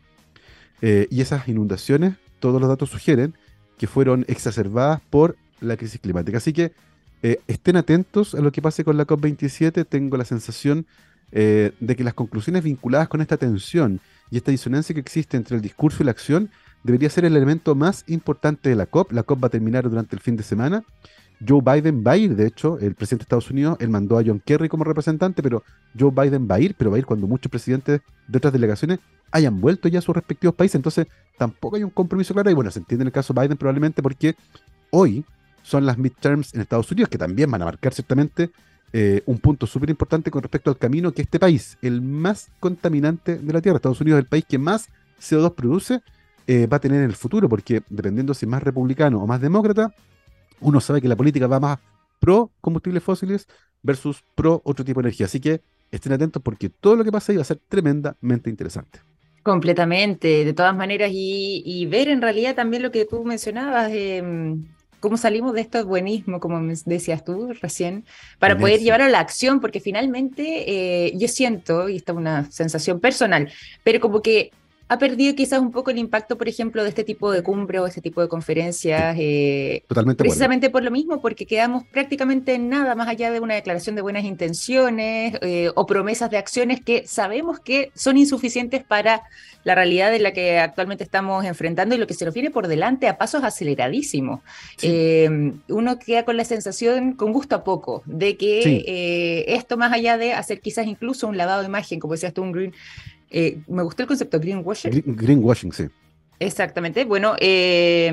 Eh, 0.82 1.08
y 1.10 1.22
esas 1.22 1.48
inundaciones, 1.48 2.14
todos 2.40 2.62
los 2.62 2.70
datos 2.70 2.92
sugieren 2.92 3.34
que 3.80 3.88
fueron 3.88 4.24
exacerbadas 4.28 5.02
por 5.10 5.36
la 5.62 5.78
crisis 5.78 6.00
climática. 6.00 6.38
Así 6.38 6.54
que 6.54 6.74
eh, 7.26 7.42
estén 7.48 7.76
atentos 7.76 8.36
a 8.36 8.40
lo 8.40 8.52
que 8.52 8.62
pase 8.62 8.84
con 8.84 8.98
la 8.98 9.08
COP27. 9.08 9.88
Tengo 9.90 10.16
la 10.16 10.26
sensación 10.26 10.86
eh, 11.32 11.72
de 11.80 11.96
que 11.96 12.04
las 12.04 12.14
conclusiones 12.14 12.64
vinculadas 12.64 13.08
con 13.08 13.20
esta 13.20 13.36
tensión 13.36 14.00
y 14.30 14.38
esta 14.38 14.52
disonancia 14.52 14.94
que 14.94 15.02
existe 15.02 15.36
entre 15.36 15.56
el 15.56 15.64
discurso 15.64 16.04
y 16.04 16.06
la 16.06 16.12
acción 16.12 16.52
debería 16.84 17.10
ser 17.10 17.26
el 17.26 17.36
elemento 17.36 17.74
más 17.74 18.04
importante 18.06 18.70
de 18.70 18.76
la 18.76 18.86
COP. 18.86 19.12
La 19.12 19.24
COP 19.24 19.44
va 19.44 19.48
a 19.48 19.50
terminar 19.50 19.90
durante 19.90 20.16
el 20.16 20.22
fin 20.22 20.36
de 20.36 20.44
semana. 20.44 20.84
Joe 21.46 21.62
Biden 21.62 22.04
va 22.06 22.12
a 22.12 22.18
ir, 22.18 22.36
de 22.36 22.46
hecho, 22.46 22.78
el 22.78 22.94
presidente 22.94 23.24
de 23.24 23.26
Estados 23.26 23.50
Unidos, 23.50 23.76
él 23.80 23.90
mandó 23.90 24.20
a 24.20 24.24
John 24.24 24.40
Kerry 24.46 24.70
como 24.70 24.84
representante, 24.84 25.42
pero 25.42 25.64
Joe 26.00 26.12
Biden 26.12 26.48
va 26.48 26.56
a 26.56 26.60
ir, 26.60 26.76
pero 26.78 26.92
va 26.92 26.98
a 26.98 27.00
ir 27.00 27.08
cuando 27.08 27.26
muchos 27.26 27.50
presidentes 27.50 28.02
de 28.28 28.38
otras 28.38 28.54
delegaciones 28.54 29.00
hayan 29.32 29.60
vuelto 29.60 29.88
ya 29.88 29.98
a 29.98 30.02
sus 30.04 30.16
respectivos 30.16 30.56
países, 30.56 30.76
entonces 30.76 31.08
tampoco 31.40 31.76
hay 31.76 31.84
un 31.84 31.90
compromiso 31.90 32.36
claro, 32.36 32.52
y 32.52 32.54
bueno, 32.54 32.70
se 32.70 32.80
entiende 32.80 33.02
en 33.02 33.08
el 33.08 33.12
caso 33.12 33.34
de 33.34 33.42
Biden 33.42 33.58
probablemente 33.58 34.02
porque 34.04 34.36
hoy 34.92 35.26
son 35.66 35.84
las 35.86 35.98
midterms 35.98 36.54
en 36.54 36.62
Estados 36.62 36.92
Unidos, 36.92 37.10
que 37.10 37.18
también 37.18 37.50
van 37.50 37.62
a 37.64 37.66
marcar 37.66 37.92
ciertamente 37.92 38.52
eh, 38.94 39.24
un 39.26 39.40
punto 39.40 39.66
súper 39.66 39.90
importante 39.90 40.30
con 40.30 40.44
respecto 40.44 40.70
al 40.70 40.78
camino 40.78 41.12
que 41.12 41.24
este 41.24 41.40
país, 41.40 41.76
el 41.82 42.02
más 42.02 42.52
contaminante 42.60 43.38
de 43.38 43.52
la 43.52 43.62
Tierra, 43.62 43.78
Estados 43.78 44.00
Unidos, 44.00 44.20
el 44.20 44.28
país 44.28 44.46
que 44.48 44.60
más 44.60 44.90
CO2 45.20 45.56
produce, 45.56 46.02
eh, 46.46 46.68
va 46.68 46.78
a 46.78 46.80
tener 46.80 47.00
en 47.00 47.10
el 47.10 47.16
futuro, 47.16 47.50
porque 47.50 47.82
dependiendo 47.90 48.36
si 48.36 48.46
es 48.46 48.50
más 48.50 48.62
republicano 48.62 49.24
o 49.24 49.26
más 49.26 49.42
demócrata, 49.42 49.92
uno 50.60 50.80
sabe 50.80 51.02
que 51.02 51.08
la 51.08 51.16
política 51.16 51.48
va 51.48 51.60
más 51.60 51.80
pro 52.20 52.52
combustibles 52.62 53.02
fósiles 53.02 53.48
versus 53.82 54.24
pro 54.36 54.62
otro 54.64 54.86
tipo 54.86 55.02
de 55.02 55.08
energía. 55.08 55.26
Así 55.26 55.40
que 55.40 55.62
estén 55.90 56.14
atentos 56.14 56.44
porque 56.44 56.70
todo 56.70 56.96
lo 56.96 57.04
que 57.04 57.12
pasa 57.12 57.32
ahí 57.32 57.38
va 57.38 57.42
a 57.42 57.46
ser 57.46 57.60
tremendamente 57.68 58.52
interesante. 58.52 59.00
Completamente, 59.42 60.46
de 60.46 60.54
todas 60.54 60.76
maneras, 60.76 61.10
y, 61.12 61.88
ver 61.90 62.08
en 62.08 62.22
realidad 62.22 62.56
también 62.56 62.84
lo 62.84 62.92
que 62.92 63.06
tú 63.06 63.24
mencionabas, 63.24 63.92
eh, 63.92 64.24
cómo 65.00 65.18
salimos 65.18 65.54
de 65.54 65.62
esto 65.62 65.86
buenismo, 65.86 66.40
como 66.40 66.60
decías 66.86 67.24
tú 67.24 67.54
recién, 67.62 68.06
para 68.40 68.58
poder 68.58 68.80
llevar 68.80 69.02
a 69.02 69.10
la 69.10 69.20
acción, 69.20 69.60
porque 69.60 69.80
finalmente 69.80 71.06
eh, 71.08 71.14
yo 71.16 71.28
siento, 71.28 71.90
y 71.90 71.98
esta 71.98 72.12
es 72.12 72.18
una 72.18 72.52
sensación 72.52 73.00
personal, 73.00 73.52
pero 73.84 74.00
como 74.00 74.22
que 74.22 74.52
ha 74.88 75.00
perdido 75.00 75.34
quizás 75.36 75.60
un 75.60 75.72
poco 75.72 75.90
el 75.90 75.98
impacto, 75.98 76.38
por 76.38 76.48
ejemplo, 76.48 76.84
de 76.84 76.90
este 76.90 77.04
tipo 77.04 77.32
de 77.32 77.42
cumbre 77.42 77.80
o 77.80 77.88
este 77.88 78.02
tipo 78.02 78.22
de 78.22 78.28
conferencias. 78.28 79.16
Eh, 79.20 79.84
Totalmente 79.88 80.24
precisamente 80.24 80.70
por 80.70 80.84
lo 80.84 80.92
mismo, 80.92 81.22
porque 81.22 81.48
quedamos 81.48 81.86
prácticamente 81.86 82.54
en 82.54 82.70
nada 82.70 82.94
más 82.94 83.08
allá 83.08 83.32
de 83.32 83.40
una 83.40 83.56
declaración 83.56 83.96
de 83.96 84.04
buenas 84.04 84.26
intenciones 84.26 85.40
eh, 85.42 85.72
o 85.74 85.88
promesas 85.88 86.30
de 86.30 86.38
acciones 86.38 86.82
que 86.82 87.08
sabemos 87.08 87.60
que 87.60 87.92
son 87.96 88.18
insuficientes 88.18 88.84
para 88.84 89.24
la 89.64 89.74
realidad 89.74 90.14
en 90.14 90.22
la 90.22 90.34
que 90.34 90.60
actualmente 90.60 91.04
estamos 91.04 91.44
enfrentando 91.46 91.96
y 91.96 91.98
lo 91.98 92.06
que 92.06 92.14
se 92.14 92.24
nos 92.24 92.36
viene 92.36 92.52
por 92.52 92.68
delante 92.68 93.08
a 93.08 93.18
pasos 93.18 93.44
aceleradísimos. 93.44 94.42
Eh, 94.84 95.52
uno 95.68 95.98
queda 95.98 96.24
con 96.26 96.38
la 96.38 96.46
sensación, 96.46 97.14
con 97.14 97.34
gusto 97.34 97.56
a 97.56 97.64
poco, 97.64 98.04
de 98.06 98.38
que 98.38 99.46
esto 99.48 99.78
más 99.78 99.92
allá 99.92 100.20
de 100.20 100.34
hacer 100.34 100.62
quizás 100.62 100.86
incluso 100.86 101.28
un 101.28 101.38
lavado 101.38 101.62
de 101.62 101.68
imagen, 101.68 102.00
como 102.00 102.14
decías 102.14 102.34
tú, 102.34 102.44
un 102.44 102.52
green 102.52 102.74
eh, 103.36 103.58
me 103.68 103.84
gustó 103.84 104.04
el 104.04 104.08
concepto 104.08 104.40
greenwashing. 104.40 105.04
greenwashing, 105.06 105.72
sí. 105.74 105.86
Exactamente. 106.40 107.06
Bueno, 107.06 107.36
eh, 107.40 108.12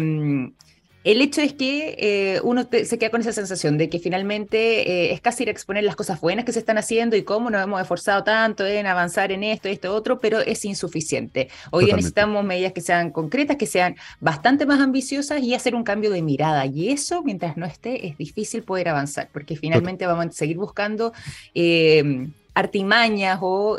El 1.04 1.20
hecho 1.20 1.40
es 1.40 1.52
que 1.54 1.96
eh, 1.98 2.40
uno 2.44 2.68
se 2.70 2.96
queda 2.96 3.10
con 3.10 3.20
esa 3.20 3.32
sensación 3.32 3.76
de 3.76 3.88
que 3.88 3.98
finalmente 3.98 4.88
eh, 4.88 5.12
es 5.12 5.20
casi 5.20 5.42
ir 5.42 5.48
a 5.48 5.52
exponer 5.52 5.82
las 5.82 5.96
cosas 5.96 6.20
buenas 6.20 6.44
que 6.44 6.52
se 6.52 6.60
están 6.60 6.78
haciendo 6.78 7.16
y 7.16 7.24
cómo 7.24 7.50
nos 7.50 7.60
hemos 7.60 7.80
esforzado 7.80 8.22
tanto 8.22 8.64
en 8.64 8.86
avanzar 8.86 9.32
en 9.32 9.42
esto, 9.42 9.68
esto, 9.68 9.92
otro, 9.92 10.20
pero 10.20 10.38
es 10.38 10.64
insuficiente. 10.64 11.48
Hoy 11.72 11.86
necesitamos 11.86 12.44
medidas 12.44 12.72
que 12.72 12.80
sean 12.80 13.10
concretas, 13.10 13.56
que 13.56 13.66
sean 13.66 13.96
bastante 14.20 14.64
más 14.64 14.78
ambiciosas 14.80 15.42
y 15.42 15.54
hacer 15.54 15.74
un 15.74 15.82
cambio 15.82 16.10
de 16.12 16.22
mirada. 16.22 16.66
Y 16.66 16.90
eso, 16.90 17.24
mientras 17.24 17.56
no 17.56 17.66
esté, 17.66 18.06
es 18.06 18.16
difícil 18.16 18.62
poder 18.62 18.88
avanzar, 18.88 19.28
porque 19.32 19.56
finalmente 19.56 20.06
vamos 20.06 20.26
a 20.26 20.30
seguir 20.30 20.56
buscando 20.56 21.12
eh, 21.52 22.28
artimañas 22.54 23.40
o 23.42 23.76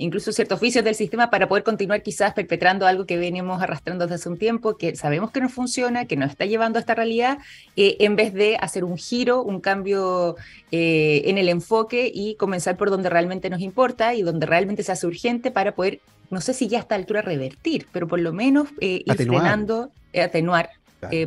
incluso 0.00 0.32
ciertos 0.32 0.56
oficios 0.56 0.82
del 0.82 0.94
sistema 0.94 1.30
para 1.30 1.46
poder 1.46 1.62
continuar 1.62 2.02
quizás 2.02 2.32
perpetrando 2.32 2.86
algo 2.86 3.04
que 3.04 3.18
venimos 3.18 3.62
arrastrando 3.62 4.06
desde 4.06 4.14
hace 4.14 4.28
un 4.30 4.38
tiempo, 4.38 4.76
que 4.76 4.96
sabemos 4.96 5.30
que 5.30 5.40
no 5.40 5.48
funciona, 5.48 6.06
que 6.06 6.16
nos 6.16 6.30
está 6.30 6.46
llevando 6.46 6.78
a 6.78 6.80
esta 6.80 6.94
realidad, 6.94 7.38
eh, 7.76 7.96
en 8.00 8.16
vez 8.16 8.32
de 8.32 8.56
hacer 8.56 8.82
un 8.82 8.96
giro, 8.96 9.42
un 9.42 9.60
cambio 9.60 10.36
eh, 10.72 11.22
en 11.26 11.36
el 11.36 11.48
enfoque 11.48 12.10
y 12.12 12.34
comenzar 12.36 12.76
por 12.78 12.88
donde 12.88 13.10
realmente 13.10 13.50
nos 13.50 13.60
importa 13.60 14.14
y 14.14 14.22
donde 14.22 14.46
realmente 14.46 14.82
se 14.82 14.92
hace 14.92 15.06
urgente 15.06 15.50
para 15.50 15.74
poder, 15.74 16.00
no 16.30 16.40
sé 16.40 16.54
si 16.54 16.66
ya 16.66 16.78
a 16.78 16.80
esta 16.80 16.94
altura 16.94 17.20
revertir, 17.20 17.86
pero 17.92 18.08
por 18.08 18.20
lo 18.20 18.32
menos 18.32 18.68
eh, 18.80 19.02
ir 19.04 19.14
frenando, 19.14 19.90
atenuar 20.14 20.70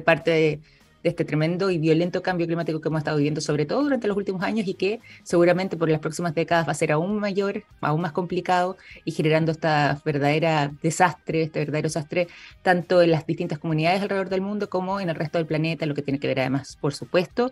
parte 0.03 0.31
de 0.31 0.59
de 1.03 1.09
este 1.09 1.25
tremendo 1.25 1.69
y 1.69 1.77
violento 1.77 2.23
cambio 2.23 2.47
climático 2.47 2.79
que 2.79 2.87
hemos 2.87 2.99
estado 2.99 3.17
viviendo, 3.17 3.41
sobre 3.41 3.65
todo 3.65 3.83
durante 3.83 4.07
los 4.07 4.15
últimos 4.15 4.41
años 4.41 4.67
y 4.67 4.73
que 4.73 5.01
seguramente 5.23 5.75
por 5.75 5.89
las 5.89 5.99
próximas 5.99 6.33
décadas 6.33 6.65
va 6.67 6.71
a 6.71 6.75
ser 6.75 6.93
aún 6.93 7.19
mayor, 7.19 7.63
aún 7.81 8.01
más 8.01 8.13
complicado 8.13 8.77
y 9.03 9.11
generando 9.11 9.51
esta 9.51 10.01
verdadera 10.05 10.71
desastre, 10.81 11.43
este 11.43 11.59
verdadero 11.59 11.87
desastre, 11.87 12.27
tanto 12.61 13.01
en 13.01 13.11
las 13.11 13.27
distintas 13.27 13.59
comunidades 13.59 14.01
alrededor 14.01 14.29
del 14.29 14.41
mundo 14.41 14.69
como 14.69 14.99
en 14.99 15.09
el 15.09 15.15
resto 15.15 15.37
del 15.37 15.45
planeta, 15.45 15.85
lo 15.85 15.93
que 15.93 16.01
tiene 16.01 16.19
que 16.19 16.27
ver 16.27 16.39
además, 16.39 16.77
por 16.79 16.93
supuesto, 16.93 17.51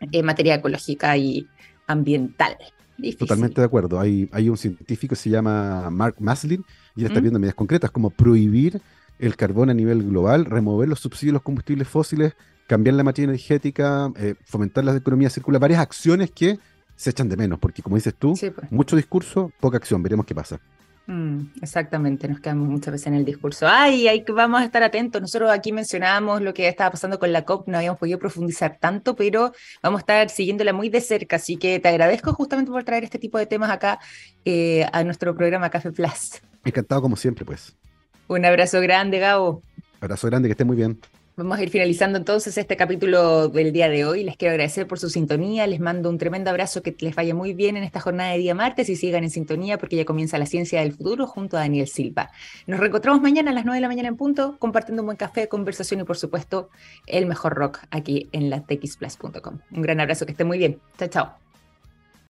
en 0.00 0.24
materia 0.24 0.54
ecológica 0.54 1.16
y 1.16 1.46
ambiental. 1.86 2.56
Totalmente 3.18 3.60
de 3.60 3.64
acuerdo. 3.64 3.98
Hay, 3.98 4.28
hay 4.32 4.48
un 4.48 4.56
científico 4.56 5.12
que 5.12 5.20
se 5.20 5.30
llama 5.30 5.90
Mark 5.90 6.16
Maslin 6.20 6.64
y 6.94 7.00
él 7.00 7.06
está 7.08 7.20
viendo 7.20 7.40
medidas 7.40 7.56
concretas 7.56 7.90
como 7.90 8.10
prohibir 8.10 8.80
el 9.18 9.36
carbón 9.36 9.70
a 9.70 9.74
nivel 9.74 10.02
global, 10.02 10.44
remover 10.44 10.88
los 10.88 11.00
subsidios 11.00 11.32
a 11.32 11.34
los 11.34 11.42
combustibles 11.42 11.88
fósiles, 11.88 12.34
cambiar 12.66 12.94
la 12.94 13.04
materia 13.04 13.28
energética, 13.28 14.10
eh, 14.16 14.34
fomentar 14.44 14.84
la 14.84 14.96
economía 14.96 15.30
circular, 15.30 15.60
varias 15.60 15.80
acciones 15.80 16.30
que 16.30 16.58
se 16.96 17.10
echan 17.10 17.28
de 17.28 17.36
menos, 17.36 17.58
porque 17.58 17.82
como 17.82 17.96
dices 17.96 18.14
tú, 18.14 18.34
pues. 18.38 18.70
mucho 18.70 18.96
discurso, 18.96 19.50
poca 19.60 19.76
acción, 19.76 20.02
veremos 20.02 20.26
qué 20.26 20.34
pasa. 20.34 20.60
Mm, 21.06 21.46
exactamente, 21.60 22.28
nos 22.28 22.38
quedamos 22.38 22.68
muchas 22.68 22.92
veces 22.92 23.08
en 23.08 23.14
el 23.14 23.24
discurso. 23.24 23.66
Ay, 23.68 24.06
hay 24.06 24.24
vamos 24.28 24.60
a 24.60 24.64
estar 24.64 24.82
atentos. 24.82 25.20
Nosotros 25.20 25.50
aquí 25.50 25.72
mencionábamos 25.72 26.42
lo 26.42 26.54
que 26.54 26.68
estaba 26.68 26.92
pasando 26.92 27.18
con 27.18 27.32
la 27.32 27.44
COP, 27.44 27.66
no 27.68 27.78
habíamos 27.78 27.98
podido 27.98 28.18
profundizar 28.18 28.78
tanto, 28.78 29.16
pero 29.16 29.52
vamos 29.82 29.98
a 29.98 30.02
estar 30.02 30.30
siguiéndola 30.30 30.72
muy 30.72 30.90
de 30.90 31.00
cerca. 31.00 31.36
Así 31.36 31.56
que 31.56 31.80
te 31.80 31.88
agradezco 31.88 32.32
justamente 32.34 32.70
por 32.70 32.84
traer 32.84 33.02
este 33.04 33.18
tipo 33.18 33.36
de 33.38 33.46
temas 33.46 33.70
acá 33.70 33.98
eh, 34.44 34.86
a 34.92 35.02
nuestro 35.02 35.34
programa 35.34 35.70
Café 35.70 35.90
Plus. 35.90 36.40
Encantado 36.64 37.02
como 37.02 37.16
siempre, 37.16 37.44
pues. 37.44 37.76
Un 38.28 38.44
abrazo 38.44 38.80
grande, 38.80 39.18
Gabo. 39.18 39.62
Abrazo 40.00 40.28
grande, 40.28 40.48
que 40.48 40.52
esté 40.52 40.64
muy 40.64 40.76
bien. 40.76 41.00
Vamos 41.34 41.58
a 41.58 41.62
ir 41.62 41.70
finalizando 41.70 42.18
entonces 42.18 42.58
este 42.58 42.76
capítulo 42.76 43.48
del 43.48 43.72
día 43.72 43.88
de 43.88 44.04
hoy. 44.04 44.22
Les 44.22 44.36
quiero 44.36 44.52
agradecer 44.52 44.86
por 44.86 44.98
su 44.98 45.08
sintonía. 45.08 45.66
Les 45.66 45.80
mando 45.80 46.10
un 46.10 46.18
tremendo 46.18 46.50
abrazo, 46.50 46.82
que 46.82 46.94
les 47.00 47.14
vaya 47.14 47.34
muy 47.34 47.54
bien 47.54 47.78
en 47.78 47.84
esta 47.84 48.00
jornada 48.00 48.32
de 48.32 48.38
día 48.38 48.54
martes 48.54 48.90
y 48.90 48.96
sigan 48.96 49.24
en 49.24 49.30
sintonía 49.30 49.78
porque 49.78 49.96
ya 49.96 50.04
comienza 50.04 50.36
la 50.36 50.44
ciencia 50.44 50.80
del 50.80 50.92
futuro 50.92 51.26
junto 51.26 51.56
a 51.56 51.60
Daniel 51.60 51.88
Silva. 51.88 52.30
Nos 52.66 52.80
reencontramos 52.80 53.22
mañana 53.22 53.50
a 53.50 53.54
las 53.54 53.64
9 53.64 53.78
de 53.78 53.80
la 53.80 53.88
mañana 53.88 54.08
en 54.08 54.16
punto, 54.18 54.56
compartiendo 54.58 55.00
un 55.00 55.06
buen 55.06 55.16
café, 55.16 55.48
conversación 55.48 56.00
y 56.00 56.04
por 56.04 56.18
supuesto 56.18 56.68
el 57.06 57.24
mejor 57.24 57.54
rock 57.54 57.78
aquí 57.90 58.28
en 58.32 58.50
la 58.50 58.62
Un 59.70 59.82
gran 59.82 60.00
abrazo, 60.00 60.26
que 60.26 60.32
esté 60.32 60.44
muy 60.44 60.58
bien. 60.58 60.80
Chao, 60.98 61.08
chao. 61.08 61.51